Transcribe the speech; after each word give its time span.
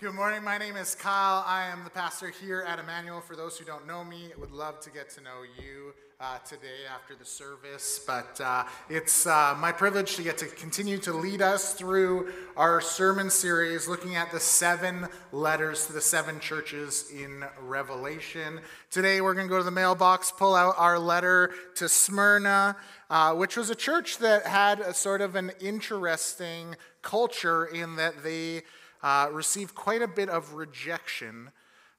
Good 0.00 0.14
morning. 0.14 0.44
My 0.44 0.58
name 0.58 0.76
is 0.76 0.94
Kyle. 0.94 1.42
I 1.44 1.66
am 1.66 1.82
the 1.82 1.90
pastor 1.90 2.28
here 2.28 2.64
at 2.68 2.78
Emmanuel. 2.78 3.20
For 3.20 3.34
those 3.34 3.58
who 3.58 3.64
don't 3.64 3.84
know 3.84 4.04
me, 4.04 4.30
I 4.32 4.38
would 4.38 4.52
love 4.52 4.78
to 4.82 4.90
get 4.90 5.10
to 5.10 5.20
know 5.20 5.42
you 5.60 5.92
uh, 6.20 6.38
today 6.46 6.86
after 6.88 7.16
the 7.16 7.24
service. 7.24 8.00
But 8.06 8.40
uh, 8.40 8.62
it's 8.88 9.26
uh, 9.26 9.56
my 9.58 9.72
privilege 9.72 10.14
to 10.14 10.22
get 10.22 10.38
to 10.38 10.46
continue 10.46 10.98
to 10.98 11.12
lead 11.12 11.42
us 11.42 11.74
through 11.74 12.32
our 12.56 12.80
sermon 12.80 13.28
series 13.28 13.88
looking 13.88 14.14
at 14.14 14.30
the 14.30 14.38
seven 14.38 15.08
letters 15.32 15.88
to 15.88 15.92
the 15.92 16.00
seven 16.00 16.38
churches 16.38 17.10
in 17.12 17.44
Revelation. 17.60 18.60
Today 18.92 19.20
we're 19.20 19.34
going 19.34 19.48
to 19.48 19.50
go 19.50 19.58
to 19.58 19.64
the 19.64 19.72
mailbox, 19.72 20.30
pull 20.30 20.54
out 20.54 20.76
our 20.78 21.00
letter 21.00 21.52
to 21.74 21.88
Smyrna, 21.88 22.76
uh, 23.10 23.34
which 23.34 23.56
was 23.56 23.68
a 23.68 23.74
church 23.74 24.18
that 24.18 24.46
had 24.46 24.78
a 24.78 24.94
sort 24.94 25.20
of 25.20 25.34
an 25.34 25.50
interesting 25.60 26.76
culture 27.02 27.64
in 27.64 27.96
that 27.96 28.22
they 28.22 28.62
uh, 29.02 29.28
received 29.32 29.74
quite 29.74 30.02
a 30.02 30.08
bit 30.08 30.28
of 30.28 30.54
rejection 30.54 31.50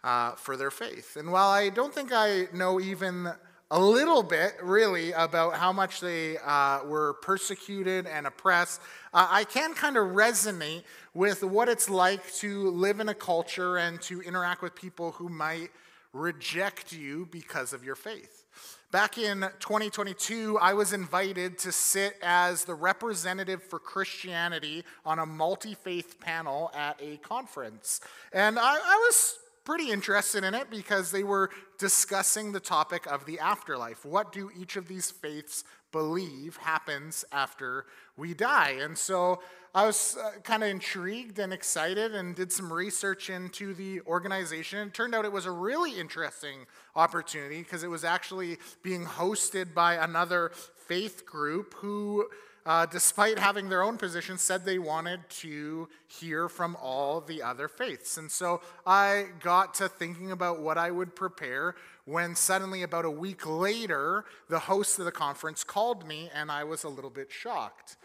uh, 0.04 0.32
for 0.34 0.58
their 0.58 0.72
faith. 0.72 1.16
And 1.16 1.32
while 1.32 1.50
I 1.50 1.70
don't 1.70 1.94
think 1.94 2.12
I 2.14 2.48
know 2.54 2.80
even 2.80 3.32
a 3.72 3.80
little 3.80 4.24
bit, 4.24 4.56
really, 4.64 5.12
about 5.12 5.54
how 5.54 5.72
much 5.72 6.02
they 6.02 6.38
uh, 6.40 6.84
were 6.86 7.14
persecuted 7.22 8.08
and 8.08 8.26
oppressed, 8.26 8.82
uh, 9.14 9.28
I 9.30 9.44
can 9.44 9.74
kind 9.76 9.96
of 9.96 10.08
resonate 10.08 10.84
with 11.14 11.44
what 11.44 11.70
it's 11.70 11.90
like 11.90 12.34
to 12.36 12.72
live 12.72 13.00
in 13.00 13.10
a 13.10 13.14
culture 13.14 13.78
and 13.78 14.02
to 14.04 14.22
interact 14.22 14.64
with 14.64 14.74
people 14.74 15.12
who 15.12 15.30
might 15.30 15.70
reject 16.14 16.92
you 16.92 17.28
because 17.30 17.74
of 17.74 17.84
your 17.84 17.96
faith. 17.96 18.39
Back 18.92 19.20
in 19.20 19.42
2022, 19.60 20.58
I 20.60 20.74
was 20.74 20.94
invited 20.94 21.60
to 21.60 21.72
sit 21.72 22.16
as 22.24 22.66
the 22.66 22.74
representative 22.74 23.62
for 23.62 23.78
Christianity 23.78 24.84
on 25.06 25.20
a 25.20 25.28
multi 25.28 25.76
faith 25.76 26.20
panel 26.20 26.72
at 26.74 27.00
a 27.00 27.18
conference. 27.18 28.02
And 28.34 28.58
I, 28.58 28.64
I, 28.64 28.96
was 29.08 29.38
pretty 29.64 29.92
interested 29.92 30.44
in 30.44 30.56
it 30.56 30.72
because 30.72 31.12
they 31.12 31.24
were 31.24 31.52
discussing 31.78 32.52
the 32.52 32.60
topic 32.60 33.06
of 33.06 33.26
the 33.26 33.38
afterlife. 33.38 34.06
What 34.06 34.32
do 34.32 34.50
each 34.60 34.76
of 34.76 34.88
these 34.88 35.12
faiths 35.12 35.66
believe 35.92 36.58
happens 36.58 37.26
after 37.32 37.86
we 38.18 38.34
die? 38.34 38.78
And 38.82 38.98
so 38.98 39.42
I 39.74 39.86
was 39.86 40.18
uh, 40.18 40.40
kind 40.42 40.64
of 40.64 40.70
intrigued 40.70 41.38
and 41.38 41.54
excited 41.54 42.16
and 42.16 42.36
did 42.36 42.52
some 42.52 42.74
research 42.74 43.30
into 43.30 43.74
the 43.74 44.02
organization. 44.02 44.88
It 44.88 44.94
turned 44.94 45.14
out 45.14 45.26
it 45.26 45.32
was 45.32 45.46
a 45.46 45.52
really 45.52 46.00
interesting 46.00 46.66
opportunity 46.96 47.60
because 47.60 47.84
it 47.84 47.90
was 47.90 48.04
actually 48.04 48.58
being 48.82 49.06
hosted 49.06 49.74
by 49.76 49.96
another 49.96 50.52
faith 50.88 51.24
group 51.26 51.76
who, 51.76 52.28
uh, 52.66 52.86
despite 52.86 53.40
having 53.40 53.70
their 53.70 53.82
own 53.82 53.98
position, 53.98 54.38
said 54.38 54.66
they 54.66 54.80
wanted 54.80 55.22
to 55.30 55.88
hear 56.08 56.50
from 56.50 56.76
all 56.82 57.22
the 57.22 57.42
other 57.42 57.68
faiths. 57.68 58.18
And 58.18 58.30
so 58.30 58.62
I 58.86 59.28
got 59.42 59.74
to 59.76 59.90
thinking 59.90 60.32
about 60.32 60.62
what 60.62 60.78
I 60.78 60.92
would 60.92 61.16
prepare 61.16 61.76
when 62.06 62.36
suddenly, 62.36 62.82
about 62.82 63.06
a 63.06 63.12
week 63.12 63.48
later, 63.48 64.26
the 64.50 64.60
host 64.60 64.98
of 64.98 65.06
the 65.06 65.12
conference 65.12 65.64
called 65.64 66.08
me 66.08 66.30
and 66.34 66.52
I 66.52 66.64
was 66.64 66.84
a 66.84 66.90
little 66.90 67.12
bit 67.12 67.32
shocked. 67.32 67.98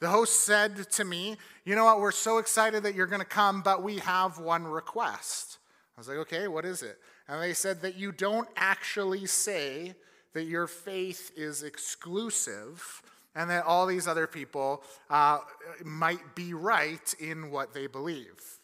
The 0.00 0.08
host 0.08 0.40
said 0.40 0.90
to 0.90 1.04
me, 1.04 1.36
You 1.64 1.76
know 1.76 1.84
what? 1.84 2.00
We're 2.00 2.10
so 2.10 2.38
excited 2.38 2.82
that 2.82 2.96
you're 2.96 3.06
going 3.06 3.20
to 3.20 3.24
come, 3.24 3.62
but 3.62 3.84
we 3.84 3.98
have 3.98 4.38
one 4.38 4.64
request. 4.64 5.58
I 5.96 6.00
was 6.00 6.08
like, 6.08 6.18
Okay, 6.18 6.48
what 6.48 6.64
is 6.64 6.82
it? 6.82 6.98
And 7.28 7.40
they 7.40 7.54
said 7.54 7.82
that 7.82 7.96
you 7.96 8.10
don't 8.10 8.48
actually 8.56 9.26
say 9.26 9.94
that 10.32 10.44
your 10.44 10.66
faith 10.66 11.30
is 11.36 11.62
exclusive 11.62 13.02
and 13.34 13.50
that 13.50 13.64
all 13.64 13.86
these 13.86 14.06
other 14.06 14.26
people 14.26 14.82
uh, 15.10 15.38
might 15.84 16.34
be 16.34 16.54
right 16.54 17.14
in 17.18 17.50
what 17.50 17.72
they 17.72 17.86
believe. 17.86 18.58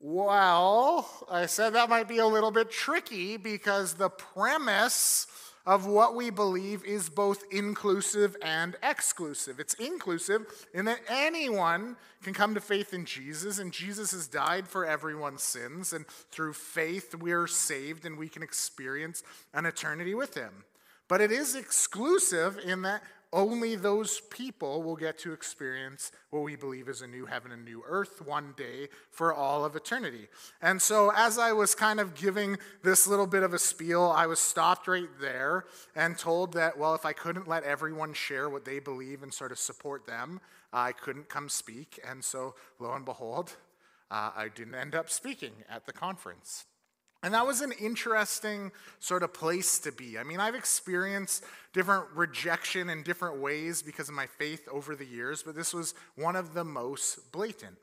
Well, 0.00 1.08
I 1.30 1.46
said 1.46 1.74
that 1.74 1.88
might 1.88 2.08
be 2.08 2.18
a 2.18 2.26
little 2.26 2.50
bit 2.50 2.70
tricky 2.70 3.36
because 3.36 3.94
the 3.94 4.10
premise 4.10 5.26
of 5.64 5.86
what 5.86 6.16
we 6.16 6.30
believe 6.30 6.84
is 6.84 7.08
both 7.08 7.44
inclusive 7.52 8.36
and 8.42 8.74
exclusive. 8.82 9.60
It's 9.60 9.74
inclusive 9.74 10.46
in 10.74 10.86
that 10.86 11.00
anyone 11.08 11.96
can 12.22 12.34
come 12.34 12.54
to 12.54 12.60
faith 12.60 12.92
in 12.92 13.04
Jesus, 13.04 13.58
and 13.58 13.72
Jesus 13.72 14.10
has 14.10 14.26
died 14.26 14.66
for 14.66 14.84
everyone's 14.84 15.42
sins, 15.42 15.92
and 15.92 16.06
through 16.30 16.54
faith 16.54 17.14
we're 17.14 17.46
saved 17.46 18.04
and 18.04 18.18
we 18.18 18.28
can 18.28 18.42
experience 18.42 19.22
an 19.54 19.66
eternity 19.66 20.14
with 20.14 20.34
Him. 20.34 20.64
But 21.08 21.20
it 21.20 21.30
is 21.30 21.54
exclusive 21.54 22.58
in 22.64 22.82
that 22.82 23.02
only 23.32 23.76
those 23.76 24.20
people 24.20 24.82
will 24.82 24.96
get 24.96 25.18
to 25.20 25.32
experience 25.32 26.12
what 26.30 26.42
we 26.42 26.54
believe 26.54 26.88
is 26.88 27.00
a 27.00 27.06
new 27.06 27.24
heaven 27.24 27.50
and 27.50 27.64
new 27.64 27.82
earth 27.86 28.20
one 28.26 28.52
day 28.56 28.88
for 29.10 29.32
all 29.32 29.64
of 29.64 29.74
eternity. 29.74 30.28
And 30.60 30.80
so, 30.80 31.10
as 31.14 31.38
I 31.38 31.52
was 31.52 31.74
kind 31.74 31.98
of 31.98 32.14
giving 32.14 32.58
this 32.82 33.06
little 33.06 33.26
bit 33.26 33.42
of 33.42 33.54
a 33.54 33.58
spiel, 33.58 34.12
I 34.14 34.26
was 34.26 34.38
stopped 34.38 34.86
right 34.86 35.08
there 35.20 35.64
and 35.96 36.18
told 36.18 36.52
that, 36.54 36.78
well, 36.78 36.94
if 36.94 37.06
I 37.06 37.12
couldn't 37.12 37.48
let 37.48 37.64
everyone 37.64 38.12
share 38.12 38.50
what 38.50 38.64
they 38.64 38.78
believe 38.78 39.22
and 39.22 39.32
sort 39.32 39.52
of 39.52 39.58
support 39.58 40.06
them, 40.06 40.40
I 40.72 40.92
couldn't 40.92 41.28
come 41.28 41.48
speak. 41.48 41.98
And 42.06 42.22
so, 42.22 42.54
lo 42.78 42.92
and 42.92 43.04
behold, 43.04 43.56
uh, 44.10 44.30
I 44.36 44.48
didn't 44.54 44.74
end 44.74 44.94
up 44.94 45.08
speaking 45.08 45.52
at 45.70 45.86
the 45.86 45.92
conference. 45.92 46.66
And 47.22 47.34
that 47.34 47.46
was 47.46 47.60
an 47.60 47.72
interesting 47.80 48.72
sort 48.98 49.22
of 49.22 49.32
place 49.32 49.78
to 49.80 49.92
be. 49.92 50.18
I 50.18 50.24
mean, 50.24 50.40
I've 50.40 50.56
experienced 50.56 51.44
different 51.72 52.06
rejection 52.14 52.90
in 52.90 53.04
different 53.04 53.40
ways 53.40 53.80
because 53.80 54.08
of 54.08 54.14
my 54.14 54.26
faith 54.26 54.66
over 54.70 54.96
the 54.96 55.06
years, 55.06 55.42
but 55.42 55.54
this 55.54 55.72
was 55.72 55.94
one 56.16 56.34
of 56.34 56.52
the 56.52 56.64
most 56.64 57.30
blatant. 57.30 57.76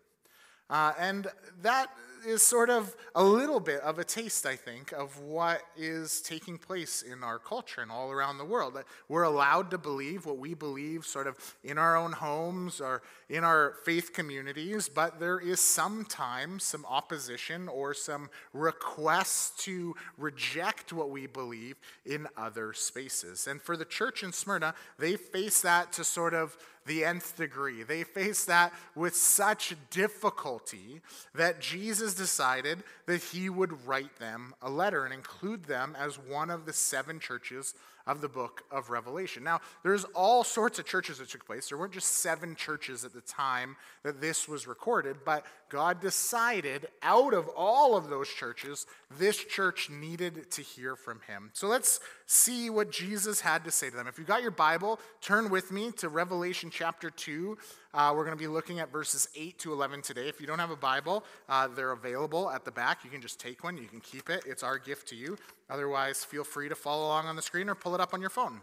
Uh, 0.69 0.93
and 0.99 1.27
that 1.61 1.89
is 2.25 2.43
sort 2.43 2.69
of 2.69 2.95
a 3.15 3.23
little 3.23 3.59
bit 3.59 3.81
of 3.81 3.99
a 3.99 4.03
taste, 4.03 4.45
I 4.45 4.55
think, 4.55 4.91
of 4.91 5.19
what 5.19 5.61
is 5.77 6.21
taking 6.21 6.57
place 6.57 7.01
in 7.01 7.23
our 7.23 7.39
culture 7.39 7.81
and 7.81 7.91
all 7.91 8.11
around 8.11 8.37
the 8.37 8.45
world. 8.45 8.75
That 8.75 8.85
we're 9.07 9.23
allowed 9.23 9.71
to 9.71 9.77
believe 9.77 10.25
what 10.25 10.37
we 10.37 10.53
believe 10.53 11.05
sort 11.05 11.27
of 11.27 11.37
in 11.63 11.77
our 11.77 11.95
own 11.95 12.11
homes 12.11 12.81
or 12.81 13.01
in 13.29 13.43
our 13.43 13.75
faith 13.85 14.13
communities, 14.13 14.89
but 14.89 15.19
there 15.19 15.39
is 15.39 15.59
sometimes 15.59 16.63
some 16.63 16.85
opposition 16.85 17.67
or 17.67 17.93
some 17.93 18.29
requests 18.53 19.63
to 19.65 19.95
reject 20.17 20.91
what 20.91 21.09
we 21.09 21.27
believe 21.27 21.75
in 22.05 22.27
other 22.37 22.73
spaces. 22.73 23.47
And 23.47 23.61
for 23.61 23.77
the 23.77 23.85
church 23.85 24.23
in 24.23 24.31
Smyrna, 24.31 24.73
they 24.97 25.15
face 25.15 25.61
that 25.61 25.91
to 25.93 26.03
sort 26.03 26.33
of 26.33 26.57
the 26.89 27.05
nth 27.05 27.37
degree. 27.37 27.83
They 27.83 28.03
faced 28.03 28.47
that 28.47 28.73
with 28.95 29.15
such 29.15 29.75
difficulty 29.91 31.01
that 31.35 31.61
Jesus 31.61 32.15
decided 32.15 32.83
that 33.05 33.21
he 33.21 33.47
would 33.47 33.85
write 33.85 34.17
them 34.17 34.55
a 34.61 34.71
letter 34.71 35.05
and 35.05 35.13
include 35.13 35.65
them 35.65 35.95
as 35.97 36.15
one 36.15 36.49
of 36.49 36.65
the 36.65 36.73
seven 36.73 37.19
churches 37.19 37.75
of 38.07 38.21
the 38.21 38.27
book 38.27 38.63
of 38.71 38.89
Revelation. 38.89 39.43
Now, 39.43 39.61
there's 39.83 40.03
all 40.15 40.43
sorts 40.43 40.79
of 40.79 40.87
churches 40.87 41.19
that 41.19 41.29
took 41.29 41.45
place. 41.45 41.69
There 41.69 41.77
weren't 41.77 41.93
just 41.93 42.11
seven 42.11 42.55
churches 42.55 43.05
at 43.05 43.13
the 43.13 43.21
time 43.21 43.75
that 44.01 44.19
this 44.19 44.47
was 44.47 44.65
recorded, 44.65 45.17
but 45.23 45.45
God 45.69 46.01
decided 46.01 46.87
out 47.03 47.33
of 47.33 47.47
all 47.55 47.95
of 47.95 48.09
those 48.09 48.27
churches, 48.27 48.85
this 49.17 49.37
church 49.37 49.89
needed 49.89 50.49
to 50.51 50.61
hear 50.61 50.95
from 50.95 51.21
him. 51.27 51.51
So 51.53 51.67
let's 51.67 51.99
see 52.25 52.69
what 52.69 52.91
Jesus 52.91 53.41
had 53.41 53.63
to 53.65 53.71
say 53.71 53.89
to 53.89 53.95
them. 53.95 54.07
If 54.07 54.17
you've 54.17 54.27
got 54.27 54.41
your 54.41 54.51
Bible, 54.51 54.99
turn 55.21 55.49
with 55.49 55.71
me 55.71 55.91
to 55.97 56.09
Revelation 56.09 56.69
chapter 56.71 57.09
2. 57.09 57.57
Uh, 57.93 58.13
we're 58.15 58.25
going 58.25 58.37
to 58.37 58.41
be 58.41 58.47
looking 58.47 58.79
at 58.79 58.91
verses 58.91 59.27
8 59.35 59.59
to 59.59 59.73
11 59.73 60.01
today. 60.01 60.27
If 60.27 60.41
you 60.41 60.47
don't 60.47 60.59
have 60.59 60.71
a 60.71 60.75
Bible, 60.75 61.23
uh, 61.47 61.67
they're 61.67 61.91
available 61.91 62.49
at 62.49 62.65
the 62.65 62.71
back. 62.71 63.03
You 63.03 63.09
can 63.09 63.21
just 63.21 63.39
take 63.39 63.63
one, 63.63 63.77
you 63.77 63.87
can 63.87 63.99
keep 64.01 64.29
it. 64.29 64.43
It's 64.45 64.63
our 64.63 64.77
gift 64.77 65.07
to 65.09 65.15
you. 65.15 65.37
Otherwise, 65.69 66.23
feel 66.23 66.43
free 66.43 66.69
to 66.69 66.75
follow 66.75 67.05
along 67.05 67.27
on 67.27 67.35
the 67.35 67.41
screen 67.41 67.69
or 67.69 67.75
pull 67.75 67.93
it 67.95 68.01
up 68.01 68.13
on 68.13 68.21
your 68.21 68.29
phone. 68.31 68.61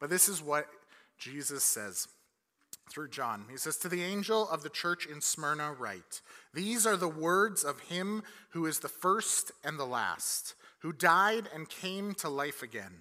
But 0.00 0.10
this 0.10 0.28
is 0.28 0.42
what 0.42 0.66
Jesus 1.18 1.62
says 1.62 2.08
through 2.90 3.08
John. 3.08 3.46
He 3.50 3.56
says, 3.56 3.76
To 3.78 3.88
the 3.88 4.02
angel 4.02 4.48
of 4.48 4.62
the 4.62 4.68
church 4.68 5.06
in 5.06 5.20
Smyrna, 5.20 5.72
write, 5.72 6.20
These 6.52 6.86
are 6.86 6.96
the 6.96 7.08
words 7.08 7.64
of 7.64 7.80
him 7.80 8.22
who 8.50 8.66
is 8.66 8.80
the 8.80 8.88
first 8.88 9.52
and 9.64 9.78
the 9.78 9.86
last, 9.86 10.54
who 10.80 10.92
died 10.92 11.48
and 11.54 11.68
came 11.68 12.14
to 12.14 12.28
life 12.28 12.62
again. 12.62 12.94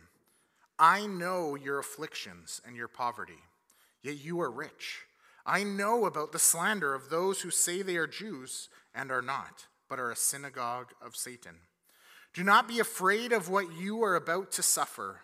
I 0.77 1.07
know 1.07 1.55
your 1.55 1.79
afflictions 1.79 2.61
and 2.65 2.75
your 2.75 2.87
poverty, 2.87 3.41
yet 4.01 4.23
you 4.23 4.39
are 4.39 4.51
rich. 4.51 5.01
I 5.45 5.63
know 5.63 6.05
about 6.05 6.31
the 6.31 6.39
slander 6.39 6.93
of 6.93 7.09
those 7.09 7.41
who 7.41 7.49
say 7.49 7.81
they 7.81 7.97
are 7.97 8.07
Jews 8.07 8.69
and 8.93 9.11
are 9.11 9.21
not, 9.21 9.65
but 9.89 9.99
are 9.99 10.11
a 10.11 10.15
synagogue 10.15 10.93
of 11.01 11.15
Satan. 11.15 11.55
Do 12.33 12.43
not 12.43 12.67
be 12.67 12.79
afraid 12.79 13.31
of 13.31 13.49
what 13.49 13.75
you 13.77 14.03
are 14.03 14.15
about 14.15 14.51
to 14.53 14.63
suffer. 14.63 15.21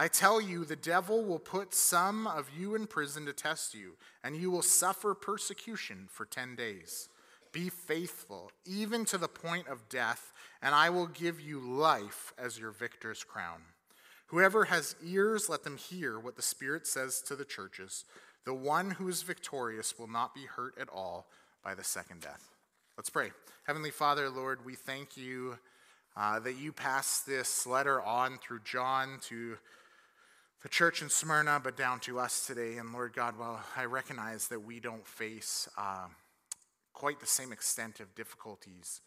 I 0.00 0.06
tell 0.06 0.40
you, 0.40 0.64
the 0.64 0.76
devil 0.76 1.24
will 1.24 1.40
put 1.40 1.74
some 1.74 2.28
of 2.28 2.48
you 2.56 2.76
in 2.76 2.86
prison 2.86 3.26
to 3.26 3.32
test 3.32 3.74
you, 3.74 3.96
and 4.22 4.36
you 4.36 4.48
will 4.48 4.62
suffer 4.62 5.12
persecution 5.12 6.06
for 6.08 6.24
10 6.24 6.54
days. 6.54 7.08
Be 7.50 7.68
faithful, 7.68 8.52
even 8.64 9.04
to 9.06 9.18
the 9.18 9.26
point 9.26 9.66
of 9.66 9.88
death, 9.88 10.32
and 10.62 10.72
I 10.72 10.88
will 10.88 11.08
give 11.08 11.40
you 11.40 11.58
life 11.58 12.32
as 12.38 12.60
your 12.60 12.70
victor's 12.70 13.24
crown. 13.24 13.62
Whoever 14.26 14.66
has 14.66 14.94
ears, 15.04 15.48
let 15.48 15.64
them 15.64 15.76
hear 15.76 16.20
what 16.20 16.36
the 16.36 16.42
Spirit 16.42 16.86
says 16.86 17.20
to 17.22 17.34
the 17.34 17.44
churches. 17.44 18.04
The 18.44 18.54
one 18.54 18.92
who 18.92 19.08
is 19.08 19.22
victorious 19.22 19.98
will 19.98 20.06
not 20.06 20.32
be 20.32 20.44
hurt 20.44 20.78
at 20.80 20.88
all 20.90 21.26
by 21.64 21.74
the 21.74 21.82
second 21.82 22.20
death. 22.20 22.50
Let's 22.96 23.10
pray. 23.10 23.32
Heavenly 23.64 23.90
Father, 23.90 24.30
Lord, 24.30 24.64
we 24.64 24.76
thank 24.76 25.16
you 25.16 25.58
uh, 26.16 26.38
that 26.40 26.56
you 26.56 26.72
passed 26.72 27.26
this 27.26 27.66
letter 27.66 28.00
on 28.00 28.38
through 28.38 28.60
John 28.64 29.18
to 29.22 29.56
the 30.62 30.68
church 30.68 31.02
in 31.02 31.08
Smyrna, 31.08 31.60
but 31.62 31.76
down 31.76 32.00
to 32.00 32.18
us 32.18 32.46
today. 32.46 32.78
And 32.78 32.92
Lord 32.92 33.12
God, 33.12 33.38
well, 33.38 33.60
I 33.76 33.84
recognize 33.84 34.48
that 34.48 34.60
we 34.60 34.80
don't 34.80 35.06
face 35.06 35.68
uh, 35.78 36.06
quite 36.92 37.20
the 37.20 37.26
same 37.26 37.52
extent 37.52 38.00
of 38.00 38.12
difficulties 38.16 39.00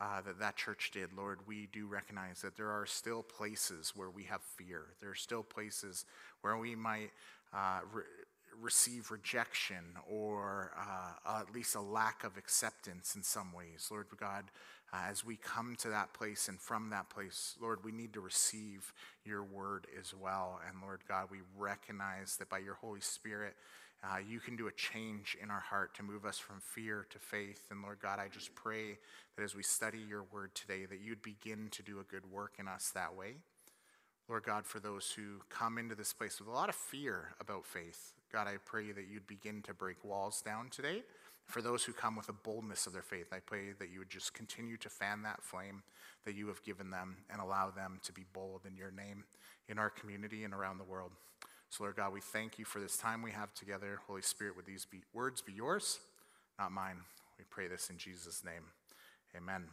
uh, 0.00 0.20
that 0.22 0.38
that 0.38 0.56
church 0.56 0.90
did. 0.92 1.12
Lord, 1.16 1.40
we 1.46 1.68
do 1.72 1.86
recognize 1.86 2.42
that 2.42 2.56
there 2.56 2.70
are 2.70 2.86
still 2.86 3.24
places 3.24 3.92
where 3.96 4.10
we 4.10 4.24
have 4.24 4.42
fear. 4.42 4.82
There 5.00 5.10
are 5.10 5.16
still 5.16 5.42
places 5.42 6.04
where 6.42 6.56
we 6.56 6.76
might 6.76 7.10
uh, 7.52 7.80
re- 7.92 8.02
receive 8.60 9.10
rejection 9.10 9.84
or 10.08 10.72
uh, 10.78 11.40
at 11.40 11.52
least 11.52 11.74
a 11.74 11.80
lack 11.80 12.22
of 12.22 12.36
acceptance 12.36 13.16
in 13.16 13.22
some 13.24 13.52
ways. 13.52 13.88
Lord 13.90 14.06
God, 14.16 14.44
uh, 14.94 15.10
as 15.10 15.24
we 15.24 15.36
come 15.36 15.74
to 15.76 15.88
that 15.88 16.12
place 16.12 16.48
and 16.48 16.60
from 16.60 16.90
that 16.90 17.10
place, 17.10 17.56
Lord, 17.60 17.84
we 17.84 17.90
need 17.90 18.12
to 18.12 18.20
receive 18.20 18.92
your 19.24 19.42
word 19.42 19.86
as 19.98 20.14
well. 20.14 20.60
And 20.68 20.80
Lord 20.80 21.00
God, 21.08 21.28
we 21.30 21.38
recognize 21.58 22.36
that 22.36 22.48
by 22.48 22.58
your 22.58 22.74
Holy 22.74 23.00
Spirit, 23.00 23.54
uh, 24.04 24.18
you 24.18 24.38
can 24.38 24.54
do 24.54 24.68
a 24.68 24.72
change 24.72 25.36
in 25.42 25.50
our 25.50 25.60
heart 25.60 25.94
to 25.96 26.02
move 26.02 26.24
us 26.24 26.38
from 26.38 26.60
fear 26.60 27.06
to 27.10 27.18
faith. 27.18 27.62
And 27.70 27.82
Lord 27.82 27.98
God, 28.00 28.18
I 28.20 28.28
just 28.28 28.54
pray 28.54 28.98
that 29.36 29.42
as 29.42 29.56
we 29.56 29.62
study 29.62 29.98
your 29.98 30.24
word 30.32 30.54
today, 30.54 30.84
that 30.84 31.00
you'd 31.02 31.22
begin 31.22 31.68
to 31.72 31.82
do 31.82 31.98
a 31.98 32.04
good 32.04 32.30
work 32.30 32.54
in 32.58 32.68
us 32.68 32.92
that 32.94 33.16
way. 33.16 33.36
Lord 34.28 34.44
God, 34.44 34.64
for 34.64 34.78
those 34.78 35.10
who 35.16 35.40
come 35.48 35.76
into 35.76 35.94
this 35.94 36.12
place 36.12 36.38
with 36.38 36.48
a 36.48 36.52
lot 36.52 36.68
of 36.68 36.74
fear 36.74 37.34
about 37.40 37.66
faith, 37.66 38.12
God, 38.32 38.46
I 38.46 38.56
pray 38.64 38.92
that 38.92 39.06
you'd 39.10 39.26
begin 39.26 39.60
to 39.62 39.74
break 39.74 40.04
walls 40.04 40.40
down 40.40 40.68
today 40.70 41.02
for 41.46 41.60
those 41.62 41.84
who 41.84 41.92
come 41.92 42.16
with 42.16 42.28
a 42.28 42.32
boldness 42.32 42.86
of 42.86 42.92
their 42.92 43.02
faith, 43.02 43.32
I 43.32 43.38
pray 43.38 43.72
that 43.78 43.90
you 43.90 43.98
would 43.98 44.10
just 44.10 44.34
continue 44.34 44.76
to 44.78 44.88
fan 44.88 45.22
that 45.22 45.42
flame 45.42 45.82
that 46.24 46.34
you 46.34 46.48
have 46.48 46.62
given 46.62 46.90
them 46.90 47.16
and 47.30 47.40
allow 47.40 47.70
them 47.70 48.00
to 48.04 48.12
be 48.12 48.24
bold 48.32 48.62
in 48.66 48.76
your 48.76 48.90
name 48.90 49.24
in 49.68 49.78
our 49.78 49.90
community 49.90 50.44
and 50.44 50.54
around 50.54 50.78
the 50.78 50.84
world. 50.84 51.12
So, 51.70 51.84
Lord 51.84 51.96
God, 51.96 52.12
we 52.12 52.20
thank 52.20 52.58
you 52.58 52.64
for 52.64 52.80
this 52.80 52.96
time 52.96 53.22
we 53.22 53.32
have 53.32 53.52
together. 53.54 53.98
Holy 54.06 54.22
Spirit, 54.22 54.56
would 54.56 54.66
these 54.66 54.84
be, 54.84 55.02
words 55.12 55.42
be 55.42 55.52
yours, 55.52 56.00
not 56.58 56.72
mine? 56.72 56.96
We 57.38 57.44
pray 57.50 57.66
this 57.66 57.90
in 57.90 57.98
Jesus' 57.98 58.44
name. 58.44 58.64
Amen. 59.36 59.64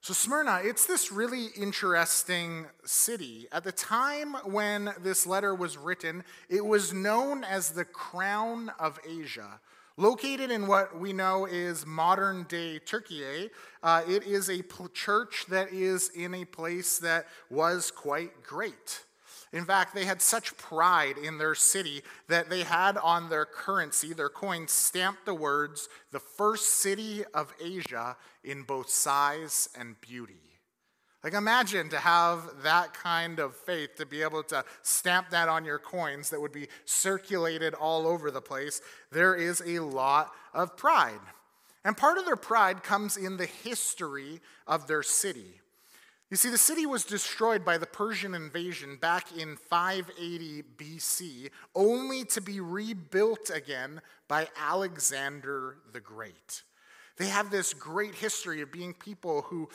So, 0.00 0.14
Smyrna, 0.14 0.60
it's 0.62 0.86
this 0.86 1.10
really 1.10 1.46
interesting 1.56 2.66
city. 2.84 3.48
At 3.50 3.64
the 3.64 3.72
time 3.72 4.34
when 4.44 4.92
this 5.02 5.26
letter 5.26 5.54
was 5.54 5.76
written, 5.76 6.22
it 6.48 6.64
was 6.64 6.92
known 6.92 7.42
as 7.42 7.70
the 7.70 7.84
crown 7.84 8.70
of 8.78 8.98
Asia. 9.08 9.60
Located 9.98 10.52
in 10.52 10.68
what 10.68 10.96
we 10.96 11.12
know 11.12 11.44
is 11.46 11.84
modern 11.84 12.44
day 12.44 12.78
Turkey, 12.78 13.50
uh, 13.82 14.02
it 14.06 14.24
is 14.24 14.48
a 14.48 14.62
church 14.94 15.44
that 15.48 15.72
is 15.72 16.10
in 16.10 16.34
a 16.34 16.44
place 16.44 16.98
that 17.00 17.26
was 17.50 17.90
quite 17.90 18.44
great. 18.44 19.02
In 19.52 19.64
fact, 19.64 19.96
they 19.96 20.04
had 20.04 20.22
such 20.22 20.56
pride 20.56 21.18
in 21.18 21.36
their 21.36 21.56
city 21.56 22.02
that 22.28 22.48
they 22.48 22.62
had 22.62 22.96
on 22.96 23.28
their 23.28 23.44
currency, 23.44 24.12
their 24.12 24.28
coins, 24.28 24.70
stamped 24.70 25.26
the 25.26 25.34
words, 25.34 25.88
the 26.12 26.20
first 26.20 26.74
city 26.74 27.24
of 27.34 27.52
Asia 27.60 28.16
in 28.44 28.62
both 28.62 28.90
size 28.90 29.68
and 29.76 30.00
beauty. 30.00 30.47
Like, 31.28 31.36
imagine 31.36 31.90
to 31.90 31.98
have 31.98 32.62
that 32.62 32.94
kind 32.94 33.38
of 33.38 33.54
faith, 33.54 33.96
to 33.96 34.06
be 34.06 34.22
able 34.22 34.42
to 34.44 34.64
stamp 34.80 35.28
that 35.28 35.46
on 35.46 35.66
your 35.66 35.78
coins 35.78 36.30
that 36.30 36.40
would 36.40 36.52
be 36.52 36.68
circulated 36.86 37.74
all 37.74 38.06
over 38.06 38.30
the 38.30 38.40
place. 38.40 38.80
There 39.12 39.34
is 39.34 39.62
a 39.66 39.80
lot 39.80 40.32
of 40.54 40.74
pride. 40.78 41.20
And 41.84 41.94
part 41.94 42.16
of 42.16 42.24
their 42.24 42.34
pride 42.34 42.82
comes 42.82 43.18
in 43.18 43.36
the 43.36 43.44
history 43.44 44.40
of 44.66 44.86
their 44.86 45.02
city. 45.02 45.60
You 46.30 46.38
see, 46.38 46.48
the 46.48 46.56
city 46.56 46.86
was 46.86 47.04
destroyed 47.04 47.62
by 47.62 47.76
the 47.76 47.84
Persian 47.84 48.34
invasion 48.34 48.96
back 48.96 49.26
in 49.36 49.56
580 49.56 50.62
BC, 50.78 51.50
only 51.74 52.24
to 52.24 52.40
be 52.40 52.58
rebuilt 52.58 53.50
again 53.54 54.00
by 54.28 54.48
Alexander 54.58 55.76
the 55.92 56.00
Great. 56.00 56.62
They 57.18 57.26
have 57.26 57.50
this 57.50 57.74
great 57.74 58.14
history 58.14 58.62
of 58.62 58.70
being 58.70 58.94
people 58.94 59.42
who, 59.42 59.68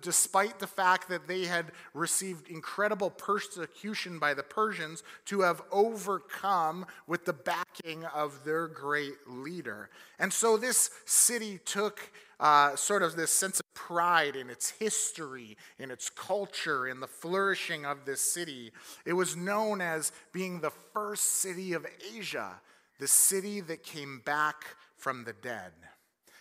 despite 0.00 0.58
the 0.58 0.66
fact 0.66 1.08
that 1.10 1.28
they 1.28 1.44
had 1.44 1.72
received 1.92 2.48
incredible 2.48 3.10
persecution 3.10 4.18
by 4.18 4.32
the 4.32 4.42
Persians, 4.42 5.02
to 5.26 5.42
have 5.42 5.62
overcome 5.70 6.86
with 7.06 7.26
the 7.26 7.34
backing 7.34 8.06
of 8.06 8.42
their 8.44 8.68
great 8.68 9.16
leader. 9.26 9.90
And 10.18 10.32
so 10.32 10.56
this 10.56 10.90
city 11.04 11.60
took 11.64 12.10
uh, 12.40 12.74
sort 12.76 13.02
of 13.02 13.16
this 13.16 13.30
sense 13.30 13.60
of 13.60 13.74
pride 13.74 14.36
in 14.36 14.48
its 14.48 14.70
history, 14.70 15.56
in 15.78 15.90
its 15.90 16.08
culture, 16.08 16.86
in 16.88 17.00
the 17.00 17.06
flourishing 17.06 17.84
of 17.84 18.06
this 18.06 18.20
city. 18.20 18.72
It 19.04 19.12
was 19.12 19.36
known 19.36 19.80
as 19.80 20.12
being 20.32 20.60
the 20.60 20.72
first 20.94 21.40
city 21.40 21.74
of 21.74 21.86
Asia, 22.16 22.60
the 22.98 23.08
city 23.08 23.60
that 23.62 23.82
came 23.82 24.22
back 24.24 24.64
from 24.96 25.24
the 25.24 25.34
dead. 25.34 25.72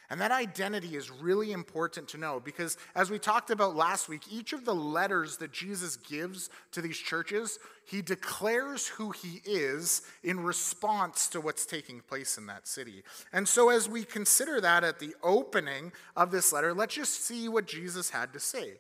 And 0.09 0.21
that 0.21 0.31
identity 0.31 0.95
is 0.95 1.11
really 1.11 1.51
important 1.51 2.07
to 2.09 2.17
know 2.17 2.39
because, 2.39 2.77
as 2.95 3.11
we 3.11 3.19
talked 3.19 3.49
about 3.49 3.75
last 3.75 4.07
week, 4.07 4.21
each 4.31 4.53
of 4.53 4.63
the 4.63 4.73
letters 4.73 5.35
that 5.37 5.51
Jesus 5.51 5.97
gives 5.97 6.49
to 6.71 6.81
these 6.81 6.97
churches, 6.97 7.59
he 7.85 8.01
declares 8.01 8.87
who 8.87 9.11
he 9.11 9.41
is 9.43 10.03
in 10.23 10.39
response 10.39 11.27
to 11.29 11.41
what's 11.41 11.65
taking 11.65 11.99
place 11.99 12.37
in 12.37 12.45
that 12.45 12.67
city. 12.67 13.03
And 13.33 13.45
so, 13.45 13.69
as 13.69 13.89
we 13.89 14.05
consider 14.05 14.61
that 14.61 14.85
at 14.85 14.99
the 14.99 15.13
opening 15.21 15.91
of 16.15 16.31
this 16.31 16.53
letter, 16.53 16.73
let's 16.73 16.95
just 16.95 17.25
see 17.25 17.49
what 17.49 17.67
Jesus 17.67 18.09
had 18.09 18.31
to 18.31 18.39
say. 18.39 18.75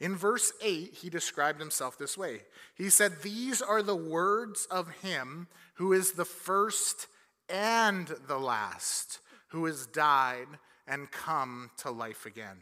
In 0.00 0.16
verse 0.16 0.50
8, 0.62 0.94
he 0.94 1.10
described 1.10 1.60
himself 1.60 1.98
this 1.98 2.16
way 2.16 2.40
He 2.74 2.88
said, 2.88 3.20
These 3.20 3.60
are 3.60 3.82
the 3.82 3.96
words 3.96 4.66
of 4.70 4.88
him 5.02 5.48
who 5.74 5.92
is 5.92 6.12
the 6.12 6.24
first 6.24 7.06
and 7.50 8.06
the 8.26 8.38
last, 8.38 9.18
who 9.48 9.66
has 9.66 9.86
died 9.86 10.46
and 10.90 11.10
come 11.10 11.70
to 11.78 11.90
life 11.90 12.26
again. 12.26 12.58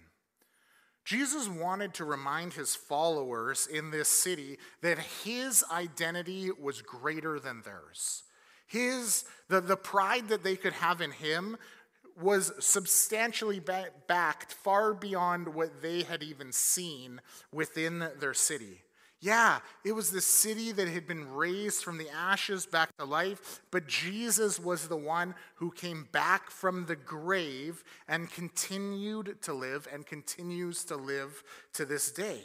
Jesus 1.04 1.48
wanted 1.48 1.94
to 1.94 2.04
remind 2.04 2.52
his 2.52 2.76
followers 2.76 3.66
in 3.66 3.90
this 3.90 4.10
city 4.10 4.58
that 4.82 4.98
his 4.98 5.64
identity 5.72 6.50
was 6.60 6.82
greater 6.82 7.40
than 7.40 7.62
theirs. 7.62 8.24
His, 8.66 9.24
the, 9.48 9.62
the 9.62 9.78
pride 9.78 10.28
that 10.28 10.44
they 10.44 10.54
could 10.54 10.74
have 10.74 11.00
in 11.00 11.12
him 11.12 11.56
was 12.20 12.52
substantially 12.58 13.60
backed 13.60 14.52
far 14.52 14.92
beyond 14.92 15.54
what 15.54 15.80
they 15.80 16.02
had 16.02 16.22
even 16.22 16.52
seen 16.52 17.22
within 17.50 18.10
their 18.20 18.34
city. 18.34 18.82
Yeah, 19.20 19.58
it 19.84 19.92
was 19.92 20.10
the 20.12 20.20
city 20.20 20.70
that 20.72 20.86
had 20.86 21.08
been 21.08 21.32
raised 21.32 21.82
from 21.82 21.98
the 21.98 22.08
ashes 22.08 22.66
back 22.66 22.96
to 22.98 23.04
life, 23.04 23.60
but 23.72 23.88
Jesus 23.88 24.60
was 24.60 24.86
the 24.86 24.96
one 24.96 25.34
who 25.56 25.72
came 25.72 26.06
back 26.12 26.50
from 26.50 26.86
the 26.86 26.94
grave 26.94 27.82
and 28.06 28.30
continued 28.30 29.42
to 29.42 29.52
live 29.52 29.88
and 29.92 30.06
continues 30.06 30.84
to 30.84 30.96
live 30.96 31.42
to 31.72 31.84
this 31.84 32.12
day. 32.12 32.42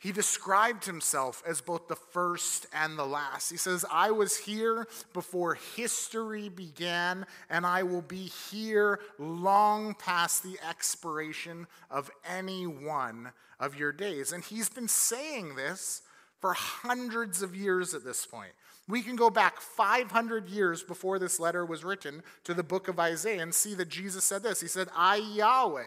He 0.00 0.12
described 0.12 0.84
himself 0.84 1.42
as 1.44 1.60
both 1.60 1.88
the 1.88 1.96
first 1.96 2.66
and 2.72 2.96
the 2.96 3.04
last. 3.04 3.50
He 3.50 3.56
says, 3.56 3.84
I 3.90 4.12
was 4.12 4.36
here 4.36 4.86
before 5.12 5.58
history 5.76 6.48
began, 6.48 7.26
and 7.50 7.66
I 7.66 7.82
will 7.82 8.02
be 8.02 8.30
here 8.50 9.00
long 9.18 9.94
past 9.94 10.44
the 10.44 10.56
expiration 10.68 11.66
of 11.90 12.12
any 12.24 12.64
one 12.64 13.32
of 13.58 13.74
your 13.74 13.90
days. 13.90 14.30
And 14.30 14.44
he's 14.44 14.68
been 14.68 14.86
saying 14.86 15.56
this 15.56 16.02
for 16.40 16.52
hundreds 16.52 17.42
of 17.42 17.56
years 17.56 17.92
at 17.92 18.04
this 18.04 18.24
point. 18.24 18.52
We 18.86 19.02
can 19.02 19.16
go 19.16 19.30
back 19.30 19.60
500 19.60 20.48
years 20.48 20.82
before 20.82 21.18
this 21.18 21.40
letter 21.40 21.66
was 21.66 21.84
written 21.84 22.22
to 22.44 22.54
the 22.54 22.62
book 22.62 22.86
of 22.86 23.00
Isaiah 23.00 23.42
and 23.42 23.54
see 23.54 23.74
that 23.74 23.88
Jesus 23.88 24.24
said 24.24 24.44
this. 24.44 24.60
He 24.60 24.68
said, 24.68 24.88
I, 24.96 25.16
Yahweh, 25.16 25.82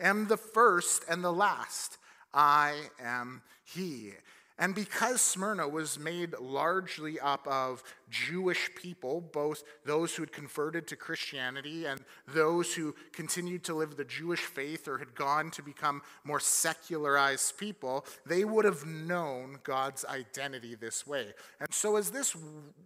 am 0.00 0.26
the 0.26 0.36
first 0.36 1.04
and 1.08 1.22
the 1.22 1.32
last. 1.32 1.98
I 2.34 2.74
am 3.00 3.42
He. 3.64 4.12
And 4.58 4.74
because 4.74 5.20
Smyrna 5.20 5.66
was 5.66 5.98
made 5.98 6.38
largely 6.38 7.18
up 7.18 7.46
of 7.48 7.82
Jewish 8.10 8.70
people, 8.76 9.20
both 9.20 9.64
those 9.84 10.14
who 10.14 10.22
had 10.22 10.30
converted 10.30 10.86
to 10.86 10.96
Christianity 10.96 11.86
and 11.86 12.00
those 12.28 12.74
who 12.74 12.94
continued 13.12 13.64
to 13.64 13.74
live 13.74 13.96
the 13.96 14.04
Jewish 14.04 14.40
faith 14.40 14.86
or 14.86 14.98
had 14.98 15.14
gone 15.14 15.50
to 15.52 15.62
become 15.62 16.02
more 16.22 16.38
secularized 16.38 17.56
people, 17.56 18.04
they 18.26 18.44
would 18.44 18.64
have 18.64 18.86
known 18.86 19.58
God's 19.64 20.04
identity 20.04 20.74
this 20.74 21.06
way. 21.06 21.32
And 21.58 21.72
so, 21.72 21.96
as 21.96 22.10
this 22.10 22.36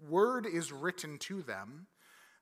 word 0.08 0.46
is 0.46 0.72
written 0.72 1.18
to 1.18 1.42
them, 1.42 1.88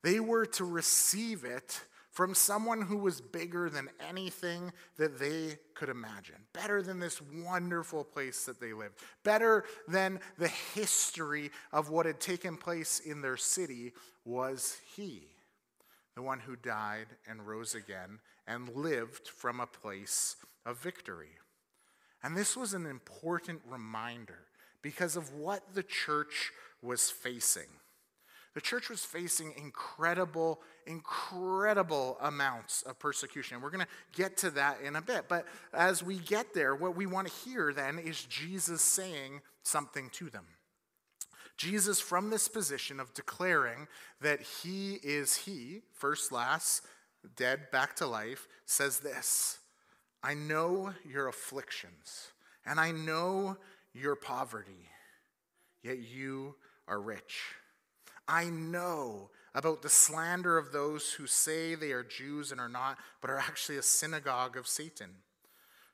they 0.02 0.20
were 0.20 0.44
to 0.46 0.64
receive 0.64 1.44
it 1.44 1.80
from 2.14 2.32
someone 2.32 2.80
who 2.80 2.96
was 2.96 3.20
bigger 3.20 3.68
than 3.68 3.90
anything 4.08 4.72
that 4.96 5.18
they 5.18 5.58
could 5.74 5.88
imagine, 5.88 6.36
better 6.52 6.80
than 6.80 7.00
this 7.00 7.20
wonderful 7.44 8.04
place 8.04 8.44
that 8.46 8.60
they 8.60 8.72
lived, 8.72 8.94
better 9.24 9.64
than 9.88 10.20
the 10.38 10.48
history 10.48 11.50
of 11.72 11.90
what 11.90 12.06
had 12.06 12.20
taken 12.20 12.56
place 12.56 13.00
in 13.00 13.20
their 13.20 13.36
city 13.36 13.92
was 14.24 14.78
He, 14.94 15.26
the 16.14 16.22
one 16.22 16.38
who 16.38 16.54
died 16.54 17.08
and 17.28 17.46
rose 17.46 17.74
again 17.74 18.20
and 18.46 18.68
lived 18.68 19.28
from 19.28 19.58
a 19.58 19.66
place 19.66 20.36
of 20.64 20.78
victory. 20.78 21.32
And 22.22 22.36
this 22.36 22.56
was 22.56 22.74
an 22.74 22.86
important 22.86 23.60
reminder 23.68 24.46
because 24.82 25.16
of 25.16 25.34
what 25.34 25.74
the 25.74 25.82
church 25.82 26.52
was 26.80 27.10
facing. 27.10 27.68
The 28.54 28.60
church 28.60 28.88
was 28.88 29.04
facing 29.04 29.52
incredible, 29.56 30.60
incredible 30.86 32.16
amounts 32.20 32.82
of 32.82 32.98
persecution. 33.00 33.60
We're 33.60 33.70
going 33.70 33.84
to 33.84 34.16
get 34.16 34.36
to 34.38 34.50
that 34.50 34.80
in 34.80 34.94
a 34.94 35.02
bit. 35.02 35.24
But 35.28 35.46
as 35.72 36.04
we 36.04 36.18
get 36.18 36.54
there, 36.54 36.74
what 36.74 36.96
we 36.96 37.06
want 37.06 37.26
to 37.26 37.34
hear 37.44 37.72
then 37.72 37.98
is 37.98 38.22
Jesus 38.24 38.80
saying 38.80 39.40
something 39.64 40.08
to 40.10 40.30
them. 40.30 40.44
Jesus, 41.56 42.00
from 42.00 42.30
this 42.30 42.46
position 42.46 43.00
of 43.00 43.12
declaring 43.14 43.88
that 44.20 44.40
he 44.40 44.94
is 45.02 45.36
he, 45.36 45.82
first, 45.92 46.32
last, 46.32 46.82
dead, 47.36 47.70
back 47.72 47.96
to 47.96 48.06
life, 48.06 48.46
says 48.66 49.00
this 49.00 49.58
I 50.22 50.34
know 50.34 50.94
your 51.08 51.28
afflictions, 51.28 52.28
and 52.64 52.78
I 52.78 52.92
know 52.92 53.56
your 53.92 54.14
poverty, 54.14 54.88
yet 55.82 55.98
you 55.98 56.54
are 56.86 57.00
rich. 57.00 57.40
I 58.26 58.46
know 58.46 59.30
about 59.54 59.82
the 59.82 59.88
slander 59.88 60.58
of 60.58 60.72
those 60.72 61.12
who 61.12 61.26
say 61.26 61.74
they 61.74 61.92
are 61.92 62.02
Jews 62.02 62.50
and 62.50 62.60
are 62.60 62.68
not, 62.68 62.98
but 63.20 63.30
are 63.30 63.38
actually 63.38 63.78
a 63.78 63.82
synagogue 63.82 64.56
of 64.56 64.66
Satan. 64.66 65.10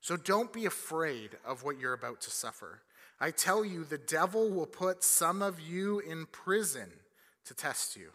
So 0.00 0.16
don't 0.16 0.52
be 0.52 0.64
afraid 0.64 1.36
of 1.44 1.62
what 1.62 1.78
you're 1.78 1.92
about 1.92 2.20
to 2.22 2.30
suffer. 2.30 2.82
I 3.20 3.30
tell 3.30 3.64
you, 3.64 3.84
the 3.84 3.98
devil 3.98 4.48
will 4.48 4.66
put 4.66 5.04
some 5.04 5.42
of 5.42 5.60
you 5.60 6.00
in 6.00 6.24
prison 6.26 6.88
to 7.44 7.54
test 7.54 7.96
you, 7.96 8.10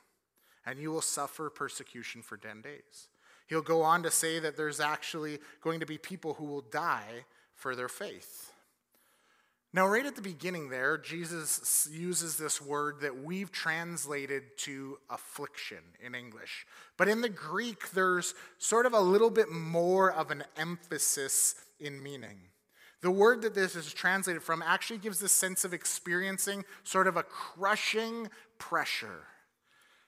and 0.66 0.80
you 0.80 0.92
will 0.92 1.02
suffer 1.02 1.50
persecution 1.52 2.24
for 2.24 2.38
10 2.38 2.62
days. 2.62 3.10
He'll 3.48 3.62
go 3.62 3.84
on 3.84 4.02
to 4.02 4.10
say 4.10 4.40
that 4.40 4.58
there's 4.58 4.80
actually 4.80 5.38
going 5.62 5.80
to 5.80 5.86
be 5.86 6.00
people 6.00 6.34
who 6.34 6.46
will 6.46 6.66
die 6.72 7.26
for 7.54 7.76
their 7.76 7.90
faith. 7.90 8.52
Now, 9.76 9.88
right 9.88 10.06
at 10.06 10.16
the 10.16 10.22
beginning 10.22 10.70
there, 10.70 10.98
Jesus 10.98 11.90
uses 11.92 12.38
this 12.38 12.62
word 12.62 13.02
that 13.02 13.26
we've 13.26 13.52
translated 13.52 14.58
to 14.60 15.00
affliction 15.10 15.80
in 16.02 16.16
English. 16.16 16.66
But 16.96 17.10
in 17.10 17.20
the 17.20 17.28
Greek, 17.28 17.92
there's 17.92 18.36
sort 18.58 18.86
of 18.86 18.94
a 18.94 19.02
little 19.02 19.30
bit 19.30 19.52
more 19.52 20.14
of 20.14 20.32
an 20.32 20.46
emphasis 20.56 21.56
in 21.78 22.02
meaning. 22.02 22.38
The 23.02 23.12
word 23.12 23.42
that 23.42 23.54
this 23.54 23.76
is 23.76 23.94
translated 23.94 24.42
from 24.42 24.62
actually 24.62 25.00
gives 25.00 25.20
the 25.20 25.28
sense 25.28 25.66
of 25.66 25.74
experiencing 25.74 26.64
sort 26.86 27.08
of 27.08 27.18
a 27.18 27.24
crushing 27.24 28.30
pressure. 28.58 29.24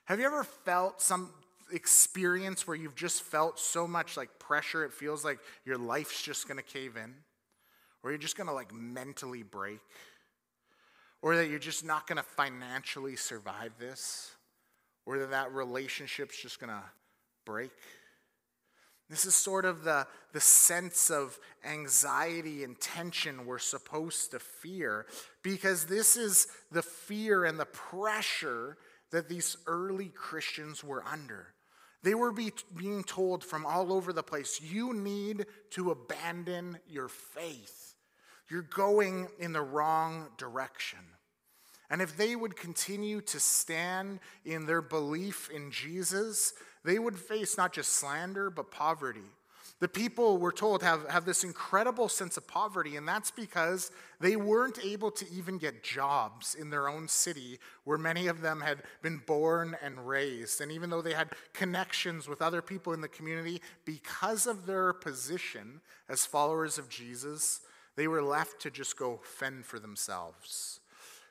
Have 0.06 0.18
you 0.18 0.24
ever 0.24 0.44
felt 0.44 1.02
some 1.02 1.30
experience 1.70 2.66
where 2.66 2.74
you've 2.74 2.96
just 2.96 3.20
felt 3.20 3.58
so 3.58 3.86
much 3.86 4.16
like 4.16 4.38
pressure, 4.38 4.86
it 4.86 4.94
feels 4.94 5.26
like 5.26 5.40
your 5.66 5.76
life's 5.76 6.22
just 6.22 6.48
going 6.48 6.56
to 6.56 6.62
cave 6.62 6.96
in? 6.96 7.12
Or 8.02 8.10
you're 8.10 8.18
just 8.18 8.36
going 8.36 8.46
to 8.46 8.52
like 8.52 8.72
mentally 8.72 9.42
break? 9.42 9.80
Or 11.20 11.36
that 11.36 11.48
you're 11.48 11.58
just 11.58 11.84
not 11.84 12.06
going 12.06 12.16
to 12.16 12.22
financially 12.22 13.16
survive 13.16 13.72
this? 13.78 14.30
Or 15.06 15.18
that 15.18 15.30
that 15.30 15.52
relationship's 15.52 16.40
just 16.40 16.60
going 16.60 16.70
to 16.70 16.82
break? 17.44 17.72
This 19.10 19.24
is 19.24 19.34
sort 19.34 19.64
of 19.64 19.84
the, 19.84 20.06
the 20.32 20.40
sense 20.40 21.10
of 21.10 21.38
anxiety 21.64 22.62
and 22.62 22.78
tension 22.78 23.46
we're 23.46 23.58
supposed 23.58 24.32
to 24.32 24.38
fear 24.38 25.06
because 25.42 25.86
this 25.86 26.16
is 26.16 26.46
the 26.70 26.82
fear 26.82 27.46
and 27.46 27.58
the 27.58 27.64
pressure 27.64 28.76
that 29.10 29.28
these 29.28 29.56
early 29.66 30.08
Christians 30.08 30.84
were 30.84 31.02
under. 31.06 31.46
They 32.02 32.14
were 32.14 32.32
be, 32.32 32.52
being 32.76 33.02
told 33.02 33.42
from 33.42 33.64
all 33.64 33.92
over 33.92 34.12
the 34.12 34.22
place, 34.22 34.60
you 34.60 34.92
need 34.92 35.46
to 35.70 35.90
abandon 35.90 36.78
your 36.86 37.08
faith. 37.08 37.87
You're 38.50 38.62
going 38.62 39.28
in 39.38 39.52
the 39.52 39.62
wrong 39.62 40.28
direction. 40.36 41.00
And 41.90 42.02
if 42.02 42.16
they 42.16 42.36
would 42.36 42.56
continue 42.56 43.20
to 43.22 43.40
stand 43.40 44.20
in 44.44 44.66
their 44.66 44.82
belief 44.82 45.50
in 45.50 45.70
Jesus, 45.70 46.52
they 46.84 46.98
would 46.98 47.18
face 47.18 47.56
not 47.56 47.72
just 47.72 47.94
slander, 47.94 48.50
but 48.50 48.70
poverty. 48.70 49.20
The 49.80 49.88
people, 49.88 50.38
we're 50.38 50.50
told, 50.50 50.82
have, 50.82 51.08
have 51.08 51.24
this 51.24 51.44
incredible 51.44 52.08
sense 52.08 52.36
of 52.36 52.48
poverty, 52.48 52.96
and 52.96 53.06
that's 53.06 53.30
because 53.30 53.92
they 54.20 54.34
weren't 54.34 54.84
able 54.84 55.12
to 55.12 55.24
even 55.30 55.56
get 55.56 55.84
jobs 55.84 56.56
in 56.56 56.68
their 56.68 56.88
own 56.88 57.06
city 57.06 57.60
where 57.84 57.96
many 57.96 58.26
of 58.26 58.40
them 58.40 58.60
had 58.60 58.82
been 59.02 59.22
born 59.24 59.76
and 59.80 60.08
raised. 60.08 60.60
And 60.60 60.72
even 60.72 60.90
though 60.90 61.00
they 61.00 61.12
had 61.12 61.30
connections 61.52 62.28
with 62.28 62.42
other 62.42 62.60
people 62.60 62.92
in 62.92 63.00
the 63.00 63.08
community, 63.08 63.62
because 63.84 64.48
of 64.48 64.66
their 64.66 64.92
position 64.92 65.80
as 66.08 66.26
followers 66.26 66.76
of 66.76 66.88
Jesus, 66.88 67.60
they 67.98 68.06
were 68.06 68.22
left 68.22 68.62
to 68.62 68.70
just 68.70 68.96
go 68.96 69.18
fend 69.24 69.66
for 69.66 69.80
themselves. 69.80 70.78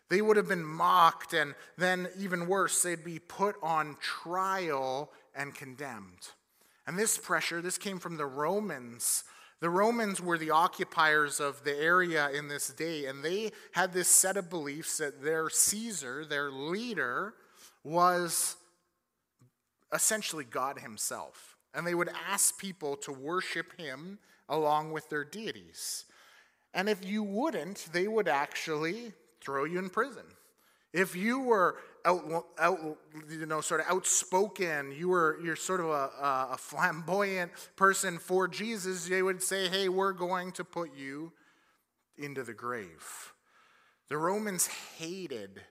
They 0.10 0.22
would 0.22 0.36
have 0.36 0.50
been 0.50 0.66
mocked, 0.66 1.34
and 1.34 1.56
then, 1.78 2.10
even 2.20 2.48
worse, 2.48 2.84
they'd 2.84 3.06
be 3.06 3.20
put 3.20 3.56
on 3.64 3.96
trial 4.02 5.10
and 5.34 5.56
condemned. 5.56 6.30
And 6.86 7.00
this 7.00 7.18
pressure, 7.18 7.62
this 7.62 7.78
came 7.78 8.00
from 8.00 8.18
the 8.18 8.26
Romans. 8.26 9.24
The 9.62 9.70
Romans 9.70 10.20
were 10.20 10.38
the 10.38 10.52
occupiers 10.52 11.40
of 11.40 11.64
the 11.64 11.76
area 11.78 12.30
in 12.32 12.50
this 12.50 12.68
day, 12.68 13.06
and 13.06 13.24
they 13.24 13.54
had 13.72 13.94
this 13.94 14.10
set 14.10 14.36
of 14.36 14.50
beliefs 14.50 14.98
that 14.98 15.24
their 15.24 15.50
Caesar, 15.50 16.26
their 16.26 16.52
leader, 16.52 17.34
was 17.86 18.58
essentially 19.94 20.44
God 20.44 20.80
Himself. 20.80 21.56
And 21.74 21.88
they 21.88 21.96
would 21.96 22.10
ask 22.30 22.58
people 22.58 22.98
to 22.98 23.14
worship 23.14 23.80
Him 23.80 24.20
along 24.50 24.92
with 24.92 25.10
their 25.10 25.24
deities. 25.24 26.04
And 26.74 26.90
if 26.90 27.06
you 27.06 27.24
wouldn't, 27.24 27.88
they 27.92 28.08
would 28.08 28.28
actually 28.28 29.14
throw 29.42 29.64
you 29.64 29.80
in 29.80 29.90
prison. 29.90 30.24
If 30.94 31.16
you 31.16 31.40
were 31.40 31.78
out, 32.06 32.46
out, 32.58 32.98
you 33.30 33.46
know, 33.46 33.62
sort 33.62 33.82
of 33.82 33.88
outspoken, 33.88 34.92
you 34.92 35.10
were 35.10 35.40
you're 35.44 35.56
sort 35.56 35.82
of 35.82 35.88
a, 35.88 36.54
a 36.54 36.58
flamboyant 36.58 37.52
person 37.76 38.18
for 38.18 38.48
Jesus, 38.48 39.08
they 39.08 39.22
would 39.22 39.44
say, 39.44 39.68
"Hey, 39.68 39.90
we're 39.90 40.14
going 40.14 40.52
to 40.54 40.64
put 40.64 40.96
you 40.96 41.34
into 42.18 42.44
the 42.44 42.54
grave." 42.54 43.34
The 44.10 44.18
Romans 44.18 44.68
hated 44.98 45.62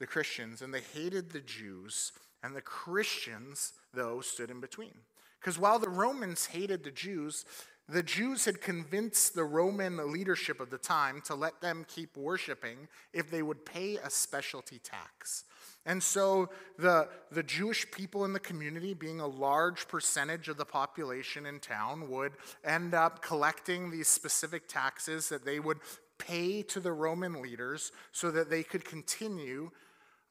the 0.00 0.06
Christians 0.06 0.62
and 0.62 0.74
they 0.74 0.80
hated 0.80 1.30
the 1.30 1.40
Jews, 1.40 2.12
and 2.42 2.56
the 2.56 2.60
Christians, 2.60 3.72
though, 3.94 4.20
stood 4.20 4.50
in 4.50 4.60
between. 4.60 4.94
Because 5.40 5.58
while 5.58 5.78
the 5.78 5.88
Romans 5.88 6.46
hated 6.46 6.84
the 6.84 6.90
Jews, 6.90 7.44
the 7.88 8.02
Jews 8.02 8.44
had 8.44 8.60
convinced 8.60 9.34
the 9.34 9.44
Roman 9.44 10.12
leadership 10.12 10.60
of 10.60 10.70
the 10.70 10.78
time 10.78 11.20
to 11.26 11.34
let 11.34 11.60
them 11.60 11.84
keep 11.88 12.16
worshiping 12.16 12.88
if 13.12 13.30
they 13.30 13.42
would 13.42 13.66
pay 13.66 13.96
a 13.96 14.08
specialty 14.08 14.78
tax. 14.78 15.44
And 15.84 16.00
so 16.00 16.48
the, 16.78 17.08
the 17.32 17.42
Jewish 17.42 17.90
people 17.90 18.24
in 18.24 18.32
the 18.32 18.40
community, 18.40 18.94
being 18.94 19.20
a 19.20 19.26
large 19.26 19.88
percentage 19.88 20.48
of 20.48 20.56
the 20.56 20.64
population 20.64 21.44
in 21.44 21.58
town, 21.58 22.08
would 22.08 22.32
end 22.64 22.94
up 22.94 23.20
collecting 23.20 23.90
these 23.90 24.06
specific 24.06 24.68
taxes 24.68 25.28
that 25.28 25.44
they 25.44 25.58
would 25.58 25.78
pay 26.18 26.62
to 26.62 26.78
the 26.78 26.92
Roman 26.92 27.42
leaders 27.42 27.90
so 28.12 28.30
that 28.30 28.48
they 28.48 28.62
could 28.62 28.84
continue 28.84 29.70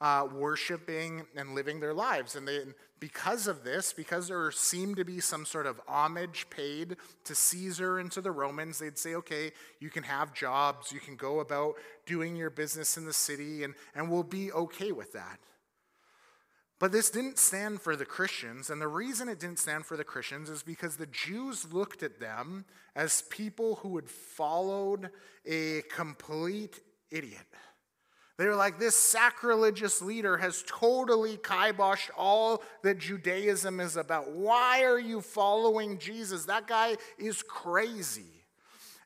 uh, 0.02 0.28
worshiping 0.34 1.26
and 1.38 1.54
living 1.54 1.80
their 1.80 1.94
lives. 1.94 2.36
And 2.36 2.48
they, 2.48 2.62
because 3.00 3.48
of 3.48 3.64
this, 3.64 3.94
because 3.94 4.28
there 4.28 4.52
seemed 4.52 4.98
to 4.98 5.06
be 5.06 5.20
some 5.20 5.46
sort 5.46 5.68
of 5.68 5.80
homage 5.88 6.48
paid 6.50 6.98
to 7.24 7.36
Caesar 7.36 8.00
and 8.00 8.12
to 8.12 8.20
the 8.20 8.32
Romans, 8.32 8.80
they'd 8.80 8.98
say, 8.98 9.16
okay, 9.16 9.52
you 9.80 9.90
can 9.90 10.04
have 10.04 10.34
jobs, 10.34 10.92
you 10.92 11.00
can 11.00 11.16
go 11.16 11.40
about 11.40 11.76
doing 12.06 12.36
your 12.36 12.50
business 12.50 12.98
in 12.98 13.06
the 13.06 13.14
city, 13.14 13.64
and, 13.64 13.76
and 13.96 14.10
we'll 14.10 14.24
be 14.24 14.52
okay 14.52 14.92
with 14.92 15.14
that. 15.14 15.40
But 16.80 16.92
this 16.92 17.12
didn't 17.12 17.38
stand 17.38 17.80
for 17.80 17.96
the 17.96 18.06
Christians, 18.06 18.72
and 18.72 18.82
the 18.82 18.88
reason 18.88 19.30
it 19.30 19.40
didn't 19.40 19.60
stand 19.60 19.86
for 19.86 19.96
the 19.96 20.04
Christians 20.04 20.50
is 20.50 20.64
because 20.64 20.98
the 20.98 21.06
Jews 21.06 21.72
looked 21.72 22.02
at 22.02 22.20
them 22.20 22.66
as 22.96 23.22
people 23.30 23.76
who 23.76 23.98
had 23.98 24.10
followed 24.10 25.12
a 25.46 25.84
complete 25.94 26.80
idiot. 27.12 27.46
They 28.38 28.48
were 28.48 28.56
like, 28.56 28.80
this 28.80 28.96
sacrilegious 28.96 30.02
leader 30.02 30.38
has 30.38 30.64
totally 30.68 31.38
kiboshed 31.38 32.10
all 32.18 32.64
that 32.82 32.98
Judaism 32.98 33.80
is 33.80 33.98
about. 33.98 34.32
Why 34.32 34.84
are 34.84 35.00
you 35.00 35.22
following 35.22 36.00
Jesus? 36.00 36.46
That 36.46 36.68
guy 36.68 36.98
is 37.20 37.44
crazy. 37.44 38.46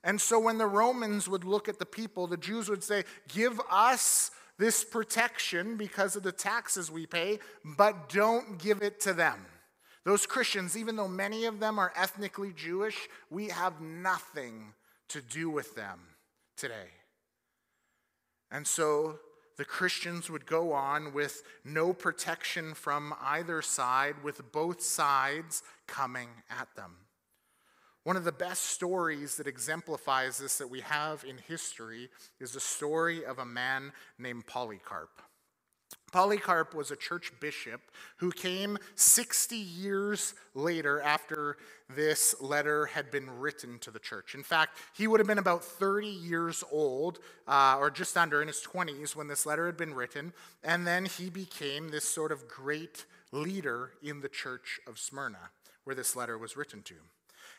And 0.03 0.21
so 0.21 0.39
when 0.39 0.57
the 0.57 0.67
Romans 0.67 1.27
would 1.27 1.43
look 1.43 1.67
at 1.67 1.79
the 1.79 1.85
people, 1.85 2.27
the 2.27 2.37
Jews 2.37 2.69
would 2.69 2.83
say, 2.83 3.03
Give 3.27 3.59
us 3.69 4.31
this 4.57 4.83
protection 4.83 5.75
because 5.75 6.15
of 6.15 6.23
the 6.23 6.31
taxes 6.31 6.89
we 6.89 7.05
pay, 7.05 7.39
but 7.77 8.09
don't 8.09 8.57
give 8.57 8.81
it 8.81 8.99
to 9.01 9.13
them. 9.13 9.45
Those 10.05 10.27
Christians, 10.27 10.77
even 10.77 10.95
though 10.95 11.07
many 11.07 11.45
of 11.45 11.59
them 11.59 11.79
are 11.79 11.91
ethnically 11.95 12.53
Jewish, 12.55 13.09
we 13.31 13.49
have 13.49 13.81
nothing 13.81 14.73
to 15.09 15.21
do 15.21 15.49
with 15.49 15.75
them 15.75 15.99
today. 16.55 16.91
And 18.55 18.65
so 18.65 19.19
the 19.57 19.65
Christians 19.65 20.29
would 20.29 20.45
go 20.45 20.71
on 20.71 21.11
with 21.11 21.43
no 21.65 21.91
protection 21.91 22.73
from 22.73 23.13
either 23.21 23.61
side, 23.61 24.23
with 24.23 24.49
both 24.53 24.81
sides 24.81 25.61
coming 25.87 26.29
at 26.49 26.73
them. 26.77 26.93
One 28.05 28.15
of 28.15 28.23
the 28.23 28.31
best 28.31 28.63
stories 28.63 29.35
that 29.35 29.45
exemplifies 29.45 30.37
this 30.37 30.57
that 30.59 30.69
we 30.69 30.79
have 30.79 31.25
in 31.25 31.37
history 31.37 32.07
is 32.39 32.53
the 32.53 32.61
story 32.61 33.25
of 33.25 33.39
a 33.39 33.45
man 33.45 33.91
named 34.17 34.47
Polycarp. 34.47 35.21
Polycarp 36.15 36.73
was 36.73 36.91
a 36.91 36.95
church 36.95 37.33
bishop 37.41 37.81
who 38.15 38.31
came 38.31 38.77
60 38.95 39.57
years 39.57 40.33
later 40.53 41.01
after 41.01 41.57
this 41.93 42.33
letter 42.39 42.85
had 42.85 43.11
been 43.11 43.29
written 43.29 43.79
to 43.79 43.91
the 43.91 43.99
church. 43.99 44.33
In 44.33 44.41
fact, 44.41 44.77
he 44.93 45.07
would 45.07 45.19
have 45.19 45.27
been 45.27 45.39
about 45.39 45.61
30 45.61 46.07
years 46.07 46.63
old, 46.71 47.19
uh, 47.49 47.75
or 47.77 47.91
just 47.91 48.15
under 48.15 48.41
in 48.41 48.47
his 48.47 48.65
20s, 48.65 49.13
when 49.13 49.27
this 49.27 49.45
letter 49.45 49.65
had 49.65 49.75
been 49.75 49.93
written. 49.93 50.31
And 50.63 50.87
then 50.87 51.03
he 51.03 51.29
became 51.29 51.89
this 51.89 52.07
sort 52.07 52.31
of 52.31 52.47
great 52.47 53.03
leader 53.33 53.91
in 54.01 54.21
the 54.21 54.29
church 54.29 54.79
of 54.87 54.97
Smyrna, 54.97 55.49
where 55.83 55.97
this 55.97 56.15
letter 56.15 56.37
was 56.37 56.55
written 56.55 56.81
to. 56.83 56.95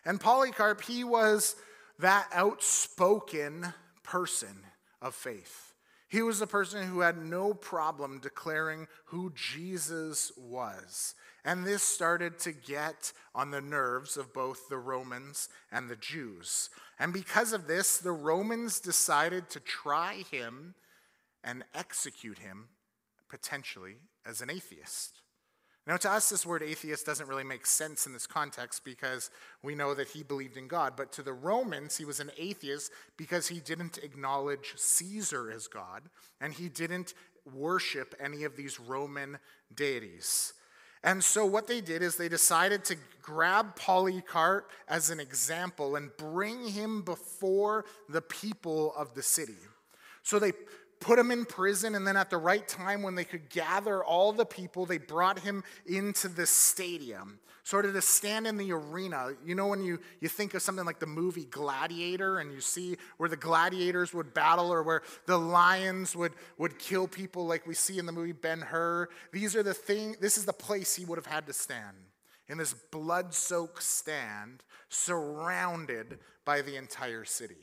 And 0.02 0.18
Polycarp, 0.18 0.80
he 0.80 1.04
was 1.04 1.56
that 1.98 2.26
outspoken 2.32 3.74
person 4.02 4.64
of 5.02 5.14
faith. 5.14 5.65
He 6.16 6.22
was 6.22 6.38
the 6.38 6.46
person 6.46 6.88
who 6.88 7.00
had 7.00 7.18
no 7.18 7.52
problem 7.52 8.20
declaring 8.20 8.88
who 9.04 9.34
Jesus 9.34 10.32
was. 10.38 11.14
And 11.44 11.62
this 11.62 11.82
started 11.82 12.38
to 12.38 12.52
get 12.52 13.12
on 13.34 13.50
the 13.50 13.60
nerves 13.60 14.16
of 14.16 14.32
both 14.32 14.70
the 14.70 14.78
Romans 14.78 15.50
and 15.70 15.90
the 15.90 15.96
Jews. 15.96 16.70
And 16.98 17.12
because 17.12 17.52
of 17.52 17.66
this, 17.66 17.98
the 17.98 18.12
Romans 18.12 18.80
decided 18.80 19.50
to 19.50 19.60
try 19.60 20.24
him 20.30 20.74
and 21.44 21.64
execute 21.74 22.38
him 22.38 22.68
potentially 23.28 23.96
as 24.24 24.40
an 24.40 24.48
atheist. 24.48 25.20
Now, 25.86 25.96
to 25.98 26.10
us, 26.10 26.28
this 26.28 26.44
word 26.44 26.64
atheist 26.64 27.06
doesn't 27.06 27.28
really 27.28 27.44
make 27.44 27.64
sense 27.64 28.06
in 28.06 28.12
this 28.12 28.26
context 28.26 28.84
because 28.84 29.30
we 29.62 29.76
know 29.76 29.94
that 29.94 30.08
he 30.08 30.24
believed 30.24 30.56
in 30.56 30.66
God. 30.66 30.94
But 30.96 31.12
to 31.12 31.22
the 31.22 31.32
Romans, 31.32 31.96
he 31.96 32.04
was 32.04 32.18
an 32.18 32.32
atheist 32.36 32.90
because 33.16 33.46
he 33.46 33.60
didn't 33.60 33.98
acknowledge 33.98 34.74
Caesar 34.76 35.50
as 35.50 35.68
God 35.68 36.02
and 36.40 36.52
he 36.52 36.68
didn't 36.68 37.14
worship 37.54 38.16
any 38.18 38.42
of 38.42 38.56
these 38.56 38.80
Roman 38.80 39.38
deities. 39.74 40.54
And 41.04 41.22
so, 41.22 41.46
what 41.46 41.68
they 41.68 41.80
did 41.80 42.02
is 42.02 42.16
they 42.16 42.28
decided 42.28 42.84
to 42.86 42.96
grab 43.22 43.76
Polycarp 43.76 44.72
as 44.88 45.10
an 45.10 45.20
example 45.20 45.94
and 45.94 46.10
bring 46.16 46.66
him 46.66 47.02
before 47.02 47.84
the 48.08 48.22
people 48.22 48.92
of 48.96 49.14
the 49.14 49.22
city. 49.22 49.58
So, 50.24 50.40
they 50.40 50.52
put 51.00 51.18
him 51.18 51.30
in 51.30 51.44
prison, 51.44 51.94
and 51.94 52.06
then 52.06 52.16
at 52.16 52.30
the 52.30 52.38
right 52.38 52.66
time, 52.66 53.02
when 53.02 53.14
they 53.14 53.24
could 53.24 53.48
gather 53.50 54.02
all 54.02 54.32
the 54.32 54.46
people, 54.46 54.86
they 54.86 54.98
brought 54.98 55.38
him 55.38 55.62
into 55.86 56.28
the 56.28 56.46
stadium, 56.46 57.38
sort 57.62 57.84
of 57.84 57.92
to 57.94 58.02
stand 58.02 58.46
in 58.46 58.56
the 58.56 58.72
arena. 58.72 59.30
You 59.44 59.54
know, 59.54 59.66
when 59.66 59.82
you, 59.82 59.98
you 60.20 60.28
think 60.28 60.54
of 60.54 60.62
something 60.62 60.84
like 60.84 60.98
the 60.98 61.06
movie 61.06 61.44
Gladiator, 61.46 62.38
and 62.38 62.52
you 62.52 62.60
see 62.60 62.96
where 63.16 63.28
the 63.28 63.36
gladiators 63.36 64.14
would 64.14 64.34
battle 64.34 64.72
or 64.72 64.82
where 64.82 65.02
the 65.26 65.38
lions 65.38 66.16
would, 66.16 66.32
would 66.58 66.78
kill 66.78 67.06
people, 67.06 67.46
like 67.46 67.66
we 67.66 67.74
see 67.74 67.98
in 67.98 68.06
the 68.06 68.12
movie 68.12 68.32
Ben 68.32 68.60
Hur. 68.60 69.08
These 69.32 69.56
are 69.56 69.62
the 69.62 69.74
thing, 69.74 70.16
this 70.20 70.38
is 70.38 70.44
the 70.44 70.52
place 70.52 70.94
he 70.94 71.04
would 71.04 71.18
have 71.18 71.26
had 71.26 71.46
to 71.46 71.52
stand 71.52 71.96
in 72.48 72.58
this 72.58 72.74
blood 72.74 73.34
soaked 73.34 73.82
stand 73.82 74.62
surrounded 74.88 76.18
by 76.44 76.62
the 76.62 76.76
entire 76.76 77.24
city. 77.24 77.56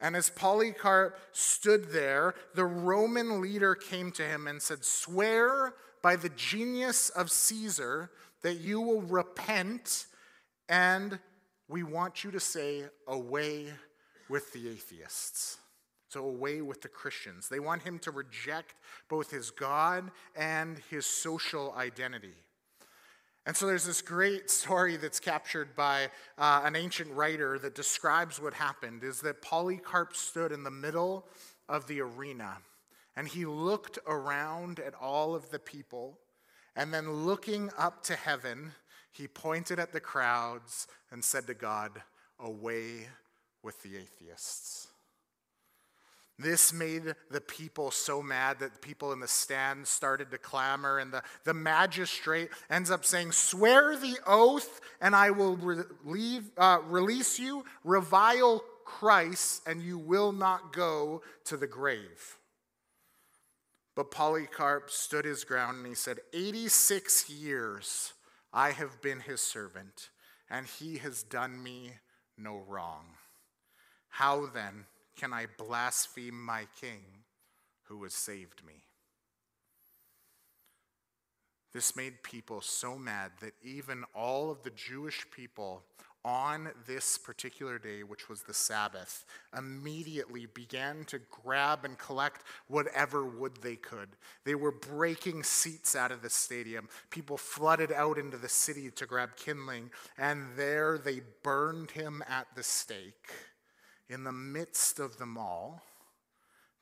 And 0.00 0.14
as 0.14 0.30
Polycarp 0.30 1.18
stood 1.32 1.90
there, 1.90 2.34
the 2.54 2.64
Roman 2.64 3.40
leader 3.40 3.74
came 3.74 4.12
to 4.12 4.22
him 4.22 4.46
and 4.46 4.62
said, 4.62 4.84
Swear 4.84 5.74
by 6.02 6.16
the 6.16 6.28
genius 6.30 7.08
of 7.10 7.30
Caesar 7.30 8.10
that 8.42 8.60
you 8.60 8.80
will 8.80 9.02
repent, 9.02 10.06
and 10.68 11.18
we 11.68 11.82
want 11.82 12.22
you 12.22 12.30
to 12.30 12.40
say, 12.40 12.84
Away 13.08 13.72
with 14.28 14.52
the 14.52 14.68
atheists. 14.68 15.58
So, 16.08 16.24
away 16.24 16.62
with 16.62 16.80
the 16.80 16.88
Christians. 16.88 17.48
They 17.48 17.60
want 17.60 17.82
him 17.82 17.98
to 18.00 18.10
reject 18.10 18.74
both 19.10 19.30
his 19.30 19.50
God 19.50 20.10
and 20.34 20.80
his 20.90 21.04
social 21.04 21.74
identity. 21.76 22.34
And 23.48 23.56
so 23.56 23.66
there's 23.66 23.86
this 23.86 24.02
great 24.02 24.50
story 24.50 24.98
that's 24.98 25.18
captured 25.18 25.74
by 25.74 26.10
uh, 26.36 26.60
an 26.66 26.76
ancient 26.76 27.10
writer 27.12 27.58
that 27.60 27.74
describes 27.74 28.38
what 28.38 28.52
happened 28.52 29.02
is 29.02 29.22
that 29.22 29.40
Polycarp 29.40 30.14
stood 30.14 30.52
in 30.52 30.64
the 30.64 30.70
middle 30.70 31.24
of 31.66 31.86
the 31.86 32.02
arena 32.02 32.58
and 33.16 33.26
he 33.26 33.46
looked 33.46 33.98
around 34.06 34.80
at 34.80 34.92
all 35.00 35.34
of 35.34 35.48
the 35.48 35.58
people 35.58 36.18
and 36.76 36.92
then 36.92 37.10
looking 37.10 37.70
up 37.78 38.02
to 38.02 38.16
heaven, 38.16 38.72
he 39.12 39.26
pointed 39.26 39.78
at 39.78 39.94
the 39.94 40.00
crowds 40.00 40.86
and 41.10 41.24
said 41.24 41.46
to 41.46 41.54
God, 41.54 42.02
Away 42.38 43.08
with 43.62 43.82
the 43.82 43.96
atheists. 43.96 44.87
This 46.38 46.72
made 46.72 47.14
the 47.30 47.40
people 47.40 47.90
so 47.90 48.22
mad 48.22 48.60
that 48.60 48.80
people 48.80 49.12
in 49.12 49.18
the 49.18 49.26
stand 49.26 49.88
started 49.88 50.30
to 50.30 50.38
clamor, 50.38 50.98
and 50.98 51.12
the, 51.12 51.22
the 51.44 51.54
magistrate 51.54 52.50
ends 52.70 52.92
up 52.92 53.04
saying, 53.04 53.32
Swear 53.32 53.96
the 53.96 54.18
oath, 54.24 54.80
and 55.00 55.16
I 55.16 55.30
will 55.30 55.58
uh, 56.56 56.78
release 56.86 57.40
you, 57.40 57.64
revile 57.82 58.62
Christ, 58.84 59.62
and 59.66 59.82
you 59.82 59.98
will 59.98 60.30
not 60.30 60.72
go 60.72 61.22
to 61.46 61.56
the 61.56 61.66
grave. 61.66 62.38
But 63.96 64.12
Polycarp 64.12 64.90
stood 64.90 65.24
his 65.24 65.42
ground 65.42 65.78
and 65.78 65.86
he 65.88 65.94
said, 65.94 66.20
86 66.32 67.28
years 67.28 68.12
I 68.52 68.70
have 68.70 69.02
been 69.02 69.18
his 69.18 69.40
servant, 69.40 70.10
and 70.48 70.66
he 70.66 70.98
has 70.98 71.24
done 71.24 71.60
me 71.60 71.94
no 72.36 72.62
wrong. 72.68 73.06
How 74.08 74.46
then? 74.46 74.84
Can 75.18 75.32
I 75.32 75.46
blaspheme 75.58 76.40
my 76.44 76.66
king 76.80 77.02
who 77.84 78.02
has 78.04 78.14
saved 78.14 78.64
me? 78.64 78.84
This 81.72 81.96
made 81.96 82.22
people 82.22 82.60
so 82.60 82.96
mad 82.96 83.32
that 83.40 83.52
even 83.62 84.04
all 84.14 84.50
of 84.50 84.62
the 84.62 84.70
Jewish 84.70 85.26
people 85.30 85.82
on 86.24 86.70
this 86.86 87.16
particular 87.16 87.78
day, 87.78 88.02
which 88.02 88.28
was 88.28 88.42
the 88.42 88.54
Sabbath, 88.54 89.24
immediately 89.56 90.46
began 90.46 91.04
to 91.04 91.20
grab 91.30 91.84
and 91.84 91.98
collect 91.98 92.42
whatever 92.68 93.24
wood 93.24 93.58
they 93.62 93.76
could. 93.76 94.08
They 94.44 94.54
were 94.54 94.72
breaking 94.72 95.42
seats 95.42 95.94
out 95.94 96.10
of 96.10 96.22
the 96.22 96.30
stadium. 96.30 96.88
People 97.10 97.36
flooded 97.36 97.92
out 97.92 98.18
into 98.18 98.36
the 98.36 98.48
city 98.48 98.90
to 98.92 99.06
grab 99.06 99.36
kindling, 99.36 99.90
and 100.16 100.48
there 100.56 100.98
they 100.98 101.20
burned 101.42 101.92
him 101.92 102.22
at 102.28 102.46
the 102.54 102.62
stake 102.62 103.32
in 104.08 104.24
the 104.24 104.32
midst 104.32 104.98
of 104.98 105.18
them 105.18 105.36
all 105.36 105.82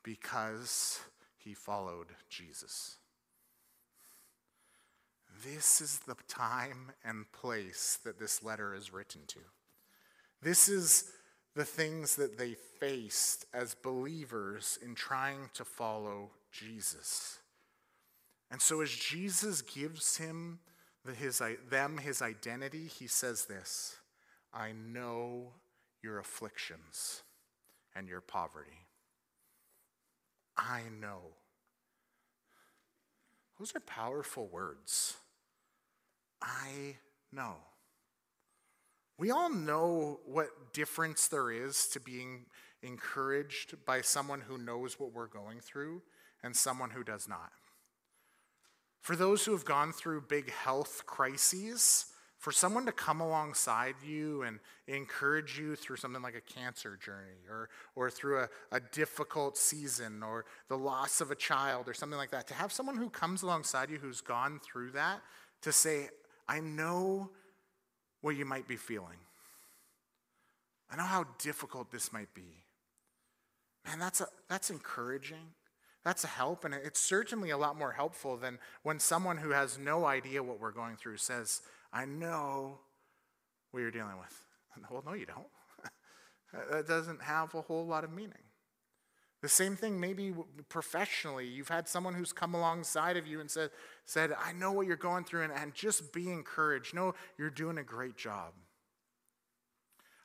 because 0.03 1.01
he 1.37 1.55
followed 1.55 2.09
Jesus. 2.29 2.97
This 5.45 5.81
is 5.81 5.99
the 6.01 6.17
time 6.29 6.93
and 7.05 7.31
place 7.33 7.99
that 8.05 8.19
this 8.19 8.43
letter 8.43 8.75
is 8.75 8.93
written 8.93 9.23
to. 9.29 9.41
This 10.41 10.69
is 10.69 11.11
the 11.55 11.65
things 11.65 12.17
that 12.17 12.39
they 12.39 12.55
faced 12.79 13.47
as 13.53 13.75
believers 13.75 14.79
in 14.85 14.95
trying 14.95 15.51
to 15.55 15.65
follow 15.65 16.31
Jesus. 16.53 17.39
And 18.51 18.61
so, 18.61 18.81
as 18.81 18.91
Jesus 18.91 19.62
gives 19.62 20.19
him 20.19 20.61
his, 21.17 21.43
them 21.71 21.99
his 21.99 22.23
identity, 22.23 22.87
he 22.87 23.07
says 23.07 23.47
this 23.47 23.97
I 24.53 24.73
know 24.73 25.53
your 26.07 26.21
afflictions 26.21 27.25
and 27.97 28.09
your 28.09 28.21
poverty. 28.21 28.87
I 30.57 30.83
know. 31.01 31.19
Those 33.59 33.75
are 33.75 33.81
powerful 33.81 34.47
words. 34.47 35.16
I 36.40 36.97
know. 37.33 37.57
We 39.19 39.33
all 39.33 39.51
know 39.51 40.21
what 40.27 40.73
difference 40.73 41.27
there 41.27 41.51
is 41.51 41.88
to 41.88 42.01
being 42.01 42.47
encouraged 42.83 43.85
by 43.85 44.03
someone 44.03 44.42
who 44.42 44.59
knows 44.59 45.01
what 45.01 45.12
we're 45.12 45.27
going 45.27 45.59
through 45.59 46.03
and 46.45 46.55
someone 46.55 46.90
who 46.90 47.03
does 47.03 47.27
not. 47.29 47.51
For 49.01 49.16
those 49.16 49.45
who 49.45 49.53
have 49.53 49.64
gone 49.64 49.92
through 49.92 50.21
big 50.29 50.53
health 50.53 51.03
crises, 51.05 52.07
for 52.47 52.53
someone 52.53 52.87
to 52.87 52.93
come 52.93 53.21
alongside 53.21 53.97
you 54.07 54.43
and 54.43 54.61
encourage 54.87 55.59
you 55.59 55.75
through 55.75 55.97
something 55.97 56.23
like 56.23 56.37
a 56.37 56.41
cancer 56.41 56.97
journey 56.97 57.43
or, 57.51 57.69
or 57.97 58.09
through 58.09 58.39
a, 58.39 58.49
a 58.71 58.79
difficult 58.79 59.57
season 59.57 60.23
or 60.23 60.45
the 60.69 60.79
loss 60.79 61.21
of 61.21 61.33
a 61.33 61.35
child 61.35 61.89
or 61.89 61.93
something 61.93 62.17
like 62.17 62.31
that, 62.31 62.47
to 62.47 62.55
have 62.55 62.71
someone 62.71 62.97
who 62.97 63.11
comes 63.11 63.43
alongside 63.43 63.91
you 63.91 63.99
who's 63.99 64.21
gone 64.21 64.61
through 64.63 64.93
that 64.93 65.23
to 65.63 65.73
say, 65.73 66.09
I 66.47 66.61
know 66.61 67.31
what 68.21 68.37
you 68.37 68.45
might 68.45 68.69
be 68.69 68.77
feeling. 68.77 69.19
I 70.89 70.95
know 70.95 71.03
how 71.03 71.27
difficult 71.41 71.91
this 71.91 72.13
might 72.13 72.33
be. 72.33 72.63
Man, 73.89 73.99
that's, 73.99 74.21
a, 74.21 74.29
that's 74.49 74.71
encouraging. 74.71 75.49
That's 76.05 76.23
a 76.23 76.29
help, 76.29 76.65
and 76.65 76.73
it's 76.73 77.01
certainly 77.01 77.51
a 77.51 77.59
lot 77.59 77.77
more 77.77 77.91
helpful 77.91 78.37
than 78.37 78.61
when 78.85 79.01
someone 79.01 79.39
who 79.39 79.51
has 79.51 79.77
no 79.77 80.05
idea 80.05 80.41
what 80.41 80.61
we're 80.61 80.71
going 80.71 80.95
through 80.95 81.17
says, 81.17 81.63
I 81.97 82.05
know 82.05 82.79
what 83.71 83.81
you're 83.81 83.91
dealing 83.91 84.19
with. 84.19 84.43
Well, 84.91 85.03
no, 85.07 85.15
you 85.15 85.25
don't. 85.25 85.47
that 86.71 86.87
doesn't 86.87 87.23
have 87.23 87.55
a 87.55 87.63
whole 87.63 87.87
lot 87.87 88.05
of 88.05 88.13
meaning. 88.13 88.35
The 89.41 89.49
same 89.49 89.75
thing, 89.75 89.99
maybe 89.99 90.35
professionally, 90.69 91.47
you've 91.47 91.71
had 91.71 91.89
someone 91.89 92.13
who's 92.13 92.35
come 92.35 92.55
alongside 92.55 93.17
of 93.17 93.27
you 93.27 93.41
and 93.41 93.51
said, 93.51 93.71
said 94.05 94.37
I 94.39 94.53
know 94.53 94.73
what 94.73 94.87
you're 94.87 94.97
going 94.97 95.25
through, 95.25 95.45
and, 95.45 95.53
and 95.55 95.73
just 95.73 96.13
be 96.13 96.31
encouraged. 96.31 96.93
No, 96.93 97.15
you're 97.39 97.49
doing 97.49 97.79
a 97.79 97.83
great 97.83 98.19
job. 98.19 98.53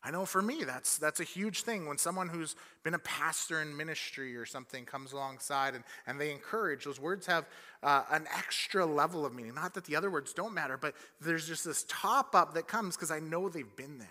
I 0.04 0.10
know 0.10 0.26
for 0.26 0.42
me, 0.42 0.64
that's, 0.64 0.98
that's 0.98 1.20
a 1.20 1.24
huge 1.24 1.62
thing 1.62 1.86
when 1.86 1.98
someone 1.98 2.28
who's 2.28 2.56
been 2.84 2.96
a 2.96 3.00
pastor 3.00 3.62
in 3.62 3.78
ministry 3.78 4.36
or 4.36 4.48
something 4.48 4.84
comes 4.84 5.14
alongside 5.14 5.76
and, 5.76 5.84
and 6.08 6.20
they 6.20 6.32
encourage, 6.32 6.86
those 6.86 7.00
words 7.00 7.28
have 7.28 7.48
uh, 7.84 8.04
an 8.12 8.26
extra 8.36 8.84
level 8.84 9.28
of 9.28 9.34
meaning. 9.36 9.54
Not 9.54 9.76
that 9.76 9.86
the 9.86 9.96
other 9.96 10.10
words 10.10 10.34
don't 10.34 10.56
matter, 10.56 10.76
but 10.76 10.96
there's 11.20 11.48
just 11.48 11.64
this 11.64 11.86
top 11.88 12.34
up 12.34 12.56
that 12.56 12.68
comes 12.68 12.96
because 12.96 13.12
I 13.12 13.20
know 13.20 13.48
they've 13.48 13.76
been 13.76 14.00
there. 14.00 14.08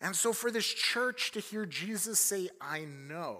And 0.00 0.16
so 0.16 0.32
for 0.32 0.50
this 0.50 0.66
church 0.66 1.30
to 1.32 1.40
hear 1.40 1.64
Jesus 1.64 2.18
say, 2.18 2.48
I 2.60 2.80
know, 2.80 3.38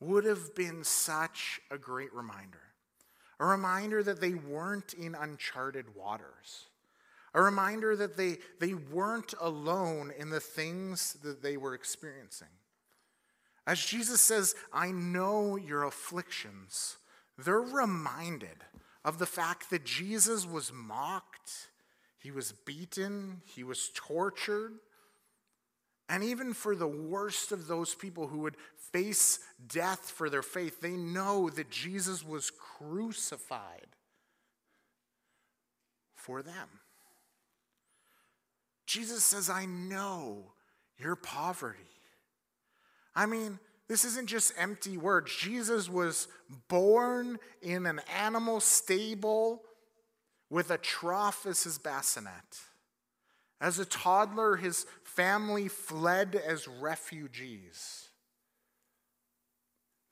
would 0.00 0.24
have 0.24 0.54
been 0.56 0.82
such 0.82 1.60
a 1.70 1.78
great 1.78 2.12
reminder. 2.12 2.60
A 3.38 3.46
reminder 3.46 4.02
that 4.02 4.20
they 4.20 4.34
weren't 4.34 4.94
in 4.94 5.14
uncharted 5.14 5.94
waters 5.94 6.66
a 7.34 7.42
reminder 7.42 7.96
that 7.96 8.16
they, 8.16 8.38
they 8.60 8.74
weren't 8.74 9.34
alone 9.40 10.12
in 10.16 10.30
the 10.30 10.40
things 10.40 11.14
that 11.24 11.42
they 11.42 11.56
were 11.56 11.74
experiencing. 11.74 12.48
As 13.66 13.84
Jesus 13.84 14.20
says, 14.20 14.54
I 14.72 14.90
know 14.92 15.56
your 15.56 15.84
afflictions, 15.84 16.96
they're 17.36 17.60
reminded 17.60 18.64
of 19.04 19.18
the 19.18 19.26
fact 19.26 19.70
that 19.70 19.84
Jesus 19.84 20.46
was 20.46 20.72
mocked, 20.72 21.68
he 22.18 22.30
was 22.30 22.52
beaten, 22.52 23.42
he 23.44 23.64
was 23.64 23.90
tortured. 23.94 24.72
And 26.08 26.22
even 26.22 26.52
for 26.52 26.76
the 26.76 26.86
worst 26.86 27.50
of 27.50 27.66
those 27.66 27.94
people 27.94 28.28
who 28.28 28.40
would 28.40 28.56
face 28.92 29.40
death 29.66 30.10
for 30.10 30.28
their 30.28 30.42
faith, 30.42 30.80
they 30.80 30.96
know 30.96 31.48
that 31.48 31.70
Jesus 31.70 32.22
was 32.22 32.50
crucified 32.50 33.88
for 36.14 36.42
them. 36.42 36.68
Jesus 38.86 39.24
says, 39.24 39.48
I 39.48 39.66
know 39.66 40.52
your 40.98 41.16
poverty. 41.16 41.78
I 43.14 43.26
mean, 43.26 43.58
this 43.88 44.04
isn't 44.04 44.28
just 44.28 44.52
empty 44.56 44.96
words. 44.96 45.34
Jesus 45.34 45.88
was 45.88 46.28
born 46.68 47.38
in 47.62 47.86
an 47.86 48.00
animal 48.18 48.60
stable 48.60 49.62
with 50.50 50.70
a 50.70 50.78
trough 50.78 51.46
as 51.46 51.64
his 51.64 51.78
bassinet. 51.78 52.60
As 53.60 53.78
a 53.78 53.84
toddler, 53.84 54.56
his 54.56 54.86
family 55.02 55.68
fled 55.68 56.34
as 56.34 56.68
refugees. 56.68 58.08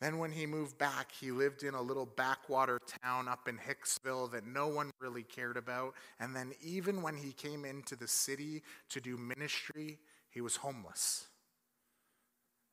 Then, 0.02 0.18
when 0.18 0.32
he 0.32 0.46
moved 0.46 0.78
back, 0.78 1.12
he 1.12 1.30
lived 1.30 1.62
in 1.62 1.74
a 1.74 1.80
little 1.80 2.06
backwater 2.06 2.80
town 3.04 3.28
up 3.28 3.46
in 3.46 3.56
Hicksville 3.56 4.28
that 4.32 4.44
no 4.44 4.66
one 4.66 4.90
really 5.00 5.22
cared 5.22 5.56
about. 5.56 5.94
And 6.18 6.34
then, 6.34 6.54
even 6.60 7.02
when 7.02 7.16
he 7.16 7.30
came 7.30 7.64
into 7.64 7.94
the 7.94 8.08
city 8.08 8.64
to 8.88 9.00
do 9.00 9.16
ministry, 9.16 10.00
he 10.28 10.40
was 10.40 10.56
homeless, 10.56 11.28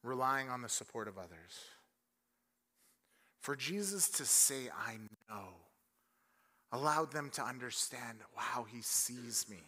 relying 0.01 0.49
on 0.49 0.63
the 0.63 0.69
support 0.69 1.07
of 1.07 1.19
others. 1.19 1.53
For 3.41 3.55
Jesus 3.55 4.09
to 4.09 4.25
say, 4.25 4.71
I 4.75 4.95
know, 5.29 5.49
allowed 6.71 7.11
them 7.11 7.29
to 7.33 7.43
understand 7.43 8.17
wow, 8.35 8.65
he 8.67 8.81
sees 8.81 9.45
me. 9.47 9.61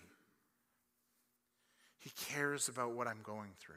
He 1.99 2.09
cares 2.09 2.69
about 2.69 2.93
what 2.93 3.05
I'm 3.05 3.21
going 3.21 3.51
through. 3.59 3.75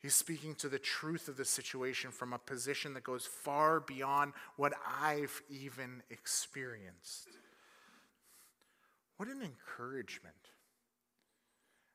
He's 0.00 0.14
speaking 0.14 0.54
to 0.56 0.68
the 0.68 0.78
truth 0.78 1.26
of 1.26 1.36
the 1.36 1.44
situation 1.44 2.12
from 2.12 2.32
a 2.32 2.38
position 2.38 2.94
that 2.94 3.02
goes 3.02 3.26
far 3.26 3.80
beyond 3.80 4.32
what 4.56 4.72
I've 5.02 5.42
even 5.50 6.02
experienced. 6.08 7.28
What 9.16 9.28
an 9.28 9.42
encouragement. 9.42 10.36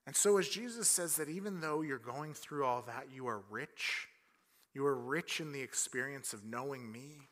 And 0.06 0.16
so, 0.16 0.38
as 0.38 0.50
Jesus 0.50 0.90
says 0.90 1.16
that 1.16 1.30
even 1.30 1.62
though 1.62 1.82
you're 1.82 1.98
going 1.98 2.34
through 2.34 2.66
all 2.66 2.82
that, 2.82 3.08
you 3.14 3.28
are 3.28 3.42
rich, 3.50 4.10
you 4.74 4.86
are 4.86 4.96
rich 4.96 5.40
in 5.40 5.54
the 5.54 5.62
experience 5.62 6.34
of 6.34 6.44
knowing 6.44 6.92
me, 6.92 7.30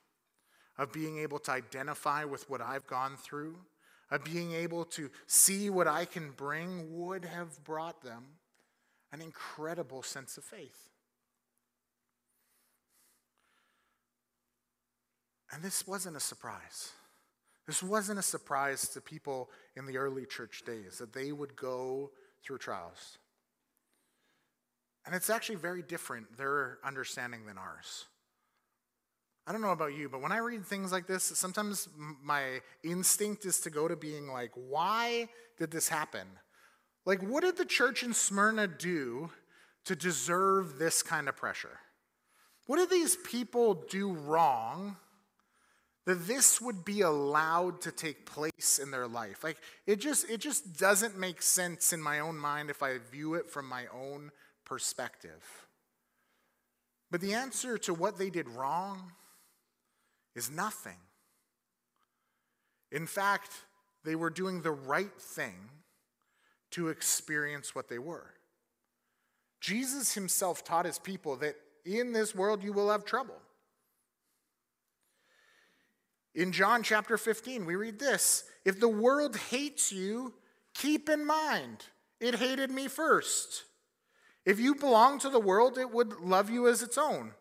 of 0.77 0.93
being 0.93 1.19
able 1.19 1.39
to 1.39 1.51
identify 1.51 2.23
with 2.23 2.49
what 2.49 2.62
I've 2.62 2.88
gone 2.88 3.17
through, 3.17 3.57
of 4.10 4.23
being 4.23 4.53
able 4.53 4.86
to 4.86 5.12
see 5.27 5.69
what 5.69 5.88
I 5.88 6.05
can 6.05 6.31
bring, 6.31 6.97
would 6.97 7.25
have 7.25 7.62
brought 7.65 8.01
them 8.01 8.23
an 9.12 9.21
incredible 9.21 10.04
sense 10.04 10.38
of 10.38 10.43
faith. 10.43 10.89
And 15.52 15.62
this 15.62 15.86
wasn't 15.86 16.15
a 16.15 16.21
surprise. 16.21 16.91
This 17.67 17.84
wasn't 17.84 18.19
a 18.19 18.24
surprise 18.24 18.88
to 18.89 19.02
people 19.02 19.50
in 19.76 19.86
the 19.86 19.97
early 19.97 20.26
church 20.26 20.63
days 20.65 20.97
that 21.00 21.13
they 21.13 21.32
would 21.32 21.56
go 21.56 22.12
through 22.43 22.58
trials. 22.60 23.17
And 25.06 25.15
it's 25.15 25.30
actually 25.30 25.56
very 25.56 25.82
different, 25.82 26.38
their 26.38 26.78
understanding, 26.84 27.45
than 27.45 27.58
ours. 27.58 28.06
I 29.47 29.52
don't 29.52 29.62
know 29.62 29.71
about 29.71 29.95
you, 29.95 30.08
but 30.08 30.21
when 30.21 30.32
I 30.32 30.38
read 30.38 30.65
things 30.65 30.91
like 30.91 31.08
this, 31.08 31.24
sometimes 31.24 31.89
my 32.24 32.62
instinct 32.84 33.45
is 33.45 33.60
to 33.62 33.69
go 33.69 33.88
to 33.88 33.95
being 33.95 34.28
like, 34.28 34.52
why 34.54 35.28
did 35.58 35.71
this 35.71 35.89
happen? 35.89 36.28
Like, 37.06 37.22
what 37.22 37.44
did 37.44 37.58
the 37.58 37.66
church 37.66 38.04
in 38.04 38.14
Smyrna 38.14 38.68
do 38.68 39.32
to 39.86 39.96
deserve 39.96 40.78
this 40.78 41.02
kind 41.02 41.28
of 41.28 41.36
pressure? 41.36 41.80
What 42.68 42.78
did 42.78 42.90
these 42.90 43.16
people 43.16 43.74
do 43.90 44.14
wrong 44.14 44.98
that 46.06 46.28
this 46.28 46.62
would 46.62 46.86
be 46.86 47.02
allowed 47.02 47.82
to 47.82 47.92
take 47.92 48.26
place 48.26 48.80
in 48.82 48.92
their 48.92 49.08
life? 49.08 49.44
Like, 49.44 49.58
it 49.88 50.00
just, 50.00 50.30
it 50.30 50.40
just 50.40 50.78
doesn't 50.78 51.18
make 51.18 51.42
sense 51.42 51.92
in 51.92 52.02
my 52.02 52.20
own 52.20 52.38
mind 52.38 52.70
if 52.70 52.84
I 52.84 52.98
view 53.12 53.34
it 53.34 53.50
from 53.50 53.68
my 53.68 53.88
own 53.88 54.32
perspective. 54.64 55.68
But 57.10 57.20
the 57.20 57.34
answer 57.34 57.78
to 57.80 57.94
what 57.94 58.18
they 58.18 58.30
did 58.30 58.48
wrong 58.48 59.12
is 60.36 60.50
nothing. 60.50 60.98
In 62.92 63.08
fact, 63.08 63.52
they 64.04 64.16
were 64.16 64.30
doing 64.30 64.62
the 64.62 64.72
right 64.72 65.20
thing 65.20 65.70
to 66.71 66.89
experience 66.89 67.75
what 67.75 67.89
they 67.89 67.99
were. 67.99 68.31
Jesus 69.60 70.13
himself 70.13 70.63
taught 70.63 70.86
his 70.86 70.99
people 70.99 71.36
that 71.38 71.55
in 71.86 72.13
this 72.13 72.34
world 72.34 72.63
you 72.63 72.73
will 72.73 72.89
have 72.89 73.05
trouble. 73.05 73.39
In 76.34 76.51
John 76.51 76.81
chapter 76.81 77.17
15, 77.17 77.65
we 77.65 77.75
read 77.75 77.99
this 77.99 78.45
If 78.65 78.79
the 78.79 78.88
world 78.88 79.36
hates 79.36 79.91
you, 79.91 80.34
keep 80.73 81.10
in 81.10 81.25
mind, 81.25 81.86
it 82.19 82.36
hated 82.36 82.71
me 82.71 82.88
first. 82.88 83.63
If 84.45 84.60
you 84.60 84.73
belong 84.73 85.19
to 85.19 85.29
the 85.29 85.39
world, 85.39 85.77
it 85.77 85.91
would 85.91 86.19
love 86.19 86.49
you 86.49 86.67
as 86.67 86.81
its 86.81 86.97
own. 86.97 87.34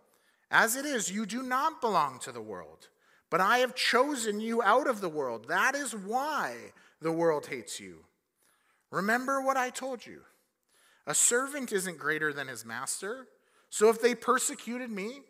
As 0.51 0.77
it 0.77 0.85
is, 0.85 1.11
you 1.11 1.25
do 1.25 1.43
not 1.43 1.81
belong 1.81 2.19
to 2.21 2.33
the 2.33 2.43
world, 2.43 2.89
but 3.31 3.41
I 3.41 3.59
have 3.59 3.75
chosen 3.75 4.41
you 4.41 4.63
out 4.63 4.89
of 4.89 5.01
the 5.01 5.09
world. 5.09 5.47
That 5.49 5.75
is 5.75 5.95
why 5.95 6.57
the 7.01 7.13
world 7.13 7.47
hates 7.47 7.79
you. 7.81 8.05
Remember 8.91 9.41
what 9.41 9.57
I 9.57 9.71
told 9.71 10.05
you. 10.05 10.23
A 11.07 11.15
servant 11.15 11.73
isn't 11.73 11.99
greater 11.99 12.33
than 12.33 12.49
his 12.49 12.65
master. 12.65 13.27
So 13.69 13.89
if 13.89 14.01
they 14.01 14.15
persecuted 14.15 14.91
me, 14.91 15.21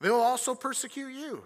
they'll 0.00 0.14
also 0.14 0.54
persecute 0.54 1.12
you. 1.12 1.42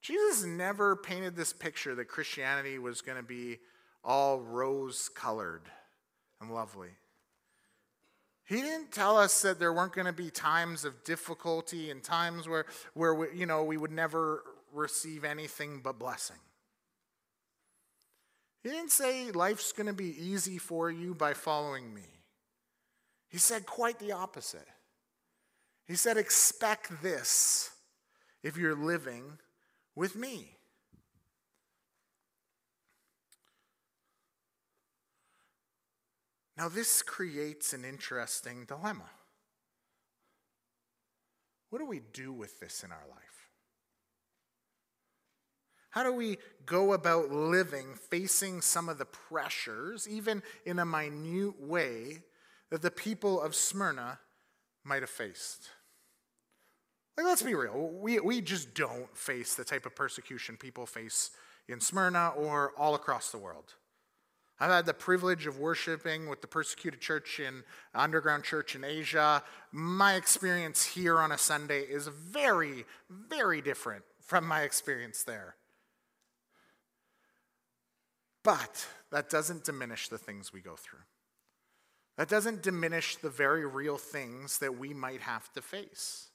Jesus 0.00 0.44
never 0.44 0.96
painted 0.96 1.36
this 1.36 1.52
picture 1.52 1.94
that 1.94 2.06
Christianity 2.06 2.78
was 2.78 3.02
going 3.02 3.18
to 3.18 3.22
be 3.22 3.58
all 4.02 4.40
rose 4.40 5.10
colored 5.10 5.62
and 6.40 6.52
lovely. 6.52 6.88
He 8.46 8.56
didn't 8.56 8.90
tell 8.90 9.16
us 9.16 9.42
that 9.42 9.60
there 9.60 9.72
weren't 9.72 9.92
going 9.92 10.06
to 10.06 10.12
be 10.12 10.30
times 10.30 10.84
of 10.84 11.04
difficulty 11.04 11.90
and 11.90 12.02
times 12.02 12.48
where, 12.48 12.66
where 12.94 13.14
we, 13.14 13.26
you 13.34 13.46
know, 13.46 13.62
we 13.62 13.76
would 13.76 13.92
never 13.92 14.42
receive 14.72 15.22
anything 15.22 15.80
but 15.84 15.98
blessing. 15.98 16.38
He 18.62 18.68
didn't 18.68 18.90
say 18.90 19.30
life's 19.30 19.72
going 19.72 19.86
to 19.86 19.92
be 19.92 20.14
easy 20.22 20.58
for 20.58 20.90
you 20.90 21.14
by 21.14 21.32
following 21.32 21.94
me. 21.94 22.02
He 23.28 23.38
said 23.38 23.64
quite 23.64 23.98
the 23.98 24.12
opposite. 24.12 24.68
He 25.86 25.94
said, 25.94 26.16
expect 26.16 27.02
this 27.02 27.70
if 28.42 28.56
you're 28.56 28.74
living 28.74 29.38
with 29.94 30.14
me. 30.14 30.56
Now, 36.56 36.68
this 36.68 37.00
creates 37.00 37.72
an 37.72 37.86
interesting 37.86 38.66
dilemma. 38.66 39.08
What 41.70 41.78
do 41.78 41.86
we 41.86 42.02
do 42.12 42.32
with 42.32 42.60
this 42.60 42.84
in 42.84 42.92
our 42.92 43.06
life? 43.08 43.39
How 45.90 46.04
do 46.04 46.12
we 46.12 46.38
go 46.66 46.92
about 46.92 47.30
living, 47.30 47.94
facing 47.94 48.60
some 48.60 48.88
of 48.88 48.98
the 48.98 49.04
pressures, 49.04 50.08
even 50.08 50.42
in 50.64 50.78
a 50.78 50.86
minute 50.86 51.60
way, 51.60 52.22
that 52.70 52.82
the 52.82 52.90
people 52.90 53.40
of 53.40 53.54
Smyrna 53.56 54.20
might 54.84 55.02
have 55.02 55.10
faced? 55.10 55.70
Like, 57.16 57.26
let's 57.26 57.42
be 57.42 57.54
real. 57.54 57.90
We, 58.00 58.20
we 58.20 58.40
just 58.40 58.72
don't 58.72 59.14
face 59.16 59.54
the 59.54 59.64
type 59.64 59.84
of 59.84 59.96
persecution 59.96 60.56
people 60.56 60.86
face 60.86 61.32
in 61.68 61.80
Smyrna 61.80 62.28
or 62.36 62.72
all 62.78 62.94
across 62.94 63.30
the 63.30 63.38
world. 63.38 63.74
I've 64.60 64.70
had 64.70 64.86
the 64.86 64.94
privilege 64.94 65.46
of 65.46 65.58
worshiping 65.58 66.28
with 66.28 66.42
the 66.42 66.46
persecuted 66.46 67.00
church 67.00 67.40
in 67.40 67.64
underground 67.94 68.44
church 68.44 68.76
in 68.76 68.84
Asia. 68.84 69.42
My 69.72 70.14
experience 70.14 70.84
here 70.84 71.18
on 71.18 71.32
a 71.32 71.38
Sunday 71.38 71.80
is 71.80 72.08
very, 72.08 72.84
very 73.08 73.60
different 73.62 74.04
from 74.20 74.46
my 74.46 74.62
experience 74.62 75.24
there. 75.24 75.56
But 78.42 78.86
that 79.10 79.28
doesn't 79.28 79.64
diminish 79.64 80.08
the 80.08 80.18
things 80.18 80.52
we 80.52 80.60
go 80.60 80.76
through. 80.76 81.00
That 82.16 82.28
doesn't 82.28 82.62
diminish 82.62 83.16
the 83.16 83.30
very 83.30 83.66
real 83.66 83.96
things 83.96 84.58
that 84.58 84.78
we 84.78 84.92
might 84.92 85.22
have 85.22 85.52
to 85.52 85.62
face. 85.62 86.28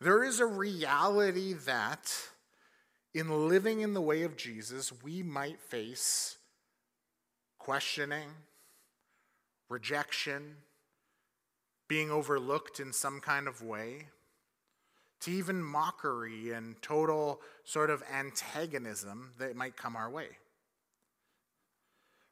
There 0.00 0.24
is 0.24 0.40
a 0.40 0.46
reality 0.46 1.52
that 1.52 2.12
in 3.12 3.48
living 3.48 3.80
in 3.80 3.92
the 3.92 4.00
way 4.00 4.22
of 4.22 4.36
Jesus, 4.36 4.92
we 5.02 5.22
might 5.22 5.60
face 5.60 6.36
questioning, 7.58 8.30
rejection, 9.68 10.56
being 11.88 12.10
overlooked 12.10 12.80
in 12.80 12.92
some 12.92 13.20
kind 13.20 13.48
of 13.48 13.62
way, 13.62 14.08
to 15.20 15.30
even 15.30 15.62
mockery 15.62 16.52
and 16.52 16.80
total 16.80 17.42
sort 17.64 17.90
of 17.90 18.02
antagonism 18.10 19.32
that 19.38 19.54
might 19.54 19.76
come 19.76 19.96
our 19.96 20.08
way. 20.08 20.28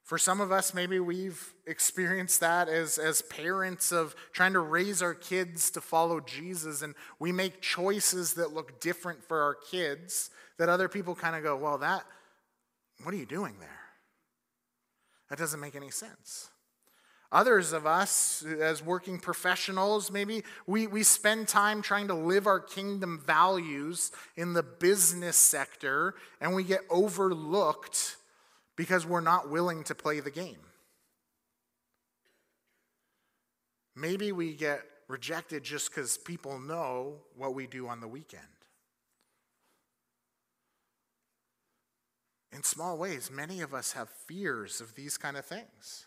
For 0.08 0.16
some 0.16 0.40
of 0.40 0.50
us, 0.50 0.72
maybe 0.72 0.98
we've 1.00 1.52
experienced 1.66 2.40
that 2.40 2.66
as, 2.66 2.96
as 2.96 3.20
parents 3.20 3.92
of 3.92 4.16
trying 4.32 4.54
to 4.54 4.60
raise 4.60 5.02
our 5.02 5.12
kids 5.12 5.70
to 5.72 5.82
follow 5.82 6.18
Jesus, 6.18 6.80
and 6.80 6.94
we 7.18 7.30
make 7.30 7.60
choices 7.60 8.32
that 8.34 8.54
look 8.54 8.80
different 8.80 9.22
for 9.22 9.42
our 9.42 9.54
kids 9.54 10.30
that 10.56 10.70
other 10.70 10.88
people 10.88 11.14
kind 11.14 11.36
of 11.36 11.42
go, 11.42 11.56
Well, 11.56 11.76
that, 11.76 12.04
what 13.02 13.12
are 13.12 13.18
you 13.18 13.26
doing 13.26 13.56
there? 13.60 13.80
That 15.28 15.38
doesn't 15.38 15.60
make 15.60 15.76
any 15.76 15.90
sense. 15.90 16.48
Others 17.30 17.74
of 17.74 17.84
us, 17.86 18.42
as 18.62 18.82
working 18.82 19.18
professionals, 19.18 20.10
maybe 20.10 20.42
we, 20.66 20.86
we 20.86 21.02
spend 21.02 21.48
time 21.48 21.82
trying 21.82 22.08
to 22.08 22.14
live 22.14 22.46
our 22.46 22.60
kingdom 22.60 23.22
values 23.26 24.10
in 24.38 24.54
the 24.54 24.62
business 24.62 25.36
sector 25.36 26.14
and 26.40 26.54
we 26.54 26.64
get 26.64 26.80
overlooked 26.88 28.16
because 28.78 29.04
we're 29.04 29.20
not 29.20 29.50
willing 29.50 29.82
to 29.82 29.94
play 29.94 30.20
the 30.20 30.30
game. 30.30 30.60
Maybe 33.96 34.30
we 34.30 34.54
get 34.54 34.82
rejected 35.08 35.64
just 35.64 35.90
because 35.90 36.16
people 36.16 36.60
know 36.60 37.16
what 37.36 37.54
we 37.54 37.66
do 37.66 37.88
on 37.88 38.00
the 38.00 38.06
weekend. 38.06 38.44
In 42.52 42.62
small 42.62 42.96
ways, 42.96 43.30
many 43.32 43.60
of 43.62 43.74
us 43.74 43.92
have 43.92 44.08
fears 44.08 44.80
of 44.80 44.94
these 44.94 45.18
kind 45.18 45.36
of 45.36 45.44
things. 45.44 46.06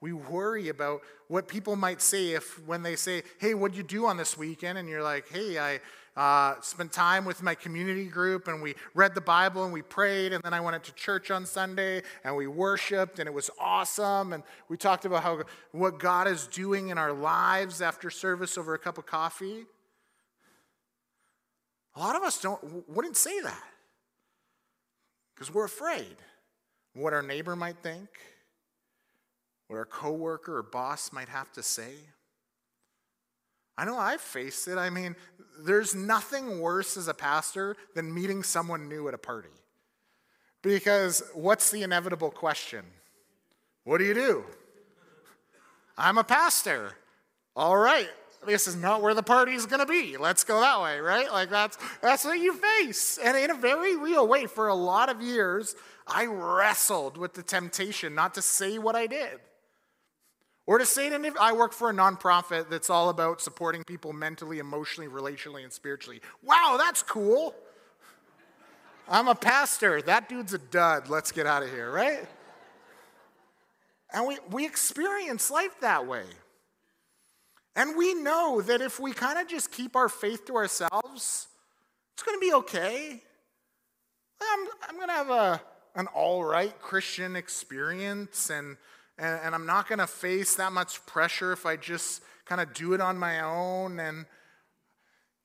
We 0.00 0.14
worry 0.14 0.70
about 0.70 1.02
what 1.28 1.48
people 1.48 1.76
might 1.76 2.00
say 2.00 2.30
if, 2.30 2.66
when 2.66 2.82
they 2.82 2.96
say, 2.96 3.24
Hey, 3.38 3.52
what'd 3.52 3.76
you 3.76 3.82
do 3.82 4.06
on 4.06 4.16
this 4.16 4.38
weekend? 4.38 4.78
And 4.78 4.88
you're 4.88 5.02
like, 5.02 5.28
Hey, 5.28 5.58
I 5.58 5.80
uh, 6.16 6.54
spent 6.62 6.92
time 6.92 7.24
with 7.24 7.42
my 7.42 7.54
community 7.54 8.06
group 8.06 8.48
and 8.48 8.62
we 8.62 8.74
read 8.94 9.14
the 9.14 9.20
Bible 9.20 9.64
and 9.64 9.72
we 9.72 9.82
prayed. 9.82 10.32
And 10.32 10.42
then 10.42 10.54
I 10.54 10.60
went 10.60 10.82
to 10.84 10.94
church 10.94 11.30
on 11.30 11.44
Sunday 11.44 12.02
and 12.24 12.34
we 12.34 12.46
worshiped 12.46 13.18
and 13.18 13.28
it 13.28 13.32
was 13.32 13.50
awesome. 13.58 14.32
And 14.32 14.42
we 14.68 14.76
talked 14.76 15.04
about 15.04 15.22
how, 15.22 15.42
what 15.72 15.98
God 15.98 16.26
is 16.26 16.46
doing 16.46 16.88
in 16.88 16.98
our 16.98 17.12
lives 17.12 17.82
after 17.82 18.08
service 18.08 18.56
over 18.56 18.74
a 18.74 18.78
cup 18.78 18.96
of 18.96 19.06
coffee. 19.06 19.66
A 21.94 22.00
lot 22.00 22.16
of 22.16 22.22
us 22.22 22.40
don't, 22.40 22.88
wouldn't 22.88 23.16
say 23.16 23.40
that 23.40 23.64
because 25.34 25.52
we're 25.52 25.64
afraid 25.64 26.16
what 26.94 27.12
our 27.12 27.22
neighbor 27.22 27.54
might 27.54 27.78
think, 27.82 28.08
what 29.68 29.76
our 29.76 29.84
coworker 29.84 30.58
or 30.58 30.62
boss 30.62 31.12
might 31.12 31.28
have 31.28 31.52
to 31.52 31.62
say. 31.62 31.92
I 33.78 33.84
know 33.84 33.98
I've 33.98 34.20
faced 34.20 34.68
it. 34.68 34.78
I 34.78 34.90
mean, 34.90 35.16
there's 35.60 35.94
nothing 35.94 36.60
worse 36.60 36.96
as 36.96 37.08
a 37.08 37.14
pastor 37.14 37.76
than 37.94 38.12
meeting 38.12 38.42
someone 38.42 38.88
new 38.88 39.08
at 39.08 39.14
a 39.14 39.18
party. 39.18 39.48
Because 40.62 41.22
what's 41.34 41.70
the 41.70 41.82
inevitable 41.82 42.30
question? 42.30 42.84
What 43.84 43.98
do 43.98 44.04
you 44.04 44.14
do? 44.14 44.44
I'm 45.96 46.18
a 46.18 46.24
pastor. 46.24 46.92
All 47.54 47.76
right, 47.76 48.08
this 48.44 48.66
is 48.66 48.76
not 48.76 49.00
where 49.00 49.14
the 49.14 49.22
party's 49.22 49.66
going 49.66 49.80
to 49.80 49.86
be. 49.86 50.16
Let's 50.16 50.44
go 50.44 50.60
that 50.60 50.80
way, 50.82 50.98
right? 50.98 51.30
Like 51.32 51.50
that's 51.50 51.78
that's 52.02 52.24
what 52.24 52.38
you 52.38 52.54
face. 52.54 53.18
And 53.22 53.36
in 53.36 53.50
a 53.50 53.54
very 53.54 53.96
real 53.96 54.26
way 54.26 54.46
for 54.46 54.68
a 54.68 54.74
lot 54.74 55.08
of 55.08 55.22
years, 55.22 55.74
I 56.06 56.26
wrestled 56.26 57.16
with 57.16 57.34
the 57.34 57.42
temptation 57.42 58.14
not 58.14 58.34
to 58.34 58.42
say 58.42 58.78
what 58.78 58.94
I 58.94 59.06
did. 59.06 59.40
Or 60.66 60.78
to 60.78 60.86
say 60.86 61.08
to 61.08 61.34
I 61.40 61.52
work 61.52 61.72
for 61.72 61.90
a 61.90 61.92
nonprofit 61.92 62.68
that's 62.68 62.90
all 62.90 63.08
about 63.08 63.40
supporting 63.40 63.84
people 63.84 64.12
mentally, 64.12 64.58
emotionally, 64.58 65.08
relationally, 65.08 65.62
and 65.62 65.72
spiritually. 65.72 66.20
Wow, 66.42 66.76
that's 66.76 67.02
cool. 67.02 67.54
I'm 69.08 69.28
a 69.28 69.36
pastor. 69.36 70.02
That 70.02 70.28
dude's 70.28 70.52
a 70.52 70.58
dud. 70.58 71.08
Let's 71.08 71.30
get 71.30 71.46
out 71.46 71.62
of 71.62 71.70
here, 71.70 71.90
right? 71.90 72.26
And 74.12 74.26
we, 74.26 74.38
we 74.50 74.66
experience 74.66 75.50
life 75.50 75.80
that 75.82 76.06
way. 76.06 76.24
And 77.76 77.96
we 77.96 78.14
know 78.14 78.60
that 78.62 78.80
if 78.80 78.98
we 78.98 79.12
kind 79.12 79.38
of 79.38 79.46
just 79.46 79.70
keep 79.70 79.94
our 79.94 80.08
faith 80.08 80.46
to 80.46 80.56
ourselves, 80.56 81.46
it's 82.14 82.22
going 82.24 82.36
to 82.36 82.40
be 82.40 82.52
okay. 82.54 83.22
I'm, 84.40 84.66
I'm 84.88 84.96
going 84.96 85.08
to 85.08 85.14
have 85.14 85.30
a, 85.30 85.60
an 85.94 86.08
all 86.08 86.42
right 86.42 86.76
Christian 86.80 87.36
experience, 87.36 88.50
and, 88.50 88.76
and, 89.18 89.40
and 89.44 89.54
I'm 89.54 89.66
not 89.66 89.88
going 89.88 89.98
to 89.98 90.06
face 90.06 90.56
that 90.56 90.72
much 90.72 91.04
pressure 91.06 91.52
if 91.52 91.66
I 91.66 91.76
just 91.76 92.22
kind 92.44 92.60
of 92.60 92.74
do 92.74 92.92
it 92.92 93.00
on 93.00 93.18
my 93.18 93.40
own. 93.40 93.98
And 93.98 94.26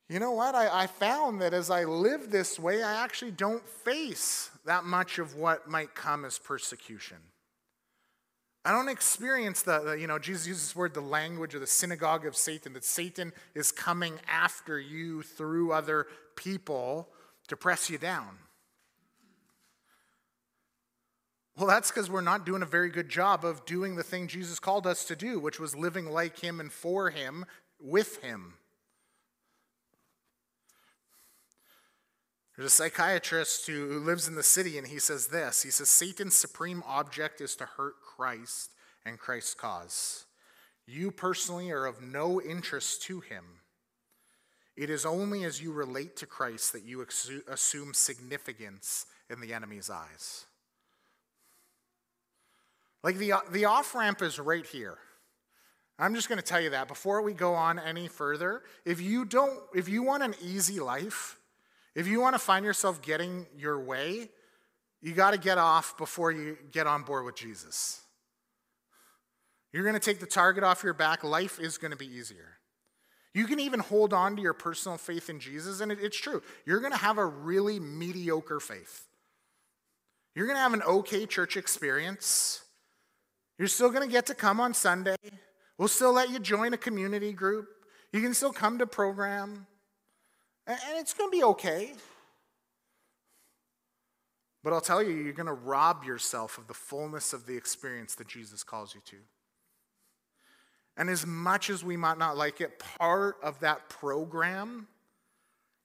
you 0.09 0.19
know 0.19 0.31
what? 0.31 0.55
I, 0.55 0.83
I 0.83 0.87
found 0.87 1.41
that 1.41 1.53
as 1.53 1.69
I 1.69 1.85
live 1.85 2.31
this 2.31 2.59
way, 2.59 2.83
I 2.83 3.03
actually 3.03 3.31
don't 3.31 3.67
face 3.67 4.49
that 4.65 4.83
much 4.83 5.19
of 5.19 5.35
what 5.35 5.69
might 5.69 5.95
come 5.95 6.25
as 6.25 6.37
persecution. 6.37 7.17
I 8.63 8.71
don't 8.71 8.89
experience 8.89 9.63
the, 9.63 9.79
the, 9.79 9.93
you 9.93 10.05
know, 10.05 10.19
Jesus 10.19 10.45
uses 10.45 10.67
this 10.67 10.75
word, 10.75 10.93
the 10.93 11.01
language 11.01 11.55
of 11.55 11.61
the 11.61 11.67
synagogue 11.67 12.27
of 12.27 12.35
Satan, 12.35 12.73
that 12.73 12.83
Satan 12.83 13.33
is 13.55 13.71
coming 13.71 14.19
after 14.27 14.79
you 14.79 15.23
through 15.23 15.71
other 15.71 16.05
people 16.35 17.09
to 17.47 17.57
press 17.57 17.89
you 17.89 17.97
down. 17.97 18.37
Well, 21.61 21.69
that's 21.69 21.91
because 21.91 22.09
we're 22.09 22.21
not 22.21 22.43
doing 22.43 22.63
a 22.63 22.65
very 22.65 22.89
good 22.89 23.07
job 23.07 23.45
of 23.45 23.67
doing 23.67 23.95
the 23.95 24.01
thing 24.01 24.25
Jesus 24.25 24.57
called 24.57 24.87
us 24.87 25.05
to 25.05 25.15
do, 25.15 25.39
which 25.39 25.59
was 25.59 25.75
living 25.75 26.07
like 26.07 26.39
him 26.39 26.59
and 26.59 26.73
for 26.73 27.11
him, 27.11 27.45
with 27.79 28.19
him. 28.23 28.55
There's 32.57 32.65
a 32.65 32.75
psychiatrist 32.75 33.67
who 33.67 33.99
lives 33.99 34.27
in 34.27 34.33
the 34.33 34.41
city, 34.41 34.79
and 34.79 34.87
he 34.87 34.97
says 34.97 35.27
this 35.27 35.61
He 35.61 35.69
says, 35.69 35.87
Satan's 35.87 36.35
supreme 36.35 36.81
object 36.87 37.41
is 37.41 37.55
to 37.57 37.65
hurt 37.65 38.01
Christ 38.01 38.71
and 39.05 39.19
Christ's 39.19 39.53
cause. 39.53 40.25
You 40.87 41.11
personally 41.11 41.69
are 41.69 41.85
of 41.85 42.01
no 42.01 42.41
interest 42.41 43.03
to 43.03 43.19
him. 43.19 43.45
It 44.75 44.89
is 44.89 45.05
only 45.05 45.43
as 45.43 45.61
you 45.61 45.71
relate 45.71 46.15
to 46.17 46.25
Christ 46.25 46.73
that 46.73 46.85
you 46.85 47.05
assume 47.47 47.93
significance 47.93 49.05
in 49.29 49.41
the 49.41 49.53
enemy's 49.53 49.91
eyes. 49.91 50.47
Like 53.03 53.17
the, 53.17 53.33
the 53.51 53.65
off 53.65 53.95
ramp 53.95 54.21
is 54.21 54.39
right 54.39 54.65
here. 54.65 54.97
I'm 55.97 56.15
just 56.15 56.29
going 56.29 56.39
to 56.39 56.45
tell 56.45 56.61
you 56.61 56.71
that 56.71 56.87
before 56.87 57.21
we 57.21 57.33
go 57.33 57.53
on 57.53 57.77
any 57.77 58.07
further. 58.07 58.63
If 58.85 59.01
you 59.01 59.25
don't, 59.25 59.59
if 59.75 59.87
you 59.87 60.01
want 60.03 60.23
an 60.23 60.35
easy 60.41 60.79
life, 60.79 61.37
if 61.93 62.07
you 62.07 62.21
want 62.21 62.33
to 62.35 62.39
find 62.39 62.65
yourself 62.65 63.01
getting 63.01 63.45
your 63.55 63.79
way, 63.79 64.29
you 65.01 65.13
got 65.13 65.31
to 65.31 65.37
get 65.37 65.57
off 65.57 65.97
before 65.97 66.31
you 66.31 66.57
get 66.71 66.87
on 66.87 67.03
board 67.03 67.25
with 67.25 67.35
Jesus. 67.35 68.01
You're 69.71 69.83
going 69.83 69.95
to 69.95 69.99
take 69.99 70.19
the 70.19 70.25
target 70.25 70.63
off 70.63 70.83
your 70.83 70.93
back, 70.93 71.23
life 71.23 71.59
is 71.59 71.77
going 71.77 71.91
to 71.91 71.97
be 71.97 72.07
easier. 72.07 72.57
You 73.33 73.45
can 73.45 73.59
even 73.59 73.79
hold 73.79 74.11
on 74.11 74.35
to 74.35 74.41
your 74.41 74.53
personal 74.53 74.97
faith 74.97 75.29
in 75.29 75.39
Jesus, 75.39 75.79
and 75.79 75.91
it's 75.91 76.17
true. 76.17 76.41
You're 76.65 76.81
going 76.81 76.91
to 76.91 76.97
have 76.97 77.17
a 77.17 77.25
really 77.25 77.79
mediocre 77.79 78.59
faith. 78.59 79.05
You're 80.35 80.47
going 80.47 80.57
to 80.57 80.61
have 80.61 80.73
an 80.73 80.83
okay 80.83 81.25
church 81.25 81.55
experience. 81.55 82.63
You're 83.61 83.67
still 83.67 83.91
going 83.91 84.01
to 84.01 84.11
get 84.11 84.25
to 84.25 84.33
come 84.33 84.59
on 84.59 84.73
Sunday. 84.73 85.17
We'll 85.77 85.87
still 85.87 86.13
let 86.13 86.31
you 86.31 86.39
join 86.39 86.73
a 86.73 86.77
community 86.77 87.31
group. 87.31 87.67
You 88.11 88.19
can 88.19 88.33
still 88.33 88.51
come 88.51 88.79
to 88.79 88.87
program. 88.87 89.67
And 90.65 90.79
it's 90.95 91.13
going 91.13 91.29
to 91.29 91.37
be 91.37 91.43
okay. 91.43 91.93
But 94.63 94.73
I'll 94.73 94.81
tell 94.81 95.03
you, 95.03 95.11
you're 95.11 95.33
going 95.33 95.45
to 95.45 95.53
rob 95.53 96.03
yourself 96.03 96.57
of 96.57 96.65
the 96.65 96.73
fullness 96.73 97.33
of 97.33 97.45
the 97.45 97.55
experience 97.55 98.15
that 98.15 98.27
Jesus 98.27 98.63
calls 98.63 98.95
you 98.95 99.01
to. 99.05 99.17
And 100.97 101.07
as 101.07 101.27
much 101.27 101.69
as 101.69 101.83
we 101.83 101.95
might 101.95 102.17
not 102.17 102.35
like 102.35 102.61
it, 102.61 102.79
part 102.79 103.35
of 103.43 103.59
that 103.59 103.89
program 103.89 104.87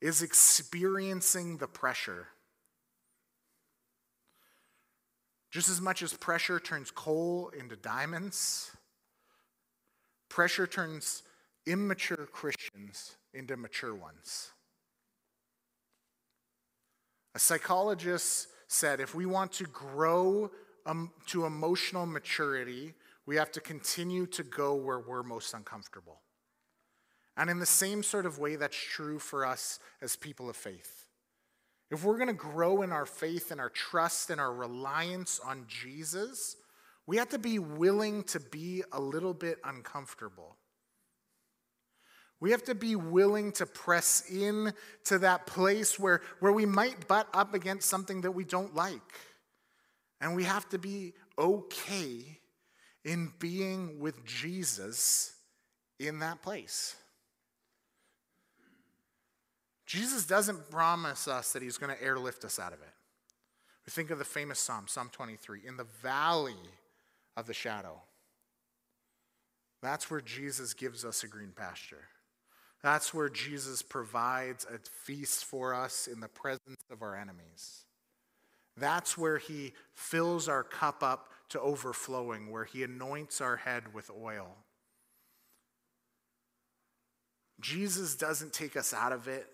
is 0.00 0.22
experiencing 0.22 1.58
the 1.58 1.68
pressure. 1.68 2.28
Just 5.50 5.68
as 5.68 5.80
much 5.80 6.02
as 6.02 6.12
pressure 6.12 6.60
turns 6.60 6.90
coal 6.90 7.50
into 7.58 7.76
diamonds, 7.76 8.70
pressure 10.28 10.66
turns 10.66 11.22
immature 11.66 12.28
Christians 12.32 13.16
into 13.32 13.56
mature 13.56 13.94
ones. 13.94 14.50
A 17.34 17.38
psychologist 17.38 18.48
said 18.68 19.00
if 19.00 19.14
we 19.14 19.26
want 19.26 19.52
to 19.52 19.64
grow 19.64 20.50
um, 20.86 21.10
to 21.26 21.44
emotional 21.44 22.06
maturity, 22.06 22.94
we 23.26 23.36
have 23.36 23.50
to 23.52 23.60
continue 23.60 24.26
to 24.26 24.42
go 24.42 24.74
where 24.74 25.00
we're 25.00 25.22
most 25.22 25.52
uncomfortable. 25.52 26.20
And 27.36 27.50
in 27.50 27.58
the 27.58 27.66
same 27.66 28.02
sort 28.02 28.24
of 28.24 28.38
way, 28.38 28.56
that's 28.56 28.76
true 28.76 29.18
for 29.18 29.44
us 29.44 29.78
as 30.00 30.16
people 30.16 30.48
of 30.48 30.56
faith. 30.56 31.05
If 31.90 32.02
we're 32.02 32.16
going 32.16 32.28
to 32.28 32.34
grow 32.34 32.82
in 32.82 32.92
our 32.92 33.06
faith 33.06 33.50
and 33.50 33.60
our 33.60 33.70
trust 33.70 34.30
and 34.30 34.40
our 34.40 34.52
reliance 34.52 35.40
on 35.44 35.66
Jesus, 35.68 36.56
we 37.06 37.16
have 37.18 37.28
to 37.28 37.38
be 37.38 37.58
willing 37.58 38.24
to 38.24 38.40
be 38.40 38.82
a 38.92 39.00
little 39.00 39.34
bit 39.34 39.58
uncomfortable. 39.64 40.56
We 42.40 42.50
have 42.50 42.64
to 42.64 42.74
be 42.74 42.96
willing 42.96 43.52
to 43.52 43.66
press 43.66 44.28
in 44.30 44.72
to 45.04 45.18
that 45.18 45.46
place 45.46 45.98
where, 45.98 46.20
where 46.40 46.52
we 46.52 46.66
might 46.66 47.08
butt 47.08 47.28
up 47.32 47.54
against 47.54 47.88
something 47.88 48.22
that 48.22 48.32
we 48.32 48.44
don't 48.44 48.74
like. 48.74 49.00
And 50.20 50.34
we 50.34 50.44
have 50.44 50.68
to 50.70 50.78
be 50.78 51.14
okay 51.38 52.40
in 53.04 53.32
being 53.38 54.00
with 54.00 54.24
Jesus 54.24 55.34
in 55.98 56.18
that 56.18 56.42
place. 56.42 56.96
Jesus 59.86 60.26
doesn't 60.26 60.70
promise 60.70 61.28
us 61.28 61.52
that 61.52 61.62
he's 61.62 61.78
going 61.78 61.94
to 61.94 62.02
airlift 62.02 62.44
us 62.44 62.58
out 62.58 62.72
of 62.72 62.80
it. 62.80 62.94
We 63.86 63.92
think 63.92 64.10
of 64.10 64.18
the 64.18 64.24
famous 64.24 64.58
Psalm, 64.58 64.86
Psalm 64.88 65.10
23, 65.12 65.60
in 65.66 65.76
the 65.76 65.86
valley 66.02 66.56
of 67.36 67.46
the 67.46 67.54
shadow. 67.54 68.00
That's 69.82 70.10
where 70.10 70.20
Jesus 70.20 70.74
gives 70.74 71.04
us 71.04 71.22
a 71.22 71.28
green 71.28 71.52
pasture. 71.54 72.08
That's 72.82 73.14
where 73.14 73.28
Jesus 73.28 73.82
provides 73.82 74.64
a 74.64 74.78
feast 75.04 75.44
for 75.44 75.72
us 75.72 76.08
in 76.08 76.20
the 76.20 76.28
presence 76.28 76.82
of 76.90 77.02
our 77.02 77.16
enemies. 77.16 77.84
That's 78.76 79.16
where 79.16 79.38
he 79.38 79.72
fills 79.94 80.48
our 80.48 80.64
cup 80.64 81.02
up 81.02 81.28
to 81.50 81.60
overflowing, 81.60 82.50
where 82.50 82.64
he 82.64 82.82
anoints 82.82 83.40
our 83.40 83.56
head 83.56 83.94
with 83.94 84.10
oil. 84.10 84.56
Jesus 87.60 88.16
doesn't 88.16 88.52
take 88.52 88.76
us 88.76 88.92
out 88.92 89.12
of 89.12 89.28
it 89.28 89.48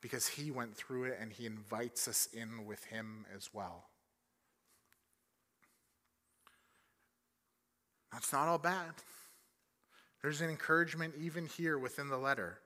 because 0.00 0.28
he 0.28 0.50
went 0.50 0.76
through 0.76 1.04
it 1.04 1.18
and 1.20 1.32
he 1.32 1.46
invites 1.46 2.08
us 2.08 2.28
in 2.32 2.64
with 2.66 2.84
him 2.84 3.26
as 3.36 3.50
well. 3.52 3.84
That's 8.12 8.32
not 8.32 8.48
all 8.48 8.58
bad. 8.58 8.92
There's 10.22 10.40
an 10.40 10.50
encouragement 10.50 11.14
even 11.18 11.46
here 11.46 11.78
within 11.78 12.08
the 12.08 12.18
letter. 12.18 12.58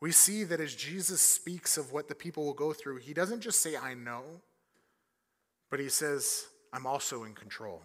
We 0.00 0.12
see 0.12 0.44
that 0.44 0.60
as 0.60 0.74
Jesus 0.74 1.20
speaks 1.20 1.78
of 1.78 1.92
what 1.92 2.08
the 2.08 2.14
people 2.14 2.44
will 2.44 2.54
go 2.54 2.72
through, 2.72 2.98
he 2.98 3.14
doesn't 3.14 3.40
just 3.40 3.62
say, 3.62 3.76
I 3.76 3.94
know, 3.94 4.22
but 5.70 5.80
he 5.80 5.88
says, 5.88 6.46
I'm 6.72 6.86
also 6.86 7.24
in 7.24 7.34
control. 7.34 7.82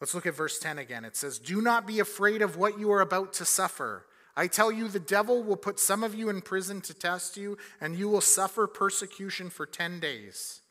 Let's 0.00 0.14
look 0.14 0.26
at 0.26 0.34
verse 0.34 0.58
10 0.58 0.78
again. 0.78 1.04
It 1.04 1.16
says, 1.16 1.38
Do 1.38 1.62
not 1.62 1.86
be 1.86 2.00
afraid 2.00 2.42
of 2.42 2.56
what 2.56 2.78
you 2.78 2.90
are 2.90 3.00
about 3.00 3.32
to 3.34 3.44
suffer. 3.44 4.04
I 4.36 4.46
tell 4.46 4.72
you, 4.72 4.88
the 4.88 4.98
devil 4.98 5.42
will 5.42 5.56
put 5.56 5.78
some 5.78 6.02
of 6.02 6.14
you 6.14 6.30
in 6.30 6.40
prison 6.40 6.80
to 6.82 6.94
test 6.94 7.36
you, 7.36 7.58
and 7.80 7.96
you 7.96 8.08
will 8.08 8.22
suffer 8.22 8.66
persecution 8.66 9.50
for 9.50 9.66
10 9.66 10.00
days. 10.00 10.62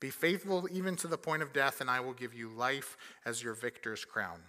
Be 0.00 0.10
faithful 0.10 0.68
even 0.70 0.96
to 0.96 1.08
the 1.08 1.16
point 1.16 1.42
of 1.42 1.52
death, 1.52 1.80
and 1.80 1.90
I 1.90 2.00
will 2.00 2.12
give 2.12 2.34
you 2.34 2.50
life 2.50 2.96
as 3.24 3.42
your 3.42 3.54
victor's 3.54 4.04
crown. 4.04 4.40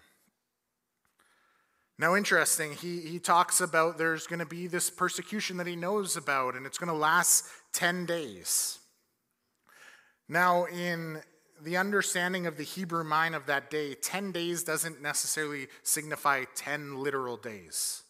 Now, 1.97 2.15
interesting, 2.15 2.73
he, 2.73 2.99
he 2.99 3.19
talks 3.19 3.62
about 3.62 3.97
there's 3.97 4.27
going 4.27 4.39
to 4.39 4.45
be 4.45 4.67
this 4.67 4.89
persecution 4.89 5.58
that 5.58 5.65
he 5.65 5.75
knows 5.75 6.17
about, 6.17 6.56
and 6.56 6.65
it's 6.65 6.77
going 6.77 6.91
to 6.91 6.97
last 6.97 7.45
10 7.73 8.06
days. 8.06 8.80
Now, 10.27 10.65
in 10.65 11.21
the 11.62 11.77
understanding 11.77 12.45
of 12.45 12.58
the 12.58 12.63
Hebrew 12.63 13.03
mind 13.03 13.34
of 13.34 13.45
that 13.47 13.71
day, 13.71 13.95
10 13.95 14.32
days 14.32 14.63
doesn't 14.63 15.01
necessarily 15.01 15.67
signify 15.82 16.43
10 16.56 16.97
literal 16.97 17.38
days. 17.38 18.03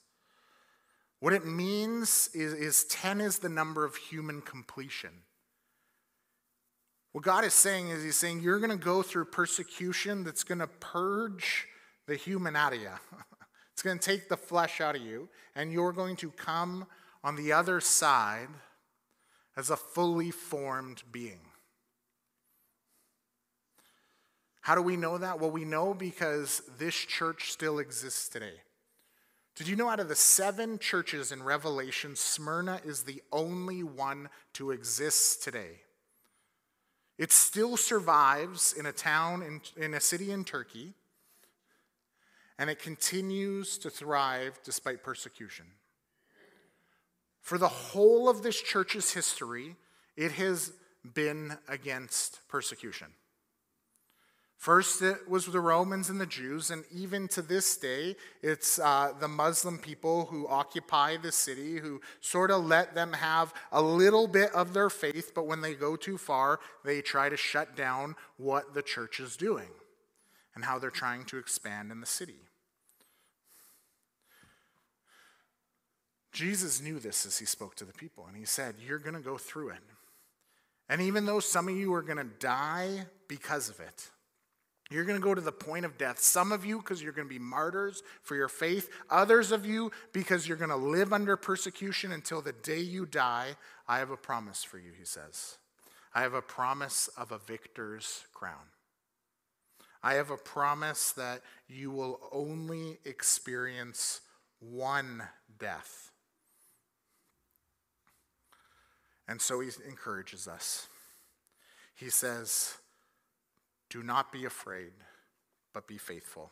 What 1.19 1.33
it 1.33 1.45
means 1.45 2.29
is, 2.33 2.53
is 2.53 2.83
10 2.85 3.21
is 3.21 3.39
the 3.39 3.49
number 3.49 3.83
of 3.83 3.95
human 3.95 4.41
completion. 4.41 5.11
What 7.11 7.23
God 7.23 7.43
is 7.43 7.53
saying 7.53 7.89
is, 7.89 8.03
He's 8.03 8.15
saying, 8.15 8.41
you're 8.41 8.59
going 8.59 8.77
to 8.77 8.83
go 8.83 9.01
through 9.01 9.25
persecution 9.25 10.23
that's 10.23 10.43
going 10.43 10.59
to 10.59 10.67
purge 10.67 11.67
the 12.05 12.15
human 12.15 12.55
out 12.55 12.73
of 12.73 12.81
you. 12.81 12.89
It's 13.73 13.83
going 13.83 13.99
to 13.99 14.03
take 14.03 14.27
the 14.27 14.35
flesh 14.35 14.81
out 14.81 14.95
of 14.95 15.03
you, 15.03 15.29
and 15.55 15.71
you're 15.71 15.91
going 15.91 16.15
to 16.15 16.31
come 16.31 16.87
on 17.23 17.35
the 17.35 17.53
other 17.53 17.79
side 17.79 18.47
as 19.55 19.69
a 19.69 19.77
fully 19.77 20.31
formed 20.31 21.03
being. 21.11 21.41
How 24.61 24.73
do 24.73 24.81
we 24.81 24.97
know 24.97 25.19
that? 25.19 25.39
Well, 25.39 25.51
we 25.51 25.63
know 25.63 25.93
because 25.93 26.63
this 26.79 26.95
church 26.95 27.51
still 27.51 27.77
exists 27.77 28.27
today. 28.27 28.61
Did 29.57 29.67
you 29.67 29.75
know 29.75 29.89
out 29.89 29.99
of 29.99 30.07
the 30.07 30.15
seven 30.15 30.79
churches 30.79 31.33
in 31.33 31.43
Revelation, 31.43 32.15
Smyrna 32.15 32.79
is 32.85 33.03
the 33.03 33.21
only 33.31 33.83
one 33.83 34.29
to 34.53 34.71
exist 34.71 35.43
today? 35.43 35.81
It 37.17 37.31
still 37.31 37.75
survives 37.75 38.71
in 38.71 38.85
a 38.85 38.91
town, 38.91 39.41
in, 39.41 39.61
in 39.75 39.93
a 39.93 39.99
city 39.99 40.31
in 40.31 40.45
Turkey 40.45 40.93
and 42.59 42.69
it 42.69 42.79
continues 42.79 43.77
to 43.77 43.89
thrive 43.89 44.59
despite 44.63 45.03
persecution. 45.03 45.65
For 47.41 47.57
the 47.57 47.67
whole 47.67 48.29
of 48.29 48.43
this 48.43 48.61
church's 48.61 49.13
history, 49.13 49.75
it 50.15 50.33
has 50.33 50.71
been 51.13 51.57
against 51.67 52.39
persecution. 52.49 53.07
First, 54.57 55.03
it 55.03 55.29
was 55.29 55.45
the 55.45 55.59
Romans 55.59 56.09
and 56.09 56.19
the 56.19 56.25
Jews, 56.25 56.71
and 56.71 56.83
even 56.91 57.27
to 57.29 57.43
this 57.43 57.77
day, 57.77 58.15
it's 58.41 58.79
uh, 58.79 59.13
the 59.19 59.27
Muslim 59.27 59.77
people 59.77 60.25
who 60.25 60.47
occupy 60.47 61.15
the 61.15 61.31
city 61.31 61.77
who 61.77 62.01
sort 62.21 62.49
of 62.49 62.65
let 62.65 62.95
them 62.95 63.13
have 63.13 63.53
a 63.71 63.81
little 63.81 64.27
bit 64.27 64.51
of 64.53 64.73
their 64.73 64.89
faith, 64.89 65.33
but 65.35 65.45
when 65.45 65.61
they 65.61 65.75
go 65.75 65.95
too 65.95 66.17
far, 66.17 66.59
they 66.83 67.01
try 67.01 67.29
to 67.29 67.37
shut 67.37 67.75
down 67.75 68.15
what 68.37 68.73
the 68.73 68.81
church 68.81 69.19
is 69.19 69.37
doing 69.37 69.69
and 70.55 70.65
how 70.65 70.79
they're 70.79 70.89
trying 70.89 71.23
to 71.25 71.37
expand 71.37 71.91
in 71.91 71.99
the 71.99 72.07
city. 72.07 72.39
Jesus 76.31 76.81
knew 76.81 76.97
this 76.99 77.27
as 77.27 77.37
he 77.37 77.45
spoke 77.45 77.75
to 77.75 77.85
the 77.85 77.93
people, 77.93 78.25
and 78.27 78.35
he 78.35 78.45
said, 78.45 78.75
You're 78.85 78.99
going 78.99 79.15
to 79.15 79.21
go 79.21 79.37
through 79.37 79.69
it. 79.69 79.83
And 80.89 81.01
even 81.01 81.25
though 81.25 81.39
some 81.39 81.67
of 81.67 81.75
you 81.75 81.93
are 81.93 82.01
going 82.01 82.17
to 82.17 82.23
die 82.39 83.05
because 83.27 83.69
of 83.69 83.79
it, 83.79 84.09
you're 84.89 85.05
going 85.05 85.19
to 85.19 85.23
go 85.23 85.35
to 85.35 85.41
the 85.41 85.51
point 85.51 85.85
of 85.85 85.97
death. 85.97 86.19
Some 86.19 86.51
of 86.51 86.65
you 86.65 86.77
because 86.77 87.01
you're 87.01 87.11
going 87.11 87.27
to 87.27 87.33
be 87.33 87.39
martyrs 87.39 88.03
for 88.23 88.35
your 88.35 88.47
faith, 88.47 88.89
others 89.09 89.51
of 89.51 89.65
you 89.65 89.91
because 90.13 90.47
you're 90.47 90.57
going 90.57 90.69
to 90.69 90.75
live 90.75 91.11
under 91.11 91.35
persecution 91.37 92.11
until 92.11 92.41
the 92.41 92.53
day 92.53 92.79
you 92.79 93.05
die. 93.05 93.55
I 93.87 93.99
have 93.99 94.11
a 94.11 94.17
promise 94.17 94.63
for 94.63 94.77
you, 94.79 94.91
he 94.97 95.05
says. 95.05 95.57
I 96.13 96.21
have 96.21 96.33
a 96.33 96.41
promise 96.41 97.09
of 97.17 97.31
a 97.31 97.37
victor's 97.37 98.25
crown. 98.33 98.71
I 100.01 100.13
have 100.13 100.31
a 100.31 100.37
promise 100.37 101.11
that 101.13 101.41
you 101.67 101.91
will 101.91 102.19
only 102.31 102.99
experience 103.05 104.21
one 104.59 105.23
death 105.59 106.11
And 109.27 109.41
so 109.41 109.59
he 109.59 109.69
encourages 109.87 110.47
us. 110.47 110.87
He 111.95 112.09
says, 112.09 112.77
Do 113.89 114.03
not 114.03 114.31
be 114.31 114.45
afraid, 114.45 114.91
but 115.73 115.87
be 115.87 115.97
faithful. 115.97 116.51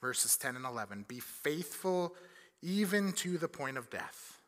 Verses 0.00 0.36
10 0.36 0.56
and 0.56 0.64
11 0.64 1.04
Be 1.08 1.20
faithful 1.20 2.14
even 2.62 3.12
to 3.12 3.38
the 3.38 3.48
point 3.48 3.76
of 3.76 3.90
death. 3.90 4.40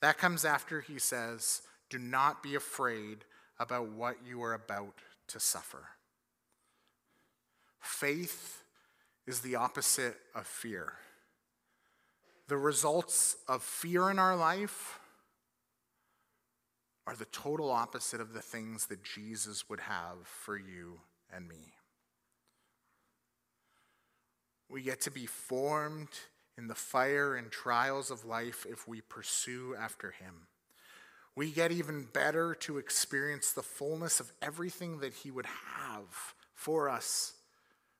That 0.00 0.18
comes 0.18 0.44
after 0.44 0.80
he 0.80 0.98
says, 0.98 1.62
Do 1.90 1.98
not 1.98 2.42
be 2.42 2.54
afraid 2.54 3.24
about 3.58 3.88
what 3.88 4.16
you 4.26 4.42
are 4.42 4.54
about 4.54 4.94
to 5.28 5.40
suffer. 5.40 5.88
Faith 7.80 8.62
is 9.26 9.40
the 9.40 9.56
opposite 9.56 10.16
of 10.34 10.46
fear. 10.46 10.92
The 12.48 12.56
results 12.56 13.36
of 13.48 13.62
fear 13.62 14.10
in 14.10 14.18
our 14.18 14.36
life 14.36 15.00
are 17.06 17.16
the 17.16 17.24
total 17.26 17.70
opposite 17.70 18.20
of 18.20 18.32
the 18.32 18.42
things 18.42 18.86
that 18.86 19.02
Jesus 19.02 19.68
would 19.68 19.80
have 19.80 20.16
for 20.24 20.56
you 20.56 21.00
and 21.34 21.48
me. 21.48 21.74
We 24.68 24.82
get 24.82 25.00
to 25.02 25.10
be 25.10 25.26
formed 25.26 26.08
in 26.58 26.66
the 26.66 26.74
fire 26.74 27.36
and 27.36 27.50
trials 27.50 28.10
of 28.10 28.24
life 28.24 28.66
if 28.68 28.88
we 28.88 29.00
pursue 29.00 29.74
after 29.78 30.10
Him. 30.10 30.48
We 31.34 31.50
get 31.50 31.70
even 31.70 32.08
better 32.12 32.54
to 32.60 32.78
experience 32.78 33.52
the 33.52 33.62
fullness 33.62 34.20
of 34.20 34.32
everything 34.40 35.00
that 35.00 35.14
He 35.14 35.30
would 35.30 35.46
have 35.46 36.34
for 36.54 36.88
us 36.88 37.34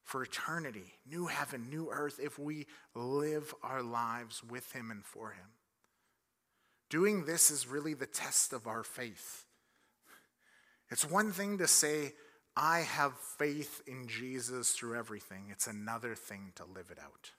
for 0.03 0.23
eternity 0.23 0.95
new 1.09 1.27
heaven, 1.27 1.69
new 1.69 1.89
earth 1.91 2.19
if 2.23 2.39
we 2.39 2.67
live 2.95 3.53
our 3.63 3.83
lives 3.83 4.43
with 4.43 4.73
Him 4.73 4.91
and 4.91 5.05
for 5.05 5.33
Him. 5.33 5.47
Doing 6.89 7.25
this 7.25 7.51
is 7.51 7.67
really 7.67 7.95
the 7.95 8.07
test 8.07 8.53
of 8.53 8.67
our 8.67 8.85
faith. 8.85 9.45
It's 10.89 11.09
one 11.09 11.33
thing 11.33 11.59
to 11.59 11.67
say, 11.67 12.13
I 12.57 12.81
have 12.81 13.13
faith 13.19 13.83
in 13.87 14.09
Jesus 14.09 14.73
through 14.73 14.97
everything, 14.97 15.45
it's 15.51 15.67
another 15.67 16.15
thing 16.15 16.53
to 16.57 16.65
live 16.65 16.91
it 16.91 16.99
out. 16.99 17.33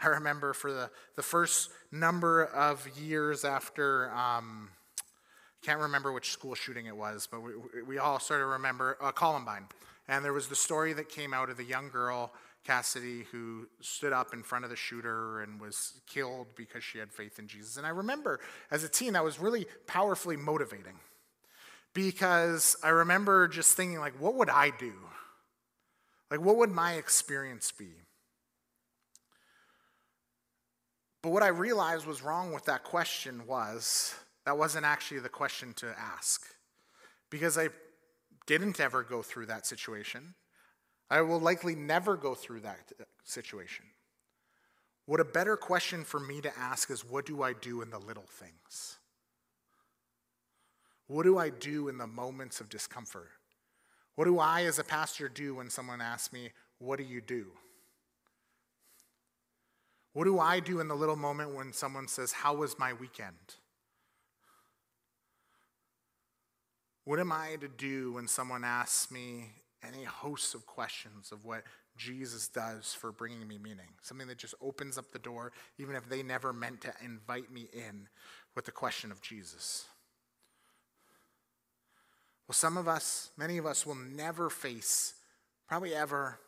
I 0.00 0.08
remember 0.08 0.52
for 0.52 0.72
the, 0.72 0.90
the 1.16 1.22
first 1.22 1.70
number 1.92 2.44
of 2.44 2.86
years 2.98 3.44
after, 3.44 4.10
um, 4.12 4.70
can't 5.62 5.80
remember 5.80 6.12
which 6.12 6.30
school 6.30 6.54
shooting 6.54 6.86
it 6.86 6.96
was, 6.96 7.28
but 7.30 7.40
we, 7.40 7.52
we 7.86 7.98
all 7.98 8.18
sort 8.18 8.42
of 8.42 8.48
remember 8.48 8.98
uh, 9.00 9.12
Columbine. 9.12 9.66
And 10.08 10.24
there 10.24 10.34
was 10.34 10.48
the 10.48 10.56
story 10.56 10.92
that 10.94 11.08
came 11.08 11.32
out 11.32 11.48
of 11.48 11.56
the 11.56 11.64
young 11.64 11.88
girl, 11.88 12.32
Cassidy, 12.64 13.24
who 13.32 13.66
stood 13.80 14.12
up 14.12 14.34
in 14.34 14.42
front 14.42 14.64
of 14.64 14.70
the 14.70 14.76
shooter 14.76 15.40
and 15.40 15.58
was 15.58 16.00
killed 16.06 16.48
because 16.54 16.84
she 16.84 16.98
had 16.98 17.10
faith 17.10 17.38
in 17.38 17.46
Jesus. 17.46 17.78
And 17.78 17.86
I 17.86 17.90
remember 17.90 18.40
as 18.70 18.84
a 18.84 18.88
teen, 18.88 19.14
that 19.14 19.24
was 19.24 19.38
really 19.38 19.66
powerfully 19.86 20.36
motivating 20.36 20.98
because 21.94 22.76
I 22.82 22.88
remember 22.88 23.48
just 23.48 23.76
thinking, 23.76 24.00
like, 24.00 24.20
what 24.20 24.34
would 24.34 24.50
I 24.50 24.70
do? 24.70 24.92
Like, 26.30 26.40
what 26.40 26.56
would 26.56 26.70
my 26.70 26.94
experience 26.94 27.72
be? 27.72 27.90
But 31.22 31.30
what 31.30 31.42
I 31.42 31.48
realized 31.48 32.06
was 32.06 32.22
wrong 32.22 32.52
with 32.52 32.64
that 32.66 32.84
question 32.84 33.46
was 33.46 34.14
that 34.44 34.58
wasn't 34.58 34.84
actually 34.84 35.20
the 35.20 35.28
question 35.28 35.72
to 35.74 35.94
ask. 35.98 36.44
Because 37.30 37.56
I 37.56 37.68
didn't 38.46 38.78
ever 38.78 39.02
go 39.02 39.22
through 39.22 39.46
that 39.46 39.66
situation. 39.66 40.34
I 41.10 41.22
will 41.22 41.40
likely 41.40 41.74
never 41.74 42.16
go 42.16 42.34
through 42.34 42.60
that 42.60 42.92
uh, 43.00 43.04
situation. 43.24 43.86
What 45.06 45.20
a 45.20 45.24
better 45.24 45.56
question 45.56 46.04
for 46.04 46.18
me 46.18 46.40
to 46.40 46.58
ask 46.58 46.90
is 46.90 47.04
what 47.04 47.26
do 47.26 47.42
I 47.42 47.52
do 47.52 47.82
in 47.82 47.90
the 47.90 47.98
little 47.98 48.26
things? 48.28 48.98
What 51.06 51.24
do 51.24 51.38
I 51.38 51.50
do 51.50 51.88
in 51.88 51.98
the 51.98 52.06
moments 52.06 52.60
of 52.60 52.68
discomfort? 52.68 53.30
What 54.14 54.24
do 54.24 54.38
I, 54.38 54.64
as 54.64 54.78
a 54.78 54.84
pastor, 54.84 55.28
do 55.28 55.56
when 55.56 55.68
someone 55.68 56.00
asks 56.00 56.32
me, 56.32 56.50
What 56.78 56.98
do 56.98 57.04
you 57.04 57.20
do? 57.20 57.46
What 60.12 60.24
do 60.24 60.38
I 60.38 60.60
do 60.60 60.78
in 60.80 60.86
the 60.86 60.94
little 60.94 61.16
moment 61.16 61.54
when 61.54 61.72
someone 61.72 62.08
says, 62.08 62.32
How 62.32 62.54
was 62.54 62.78
my 62.78 62.92
weekend? 62.92 63.56
What 67.04 67.20
am 67.20 67.32
I 67.32 67.56
to 67.60 67.68
do 67.68 68.12
when 68.12 68.26
someone 68.28 68.64
asks 68.64 69.10
me 69.10 69.50
any 69.86 70.04
host 70.04 70.54
of 70.54 70.64
questions 70.64 71.32
of 71.32 71.44
what 71.44 71.64
Jesus 71.98 72.48
does 72.48 72.94
for 72.94 73.12
bringing 73.12 73.46
me 73.46 73.58
meaning? 73.58 73.88
Something 74.00 74.28
that 74.28 74.38
just 74.38 74.54
opens 74.62 74.96
up 74.96 75.12
the 75.12 75.18
door, 75.18 75.52
even 75.76 75.96
if 75.96 76.08
they 76.08 76.22
never 76.22 76.52
meant 76.52 76.80
to 76.82 76.94
invite 77.04 77.52
me 77.52 77.68
in 77.74 78.08
with 78.54 78.64
the 78.64 78.72
question 78.72 79.10
of 79.10 79.20
Jesus. 79.20 79.84
Well, 82.46 82.54
some 82.54 82.76
of 82.76 82.88
us, 82.88 83.30
many 83.36 83.56
of 83.56 83.64
us, 83.64 83.86
will 83.86 83.94
never 83.94 84.50
face, 84.50 85.14
probably 85.66 85.94
ever, 85.94 86.38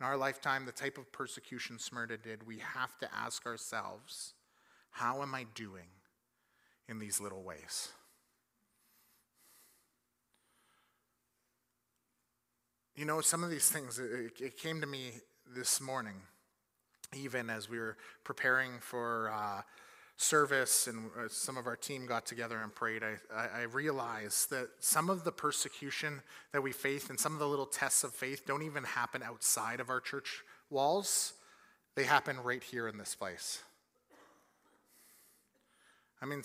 in 0.00 0.06
our 0.06 0.16
lifetime 0.16 0.64
the 0.64 0.72
type 0.72 0.96
of 0.96 1.12
persecution 1.12 1.78
Smyrna 1.78 2.16
did, 2.16 2.46
we 2.46 2.58
have 2.58 2.98
to 2.98 3.08
ask 3.14 3.46
ourselves, 3.46 4.32
how 4.90 5.22
am 5.22 5.34
I 5.34 5.46
doing 5.54 5.88
in 6.88 6.98
these 6.98 7.20
little 7.20 7.42
ways? 7.42 7.90
You 12.96 13.04
know, 13.04 13.20
some 13.20 13.44
of 13.44 13.50
these 13.50 13.68
things, 13.68 13.98
it, 13.98 14.32
it 14.40 14.56
came 14.56 14.80
to 14.80 14.86
me 14.86 15.12
this 15.54 15.80
morning, 15.80 16.16
even 17.14 17.50
as 17.50 17.68
we 17.68 17.78
were 17.78 17.96
preparing 18.24 18.72
for 18.80 19.30
uh, 19.30 19.62
service 20.22 20.86
and 20.86 21.10
uh, 21.18 21.28
some 21.28 21.56
of 21.56 21.66
our 21.66 21.76
team 21.76 22.06
got 22.06 22.26
together 22.26 22.58
and 22.58 22.74
prayed, 22.74 23.02
I, 23.02 23.16
I, 23.34 23.60
I 23.60 23.62
realized 23.62 24.50
that 24.50 24.68
some 24.80 25.10
of 25.10 25.24
the 25.24 25.32
persecution 25.32 26.22
that 26.52 26.62
we 26.62 26.72
face 26.72 27.10
and 27.10 27.18
some 27.18 27.32
of 27.32 27.38
the 27.38 27.48
little 27.48 27.66
tests 27.66 28.04
of 28.04 28.14
faith 28.14 28.46
don't 28.46 28.62
even 28.62 28.84
happen 28.84 29.22
outside 29.22 29.80
of 29.80 29.90
our 29.90 30.00
church 30.00 30.42
walls, 30.70 31.34
they 31.94 32.04
happen 32.04 32.38
right 32.42 32.62
here 32.62 32.88
in 32.88 32.98
this 32.98 33.14
place. 33.14 33.62
I 36.22 36.26
mean, 36.26 36.42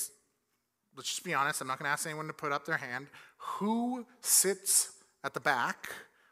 let's 0.95 1.09
just 1.09 1.23
be 1.23 1.33
honest, 1.33 1.61
I'm 1.61 1.67
not 1.67 1.79
going 1.79 1.87
to 1.87 1.91
ask 1.91 2.05
anyone 2.05 2.27
to 2.27 2.33
put 2.33 2.51
up 2.51 2.65
their 2.65 2.77
hand. 2.77 3.07
Who 3.37 4.05
sits 4.21 4.93
at 5.23 5.33
the 5.33 5.39
back 5.39 5.89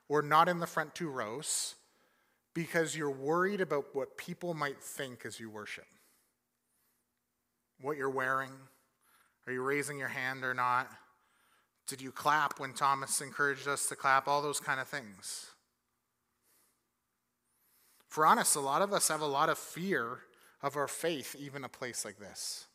or 0.09 0.21
not 0.21 0.49
in 0.49 0.59
the 0.59 0.67
front 0.67 0.95
two 0.95 1.09
rows 1.09 1.75
because 2.53 2.95
you're 2.95 3.11
worried 3.11 3.61
about 3.61 3.85
what 3.93 4.17
people 4.17 4.53
might 4.53 4.81
think 4.81 5.25
as 5.25 5.39
you 5.39 5.49
worship? 5.49 5.85
What 7.81 7.97
you're 7.97 8.09
wearing? 8.09 8.51
Are 9.47 9.53
you 9.53 9.61
raising 9.61 9.99
your 9.99 10.07
hand 10.07 10.43
or 10.43 10.53
not? 10.53 10.89
Did 11.87 12.01
you 12.01 12.11
clap 12.11 12.59
when 12.59 12.73
Thomas 12.73 13.21
encouraged 13.21 13.67
us 13.67 13.87
to 13.89 13.95
clap? 13.95 14.27
All 14.27 14.41
those 14.41 14.59
kind 14.59 14.79
of 14.79 14.87
things. 14.87 15.47
For 18.07 18.25
honest, 18.25 18.55
a 18.55 18.61
lot 18.61 18.81
of 18.81 18.93
us 18.93 19.09
have 19.09 19.21
a 19.21 19.27
lot 19.27 19.49
of 19.49 19.57
fear 19.57 20.19
of 20.63 20.77
our 20.77 20.87
faith, 20.87 21.35
even 21.37 21.63
a 21.63 21.69
place 21.69 22.05
like 22.05 22.17
this. 22.17 22.65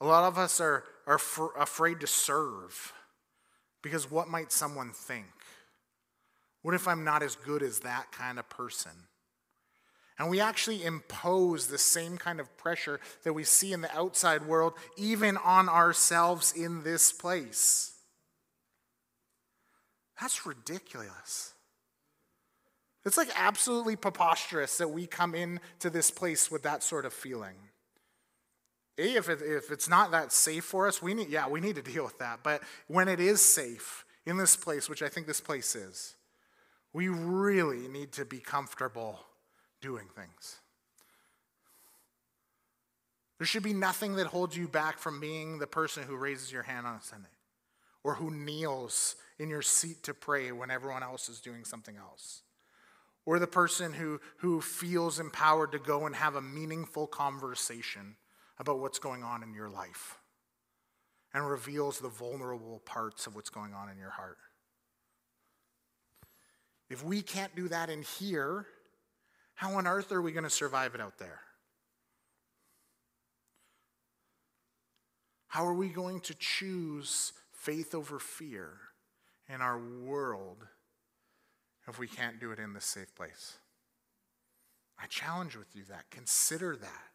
A 0.00 0.06
lot 0.06 0.24
of 0.24 0.36
us 0.36 0.60
are, 0.60 0.82
are 1.06 1.18
fr- 1.18 1.56
afraid 1.56 2.00
to 2.00 2.06
serve 2.06 2.92
because 3.82 4.10
what 4.10 4.28
might 4.28 4.50
someone 4.50 4.90
think? 4.92 5.26
What 6.62 6.74
if 6.74 6.88
I'm 6.88 7.04
not 7.04 7.22
as 7.22 7.36
good 7.36 7.62
as 7.62 7.80
that 7.80 8.10
kind 8.10 8.38
of 8.38 8.48
person? 8.48 8.92
And 10.22 10.30
we 10.30 10.38
actually 10.38 10.84
impose 10.84 11.66
the 11.66 11.78
same 11.78 12.16
kind 12.16 12.38
of 12.38 12.56
pressure 12.56 13.00
that 13.24 13.32
we 13.32 13.42
see 13.42 13.72
in 13.72 13.80
the 13.80 13.92
outside 13.92 14.46
world, 14.46 14.74
even 14.96 15.36
on 15.36 15.68
ourselves 15.68 16.52
in 16.52 16.84
this 16.84 17.10
place. 17.10 17.94
That's 20.20 20.46
ridiculous. 20.46 21.54
It's 23.04 23.16
like 23.16 23.30
absolutely 23.34 23.96
preposterous 23.96 24.78
that 24.78 24.92
we 24.92 25.08
come 25.08 25.34
into 25.34 25.90
this 25.90 26.12
place 26.12 26.52
with 26.52 26.62
that 26.62 26.84
sort 26.84 27.04
of 27.04 27.12
feeling. 27.12 27.56
A, 28.98 29.16
if, 29.16 29.28
it, 29.28 29.40
if 29.42 29.72
it's 29.72 29.88
not 29.88 30.12
that 30.12 30.30
safe 30.30 30.62
for 30.62 30.86
us, 30.86 31.02
we 31.02 31.14
need, 31.14 31.30
yeah, 31.30 31.48
we 31.48 31.60
need 31.60 31.74
to 31.74 31.82
deal 31.82 32.04
with 32.04 32.20
that. 32.20 32.44
But 32.44 32.62
when 32.86 33.08
it 33.08 33.18
is 33.18 33.40
safe 33.40 34.04
in 34.24 34.36
this 34.36 34.54
place, 34.54 34.88
which 34.88 35.02
I 35.02 35.08
think 35.08 35.26
this 35.26 35.40
place 35.40 35.74
is, 35.74 36.14
we 36.92 37.08
really 37.08 37.88
need 37.88 38.12
to 38.12 38.24
be 38.24 38.38
comfortable 38.38 39.18
doing 39.82 40.06
things. 40.16 40.56
There 43.38 43.46
should 43.46 43.64
be 43.64 43.74
nothing 43.74 44.14
that 44.16 44.28
holds 44.28 44.56
you 44.56 44.68
back 44.68 44.98
from 44.98 45.20
being 45.20 45.58
the 45.58 45.66
person 45.66 46.04
who 46.04 46.16
raises 46.16 46.52
your 46.52 46.62
hand 46.62 46.86
on 46.86 46.94
a 46.94 47.02
Sunday 47.02 47.28
or 48.04 48.14
who 48.14 48.30
kneels 48.30 49.16
in 49.38 49.48
your 49.48 49.62
seat 49.62 50.04
to 50.04 50.14
pray 50.14 50.52
when 50.52 50.70
everyone 50.70 51.02
else 51.02 51.28
is 51.28 51.40
doing 51.40 51.64
something 51.64 51.96
else. 51.96 52.42
Or 53.26 53.38
the 53.38 53.46
person 53.46 53.92
who, 53.92 54.20
who 54.38 54.60
feels 54.60 55.20
empowered 55.20 55.72
to 55.72 55.78
go 55.78 56.06
and 56.06 56.14
have 56.14 56.36
a 56.36 56.40
meaningful 56.40 57.06
conversation 57.06 58.16
about 58.58 58.78
what's 58.78 58.98
going 58.98 59.22
on 59.22 59.42
in 59.42 59.54
your 59.54 59.68
life 59.68 60.18
and 61.34 61.48
reveals 61.48 61.98
the 61.98 62.08
vulnerable 62.08 62.80
parts 62.84 63.26
of 63.26 63.34
what's 63.34 63.50
going 63.50 63.74
on 63.74 63.88
in 63.88 63.98
your 63.98 64.10
heart. 64.10 64.38
If 66.90 67.04
we 67.04 67.22
can't 67.22 67.54
do 67.56 67.68
that 67.68 67.90
in 67.90 68.02
here, 68.02 68.66
how 69.62 69.74
on 69.74 69.86
earth 69.86 70.10
are 70.10 70.20
we 70.20 70.32
going 70.32 70.42
to 70.42 70.50
survive 70.50 70.96
it 70.96 71.00
out 71.00 71.18
there? 71.18 71.38
How 75.46 75.64
are 75.64 75.72
we 75.72 75.88
going 75.88 76.18
to 76.22 76.34
choose 76.34 77.32
faith 77.52 77.94
over 77.94 78.18
fear 78.18 78.72
in 79.48 79.60
our 79.60 79.78
world 79.78 80.66
if 81.86 81.96
we 81.96 82.08
can't 82.08 82.40
do 82.40 82.50
it 82.50 82.58
in 82.58 82.72
this 82.72 82.84
safe 82.84 83.14
place? 83.14 83.58
I 85.00 85.06
challenge 85.06 85.56
with 85.56 85.76
you 85.76 85.84
that. 85.90 86.10
Consider 86.10 86.74
that 86.74 87.10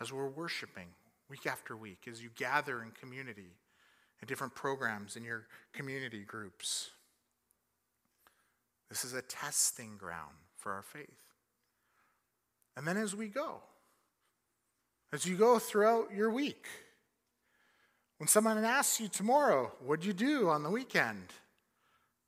as 0.00 0.10
we're 0.10 0.30
worshiping 0.30 0.88
week 1.28 1.46
after 1.46 1.76
week, 1.76 2.08
as 2.10 2.22
you 2.22 2.30
gather 2.34 2.82
in 2.82 2.92
community, 2.92 3.58
in 4.22 4.28
different 4.28 4.54
programs 4.54 5.14
in 5.14 5.24
your 5.24 5.44
community 5.74 6.24
groups. 6.24 6.88
This 8.88 9.04
is 9.04 9.12
a 9.12 9.20
testing 9.20 9.98
ground 9.98 10.36
for 10.56 10.72
our 10.72 10.82
faith. 10.82 11.31
And 12.76 12.86
then 12.86 12.96
as 12.96 13.14
we 13.14 13.28
go, 13.28 13.60
as 15.12 15.26
you 15.26 15.36
go 15.36 15.58
throughout 15.58 16.12
your 16.14 16.30
week, 16.30 16.66
When 18.22 18.28
someone 18.28 18.56
asks 18.64 19.00
you 19.00 19.08
tomorrow, 19.08 19.72
What'd 19.84 20.04
you 20.04 20.12
do 20.12 20.48
on 20.48 20.62
the 20.62 20.70
weekend? 20.70 21.32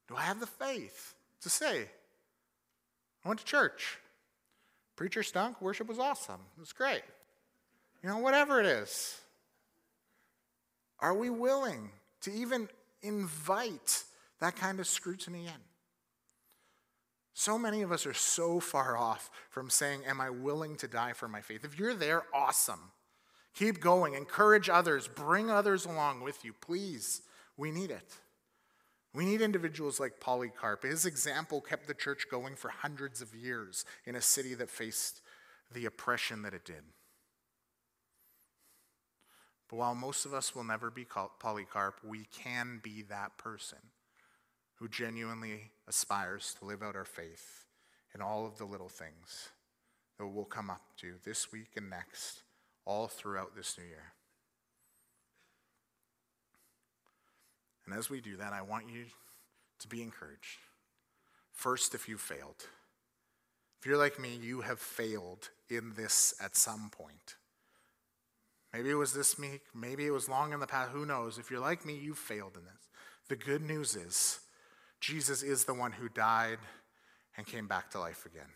Do 0.08 0.16
I 0.16 0.22
have 0.22 0.40
the 0.40 0.46
faith 0.46 1.14
to 1.42 1.48
say, 1.48 1.88
I 3.24 3.28
went 3.28 3.38
to 3.38 3.46
church? 3.46 3.98
Preacher 4.96 5.22
stunk, 5.22 5.62
worship 5.62 5.86
was 5.86 6.00
awesome, 6.00 6.40
it 6.56 6.60
was 6.60 6.72
great. 6.72 7.02
You 8.02 8.08
know, 8.08 8.18
whatever 8.18 8.58
it 8.58 8.66
is. 8.66 9.20
Are 10.98 11.14
we 11.14 11.30
willing 11.30 11.90
to 12.22 12.32
even 12.32 12.68
invite 13.02 14.02
that 14.40 14.56
kind 14.56 14.80
of 14.80 14.88
scrutiny 14.88 15.46
in? 15.46 15.73
So 17.34 17.58
many 17.58 17.82
of 17.82 17.90
us 17.90 18.06
are 18.06 18.14
so 18.14 18.60
far 18.60 18.96
off 18.96 19.28
from 19.50 19.68
saying, 19.68 20.02
Am 20.06 20.20
I 20.20 20.30
willing 20.30 20.76
to 20.76 20.88
die 20.88 21.12
for 21.12 21.26
my 21.26 21.40
faith? 21.40 21.64
If 21.64 21.78
you're 21.78 21.94
there, 21.94 22.22
awesome. 22.32 22.92
Keep 23.54 23.80
going. 23.80 24.14
Encourage 24.14 24.68
others. 24.68 25.08
Bring 25.08 25.50
others 25.50 25.84
along 25.84 26.22
with 26.22 26.44
you. 26.44 26.52
Please. 26.52 27.22
We 27.56 27.70
need 27.70 27.90
it. 27.90 28.14
We 29.12 29.24
need 29.24 29.40
individuals 29.40 30.00
like 30.00 30.20
Polycarp. 30.20 30.82
His 30.82 31.06
example 31.06 31.60
kept 31.60 31.86
the 31.86 31.94
church 31.94 32.26
going 32.30 32.56
for 32.56 32.68
hundreds 32.68 33.20
of 33.20 33.34
years 33.34 33.84
in 34.06 34.16
a 34.16 34.20
city 34.20 34.54
that 34.54 34.70
faced 34.70 35.20
the 35.72 35.86
oppression 35.86 36.42
that 36.42 36.54
it 36.54 36.64
did. 36.64 36.82
But 39.68 39.76
while 39.76 39.94
most 39.94 40.24
of 40.24 40.34
us 40.34 40.54
will 40.54 40.64
never 40.64 40.90
be 40.90 41.04
Polycarp, 41.04 42.00
we 42.04 42.26
can 42.32 42.80
be 42.82 43.02
that 43.02 43.38
person 43.38 43.78
who 44.76 44.88
genuinely 44.88 45.70
aspires 45.88 46.54
to 46.58 46.64
live 46.64 46.82
out 46.82 46.96
our 46.96 47.04
faith 47.04 47.64
in 48.14 48.22
all 48.22 48.46
of 48.46 48.58
the 48.58 48.64
little 48.64 48.88
things 48.88 49.48
that 50.18 50.26
we'll 50.26 50.44
come 50.44 50.70
up 50.70 50.82
to 50.98 51.14
this 51.24 51.50
week 51.52 51.70
and 51.76 51.90
next, 51.90 52.42
all 52.84 53.08
throughout 53.08 53.56
this 53.56 53.76
new 53.76 53.84
year. 53.84 54.12
And 57.86 57.94
as 57.94 58.08
we 58.08 58.20
do 58.20 58.36
that, 58.36 58.52
I 58.52 58.62
want 58.62 58.88
you 58.88 59.06
to 59.80 59.88
be 59.88 60.02
encouraged. 60.02 60.58
First, 61.52 61.94
if 61.94 62.08
you 62.08 62.16
failed, 62.16 62.66
if 63.78 63.86
you're 63.86 63.98
like 63.98 64.18
me, 64.18 64.38
you 64.40 64.62
have 64.62 64.78
failed 64.78 65.50
in 65.68 65.92
this 65.94 66.34
at 66.42 66.56
some 66.56 66.90
point. 66.90 67.36
Maybe 68.72 68.90
it 68.90 68.94
was 68.94 69.12
this 69.12 69.38
week, 69.38 69.60
maybe 69.74 70.06
it 70.06 70.10
was 70.10 70.28
long 70.28 70.52
in 70.52 70.60
the 70.60 70.66
past, 70.66 70.90
who 70.90 71.06
knows? 71.06 71.38
If 71.38 71.50
you're 71.50 71.60
like 71.60 71.84
me, 71.84 71.94
you 71.94 72.14
failed 72.14 72.56
in 72.56 72.64
this. 72.64 72.88
The 73.28 73.36
good 73.36 73.62
news 73.62 73.94
is, 73.94 74.40
Jesus 75.04 75.42
is 75.42 75.64
the 75.64 75.74
one 75.74 75.92
who 75.92 76.08
died 76.08 76.56
and 77.36 77.46
came 77.46 77.66
back 77.66 77.90
to 77.90 78.00
life 78.00 78.24
again. 78.24 78.48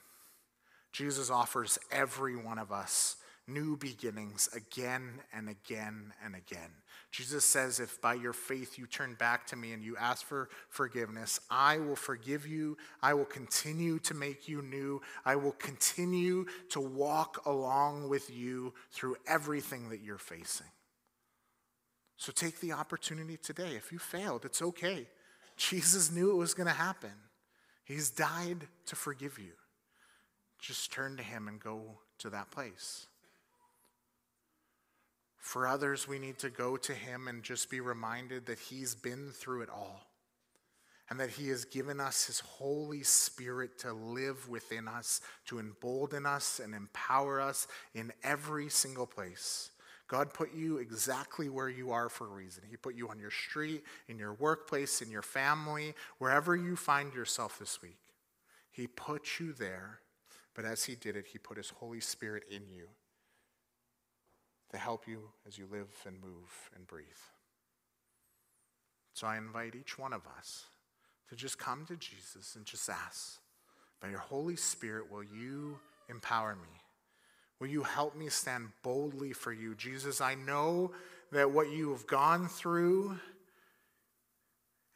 Jesus 0.93 1.29
offers 1.29 1.79
every 1.93 2.37
one 2.37 2.59
of 2.59 2.73
us 2.73 3.17
new 3.47 3.77
beginnings 3.77 4.49
again 4.57 5.21
and 5.31 5.51
again 5.51 6.15
and 6.25 6.35
again. 6.35 6.71
Jesus 7.11 7.45
says, 7.45 7.81
If 7.81 8.01
by 8.01 8.15
your 8.15 8.33
faith 8.33 8.79
you 8.79 8.87
turn 8.87 9.15
back 9.19 9.47
to 9.49 9.57
me 9.57 9.73
and 9.73 9.83
you 9.83 9.95
ask 9.99 10.25
for 10.25 10.49
forgiveness, 10.71 11.39
I 11.51 11.81
will 11.81 11.97
forgive 11.97 12.47
you. 12.47 12.79
I 13.03 13.13
will 13.13 13.27
continue 13.27 13.99
to 13.99 14.15
make 14.15 14.49
you 14.49 14.63
new. 14.63 15.03
I 15.27 15.37
will 15.37 15.53
continue 15.53 16.47
to 16.71 16.81
walk 16.81 17.45
along 17.45 18.09
with 18.09 18.31
you 18.31 18.73
through 18.91 19.17
everything 19.27 19.91
that 19.91 20.01
you're 20.01 20.17
facing. 20.17 20.69
So 22.17 22.33
take 22.33 22.61
the 22.61 22.73
opportunity 22.73 23.37
today. 23.37 23.77
If 23.77 23.93
you 23.93 23.99
failed, 23.99 24.47
it's 24.47 24.63
okay. 24.63 25.09
Jesus 25.59 26.11
knew 26.11 26.31
it 26.31 26.37
was 26.37 26.55
going 26.55 26.69
to 26.69 26.73
happen. 26.73 27.13
He's 27.85 28.11
died 28.11 28.69
to 28.87 28.97
forgive 28.97 29.39
you. 29.39 29.53
Just 30.59 30.93
turn 30.93 31.17
to 31.17 31.23
Him 31.23 31.49
and 31.49 31.61
go 31.61 31.99
to 32.19 32.31
that 32.31 32.51
place. 32.51 33.07
For 35.37 35.67
others, 35.67 36.07
we 36.07 36.19
need 36.19 36.39
to 36.39 36.51
go 36.51 36.77
to 36.77 36.93
Him 36.93 37.29
and 37.29 37.43
just 37.43 37.71
be 37.71 37.81
reminded 37.81 38.47
that 38.47 38.59
He's 38.59 38.95
been 38.95 39.31
through 39.33 39.63
it 39.63 39.71
all 39.71 40.07
and 41.11 41.19
that 41.19 41.31
He 41.31 41.49
has 41.49 41.65
given 41.65 42.01
us 42.01 42.27
His 42.27 42.41
Holy 42.41 43.03
Spirit 43.03 43.79
to 43.81 43.93
live 43.93 44.49
within 44.49 44.87
us, 44.87 45.21
to 45.47 45.59
embolden 45.59 46.27
us 46.27 46.61
and 46.63 46.75
empower 46.75 47.41
us 47.41 47.67
in 47.95 48.13
every 48.23 48.69
single 48.69 49.07
place. 49.07 49.71
God 50.09 50.33
put 50.33 50.55
you 50.55 50.79
exactly 50.79 51.51
where 51.51 51.69
you 51.69 51.93
are 51.93 52.09
for 52.09 52.27
a 52.27 52.31
reason. 52.31 52.65
He 52.69 52.79
put 52.79 52.95
you 52.95 53.11
on 53.11 53.19
your 53.19 53.31
street, 53.31 53.85
in 54.09 54.19
your 54.19 54.33
workplace, 54.33 55.03
in 55.03 55.11
your 55.11 55.23
family, 55.23 55.95
wherever 56.19 56.57
you 56.57 56.77
find 56.77 57.15
yourself 57.15 57.59
this 57.59 57.83
week. 57.83 57.99
He 58.71 58.87
put 58.87 59.39
you 59.39 59.53
there, 59.53 60.01
but 60.55 60.65
as 60.65 60.85
He 60.85 60.95
did 60.95 61.15
it, 61.15 61.27
He 61.27 61.39
put 61.39 61.59
His 61.59 61.71
Holy 61.71 62.01
Spirit 62.01 62.45
in 62.51 62.63
you 62.75 62.87
to 64.71 64.79
help 64.79 65.07
you 65.07 65.21
as 65.47 65.59
you 65.59 65.67
live 65.71 65.89
and 66.07 66.21
move 66.21 66.71
and 66.75 66.87
breathe. 66.87 67.07
So 69.13 69.27
I 69.27 69.37
invite 69.37 69.75
each 69.75 69.99
one 69.99 70.13
of 70.15 70.23
us 70.39 70.65
to 71.29 71.37
just 71.37 71.59
come 71.59 71.85
to 71.87 71.97
Jesus 71.97 72.57
and 72.57 72.65
just 72.65 72.89
ask, 72.89 73.41
by 74.01 74.09
your 74.09 74.21
Holy 74.21 74.57
Spirit, 74.57 75.11
will 75.11 75.25
you 75.25 75.79
empower 76.09 76.55
me? 76.55 76.69
Will 77.61 77.67
you 77.67 77.83
help 77.83 78.17
me 78.17 78.29
stand 78.29 78.69
boldly 78.83 79.33
for 79.33 79.53
you? 79.53 79.75
Jesus, 79.75 80.21
I 80.21 80.35
know 80.35 80.93
that 81.33 81.51
what 81.51 81.71
you 81.71 81.91
have 81.91 82.07
gone 82.07 82.49
through, 82.49 83.19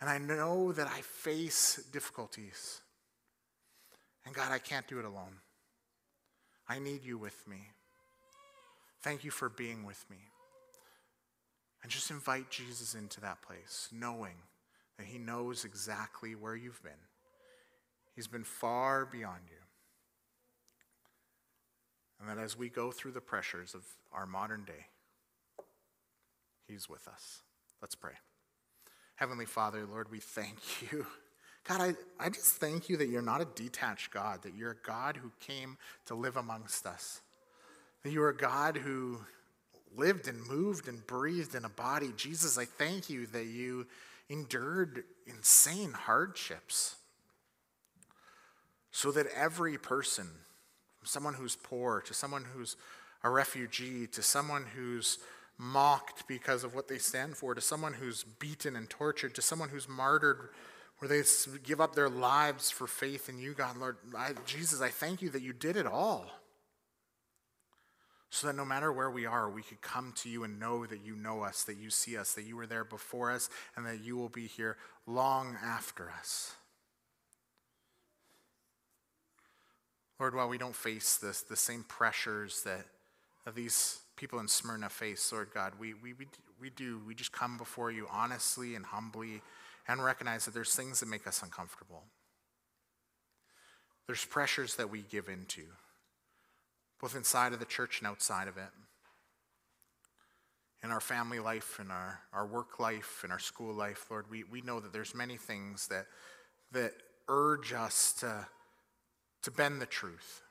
and 0.01 0.09
I 0.09 0.19
know 0.19 0.73
that 0.73 0.87
I 0.87 1.01
face 1.01 1.83
difficulties. 1.93 2.81
And 4.25 4.35
God, 4.35 4.53
I 4.53 4.59
can't 4.59 4.87
do 4.87 4.99
it 4.99 5.05
alone. 5.05 5.41
I 6.69 6.79
need 6.79 7.05
you 7.05 7.19
with 7.19 7.47
me. 7.49 7.59
Thank 9.03 9.25
you 9.25 9.33
for 9.33 9.49
being 9.49 9.85
with 9.85 10.05
me. 10.09 10.19
And 11.83 11.91
just 11.91 12.11
invite 12.13 12.51
Jesus 12.51 12.95
into 12.95 13.21
that 13.21 13.43
place, 13.43 13.89
knowing 13.93 14.37
that 14.97 15.07
he 15.07 15.19
knows 15.19 15.65
exactly 15.65 16.37
where 16.37 16.55
you've 16.55 16.83
been. 16.83 16.93
He's 18.15 18.29
been 18.29 18.45
far 18.45 19.05
beyond 19.05 19.41
you. 19.51 19.62
And 22.23 22.31
that 22.31 22.43
as 22.43 22.57
we 22.57 22.69
go 22.69 22.93
through 22.93 23.11
the 23.13 23.21
pressures 23.21 23.75
of 23.75 23.83
our 24.15 24.27
modern 24.27 24.65
day, 24.65 24.87
he's 26.69 26.89
with 26.89 27.09
us. 27.09 27.43
Let's 27.81 27.97
pray. 27.97 28.13
Heavenly 29.17 29.45
Father, 29.45 29.85
Lord, 29.85 30.11
we 30.11 30.21
thank 30.21 30.59
you. 30.93 31.05
God, 31.65 31.81
I, 31.81 32.25
I 32.25 32.29
just 32.29 32.57
thank 32.57 32.89
you 32.89 32.97
that 32.97 33.09
you're 33.09 33.23
not 33.23 33.41
a 33.41 33.47
detached 33.57 34.13
God, 34.13 34.43
that 34.43 34.55
you're 34.55 34.73
a 34.73 34.87
God 34.87 35.17
who 35.17 35.31
came 35.41 35.77
to 36.07 36.15
live 36.15 36.37
amongst 36.37 36.87
us 36.87 37.21
that 38.03 38.11
you 38.11 38.23
are 38.23 38.31
a 38.31 38.37
God 38.37 38.77
who 38.77 39.21
lived 39.97 40.27
and 40.27 40.45
moved 40.47 40.89
and 40.89 41.07
breathed 41.07 41.55
in 41.55 41.65
a 41.65 41.69
body. 41.69 42.13
Jesus, 42.17 42.59
I 42.59 42.65
thank 42.65 43.09
you 43.09 43.27
that 43.27 43.47
you 43.47 43.87
endured 44.29 45.05
insane 45.27 45.93
hardships 45.93 46.97
so 48.91 49.13
that 49.13 49.27
every 49.35 49.79
person, 49.79 50.29
from 51.03 51.09
someone 51.09 51.35
who's 51.35 51.57
poor 51.57 52.01
to 52.01 52.15
someone 52.15 52.45
who's 52.55 52.77
a 53.25 53.29
refugee 53.29 54.07
to 54.07 54.23
someone 54.23 54.65
who's 54.77 55.19
mocked 55.59 56.29
because 56.29 56.63
of 56.63 56.77
what 56.77 56.87
they 56.87 56.99
stand 56.99 57.37
for 57.37 57.57
to 57.57 57.61
someone 57.61 57.95
who's 57.95 58.23
beaten 58.23 58.77
and 58.77 58.89
tortured 58.89 59.35
to 59.35 59.43
someone 59.43 59.69
who's 59.69 59.89
martyred 59.89 60.51
where 60.99 61.09
they 61.09 61.23
give 61.65 61.81
up 61.81 61.97
their 61.97 62.09
lives 62.09 62.71
for 62.71 62.87
faith 62.87 63.29
in 63.29 63.37
you, 63.37 63.53
God, 63.53 63.77
Lord, 63.77 63.97
I, 64.17 64.35
Jesus, 64.47 64.81
I 64.81 64.91
thank 64.91 65.23
you 65.23 65.31
that 65.31 65.43
you 65.43 65.53
did 65.53 65.77
it 65.77 65.87
all 65.87 66.31
so 68.31 68.47
that 68.47 68.55
no 68.55 68.65
matter 68.65 68.93
where 68.93 69.11
we 69.11 69.27
are, 69.27 69.51
we 69.51 69.63
could 69.63 69.81
come 69.81 70.13
to 70.19 70.29
you 70.29 70.45
and 70.45 70.61
know 70.61 70.87
that 70.87 71.05
you 71.05 71.17
know 71.17 71.43
us, 71.43 71.65
that 71.65 71.77
you 71.77 71.91
see 71.91 72.17
us, 72.17 72.35
that 72.35 72.45
you 72.45 72.57
were 72.57 72.69
there 72.69 72.85
before 72.85 73.33
us, 73.33 73.51
and 73.75 73.85
that 73.85 74.05
you 74.05 74.17
will 74.17 74.29
be 74.29 74.47
here 74.47 74.77
long 75.05 75.57
after 75.65 76.09
us. 76.09 76.55
Lord, 80.23 80.37
while 80.37 80.49
we 80.49 80.57
don't 80.57 80.77
face 80.77 81.17
this, 81.17 81.41
the 81.41 81.57
same 81.57 81.85
pressures 81.89 82.63
that, 82.63 82.87
that 83.45 83.57
these 83.57 84.03
people 84.15 84.39
in 84.39 84.47
Smyrna 84.47 84.89
face, 84.89 85.33
Lord 85.33 85.49
God, 85.53 85.73
we, 85.81 85.95
we, 85.95 86.13
we, 86.13 86.29
we 86.61 86.71
do. 86.71 87.01
We 87.05 87.17
just 87.17 87.33
come 87.33 87.59
before 87.59 87.91
you 87.91 88.07
honestly 88.09 88.77
and 88.77 88.87
humbly 88.87 89.43
and 89.89 90.01
recognize 90.01 90.45
that 90.45 90.55
there's 90.55 90.77
things 90.77 91.01
that 91.01 91.09
make 91.09 91.27
us 91.27 91.43
uncomfortable. 91.43 92.05
There's 94.07 94.25
pressures 94.25 94.77
that 94.77 94.91
we 94.91 95.03
give 95.11 95.29
into 95.29 95.63
both 97.01 97.17
inside 97.17 97.53
of 97.53 97.59
the 97.59 97.65
church 97.65 97.99
and 97.99 98.07
outside 98.07 98.47
of 98.47 98.57
it. 98.57 98.71
In 100.85 100.93
our 100.93 101.01
family 101.01 101.41
life, 101.41 101.81
in 101.81 101.91
our, 101.91 102.21
our 102.33 102.47
work 102.47 102.79
life, 102.79 103.23
in 103.25 103.33
our 103.33 103.41
school 103.41 103.75
life, 103.75 104.07
Lord, 104.09 104.27
we, 104.31 104.45
we 104.45 104.61
know 104.61 104.79
that 104.79 104.93
there's 104.93 105.17
many 105.17 105.37
things 105.37 105.89
that, 105.89 106.07
that 106.71 106.93
urge 107.29 107.73
us 107.73 108.13
to, 108.21 108.47
to 109.43 109.51
bend 109.51 109.81
the 109.81 109.87
truth 109.87 110.43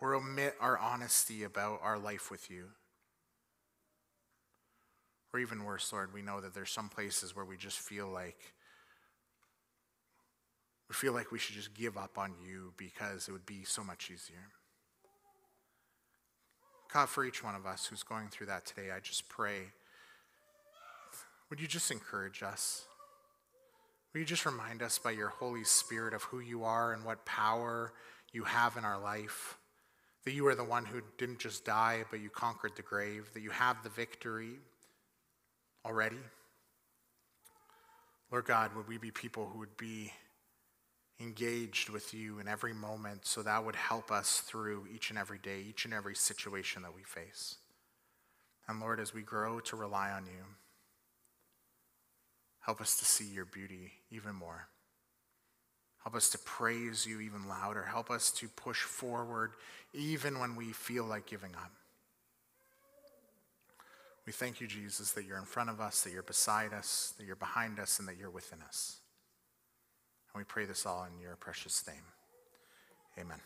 or 0.00 0.14
omit 0.14 0.54
our 0.60 0.78
honesty 0.78 1.42
about 1.42 1.80
our 1.82 1.98
life 1.98 2.30
with 2.30 2.50
you. 2.50 2.66
Or 5.32 5.40
even 5.40 5.64
worse, 5.64 5.92
Lord, 5.92 6.14
we 6.14 6.22
know 6.22 6.40
that 6.40 6.54
there's 6.54 6.70
some 6.70 6.88
places 6.88 7.36
where 7.36 7.44
we 7.44 7.56
just 7.56 7.78
feel 7.78 8.08
like 8.08 8.38
we 10.88 10.94
feel 10.94 11.12
like 11.12 11.30
we 11.30 11.38
should 11.38 11.54
just 11.54 11.74
give 11.74 11.98
up 11.98 12.16
on 12.16 12.32
you 12.42 12.72
because 12.78 13.28
it 13.28 13.32
would 13.32 13.44
be 13.44 13.62
so 13.64 13.84
much 13.84 14.10
easier. 14.10 14.48
God, 16.90 17.10
for 17.10 17.26
each 17.26 17.44
one 17.44 17.54
of 17.54 17.66
us 17.66 17.84
who's 17.84 18.02
going 18.02 18.28
through 18.28 18.46
that 18.46 18.64
today, 18.64 18.90
I 18.90 19.00
just 19.00 19.28
pray 19.28 19.72
would 21.50 21.60
you 21.60 21.66
just 21.66 21.90
encourage 21.90 22.42
us? 22.42 22.84
Would 24.12 24.20
you 24.20 24.26
just 24.26 24.44
remind 24.44 24.82
us 24.82 24.98
by 24.98 25.12
your 25.12 25.28
Holy 25.28 25.64
Spirit 25.64 26.12
of 26.12 26.24
who 26.24 26.40
you 26.40 26.64
are 26.64 26.92
and 26.92 27.04
what 27.04 27.24
power 27.24 27.92
you 28.32 28.44
have 28.44 28.76
in 28.76 28.84
our 28.84 29.00
life? 29.00 29.56
That 30.24 30.32
you 30.32 30.46
are 30.46 30.54
the 30.54 30.64
one 30.64 30.84
who 30.84 31.00
didn't 31.16 31.38
just 31.38 31.64
die, 31.64 32.04
but 32.10 32.20
you 32.20 32.28
conquered 32.28 32.72
the 32.76 32.82
grave, 32.82 33.30
that 33.34 33.40
you 33.40 33.50
have 33.50 33.82
the 33.82 33.88
victory 33.88 34.56
already. 35.84 36.18
Lord 38.30 38.44
God, 38.44 38.74
would 38.74 38.88
we 38.88 38.98
be 38.98 39.10
people 39.10 39.48
who 39.50 39.58
would 39.58 39.76
be 39.76 40.12
engaged 41.20 41.88
with 41.88 42.14
you 42.14 42.38
in 42.38 42.46
every 42.46 42.72
moment 42.72 43.26
so 43.26 43.42
that 43.42 43.64
would 43.64 43.74
help 43.76 44.10
us 44.10 44.40
through 44.40 44.86
each 44.94 45.10
and 45.10 45.18
every 45.18 45.38
day, 45.38 45.64
each 45.68 45.84
and 45.84 45.92
every 45.92 46.14
situation 46.14 46.82
that 46.82 46.94
we 46.94 47.02
face. 47.02 47.56
And 48.68 48.80
Lord, 48.80 49.00
as 49.00 49.14
we 49.14 49.22
grow 49.22 49.60
to 49.60 49.76
rely 49.76 50.10
on 50.10 50.26
you, 50.26 50.44
help 52.60 52.80
us 52.80 52.98
to 52.98 53.04
see 53.04 53.24
your 53.24 53.46
beauty 53.46 53.92
even 54.10 54.34
more. 54.34 54.68
Help 56.08 56.16
us 56.16 56.30
to 56.30 56.38
praise 56.38 57.04
you 57.04 57.20
even 57.20 57.46
louder. 57.46 57.82
Help 57.82 58.10
us 58.10 58.30
to 58.30 58.48
push 58.48 58.80
forward 58.80 59.52
even 59.92 60.38
when 60.38 60.56
we 60.56 60.72
feel 60.72 61.04
like 61.04 61.26
giving 61.26 61.54
up. 61.54 61.70
We 64.24 64.32
thank 64.32 64.58
you, 64.58 64.66
Jesus, 64.66 65.12
that 65.12 65.26
you're 65.26 65.36
in 65.36 65.44
front 65.44 65.68
of 65.68 65.82
us, 65.82 66.00
that 66.04 66.12
you're 66.14 66.22
beside 66.22 66.72
us, 66.72 67.12
that 67.18 67.26
you're 67.26 67.36
behind 67.36 67.78
us, 67.78 67.98
and 67.98 68.08
that 68.08 68.16
you're 68.16 68.30
within 68.30 68.62
us. 68.62 69.00
And 70.32 70.40
we 70.40 70.44
pray 70.44 70.64
this 70.64 70.86
all 70.86 71.04
in 71.04 71.20
your 71.20 71.36
precious 71.36 71.86
name. 71.86 72.06
Amen. 73.18 73.40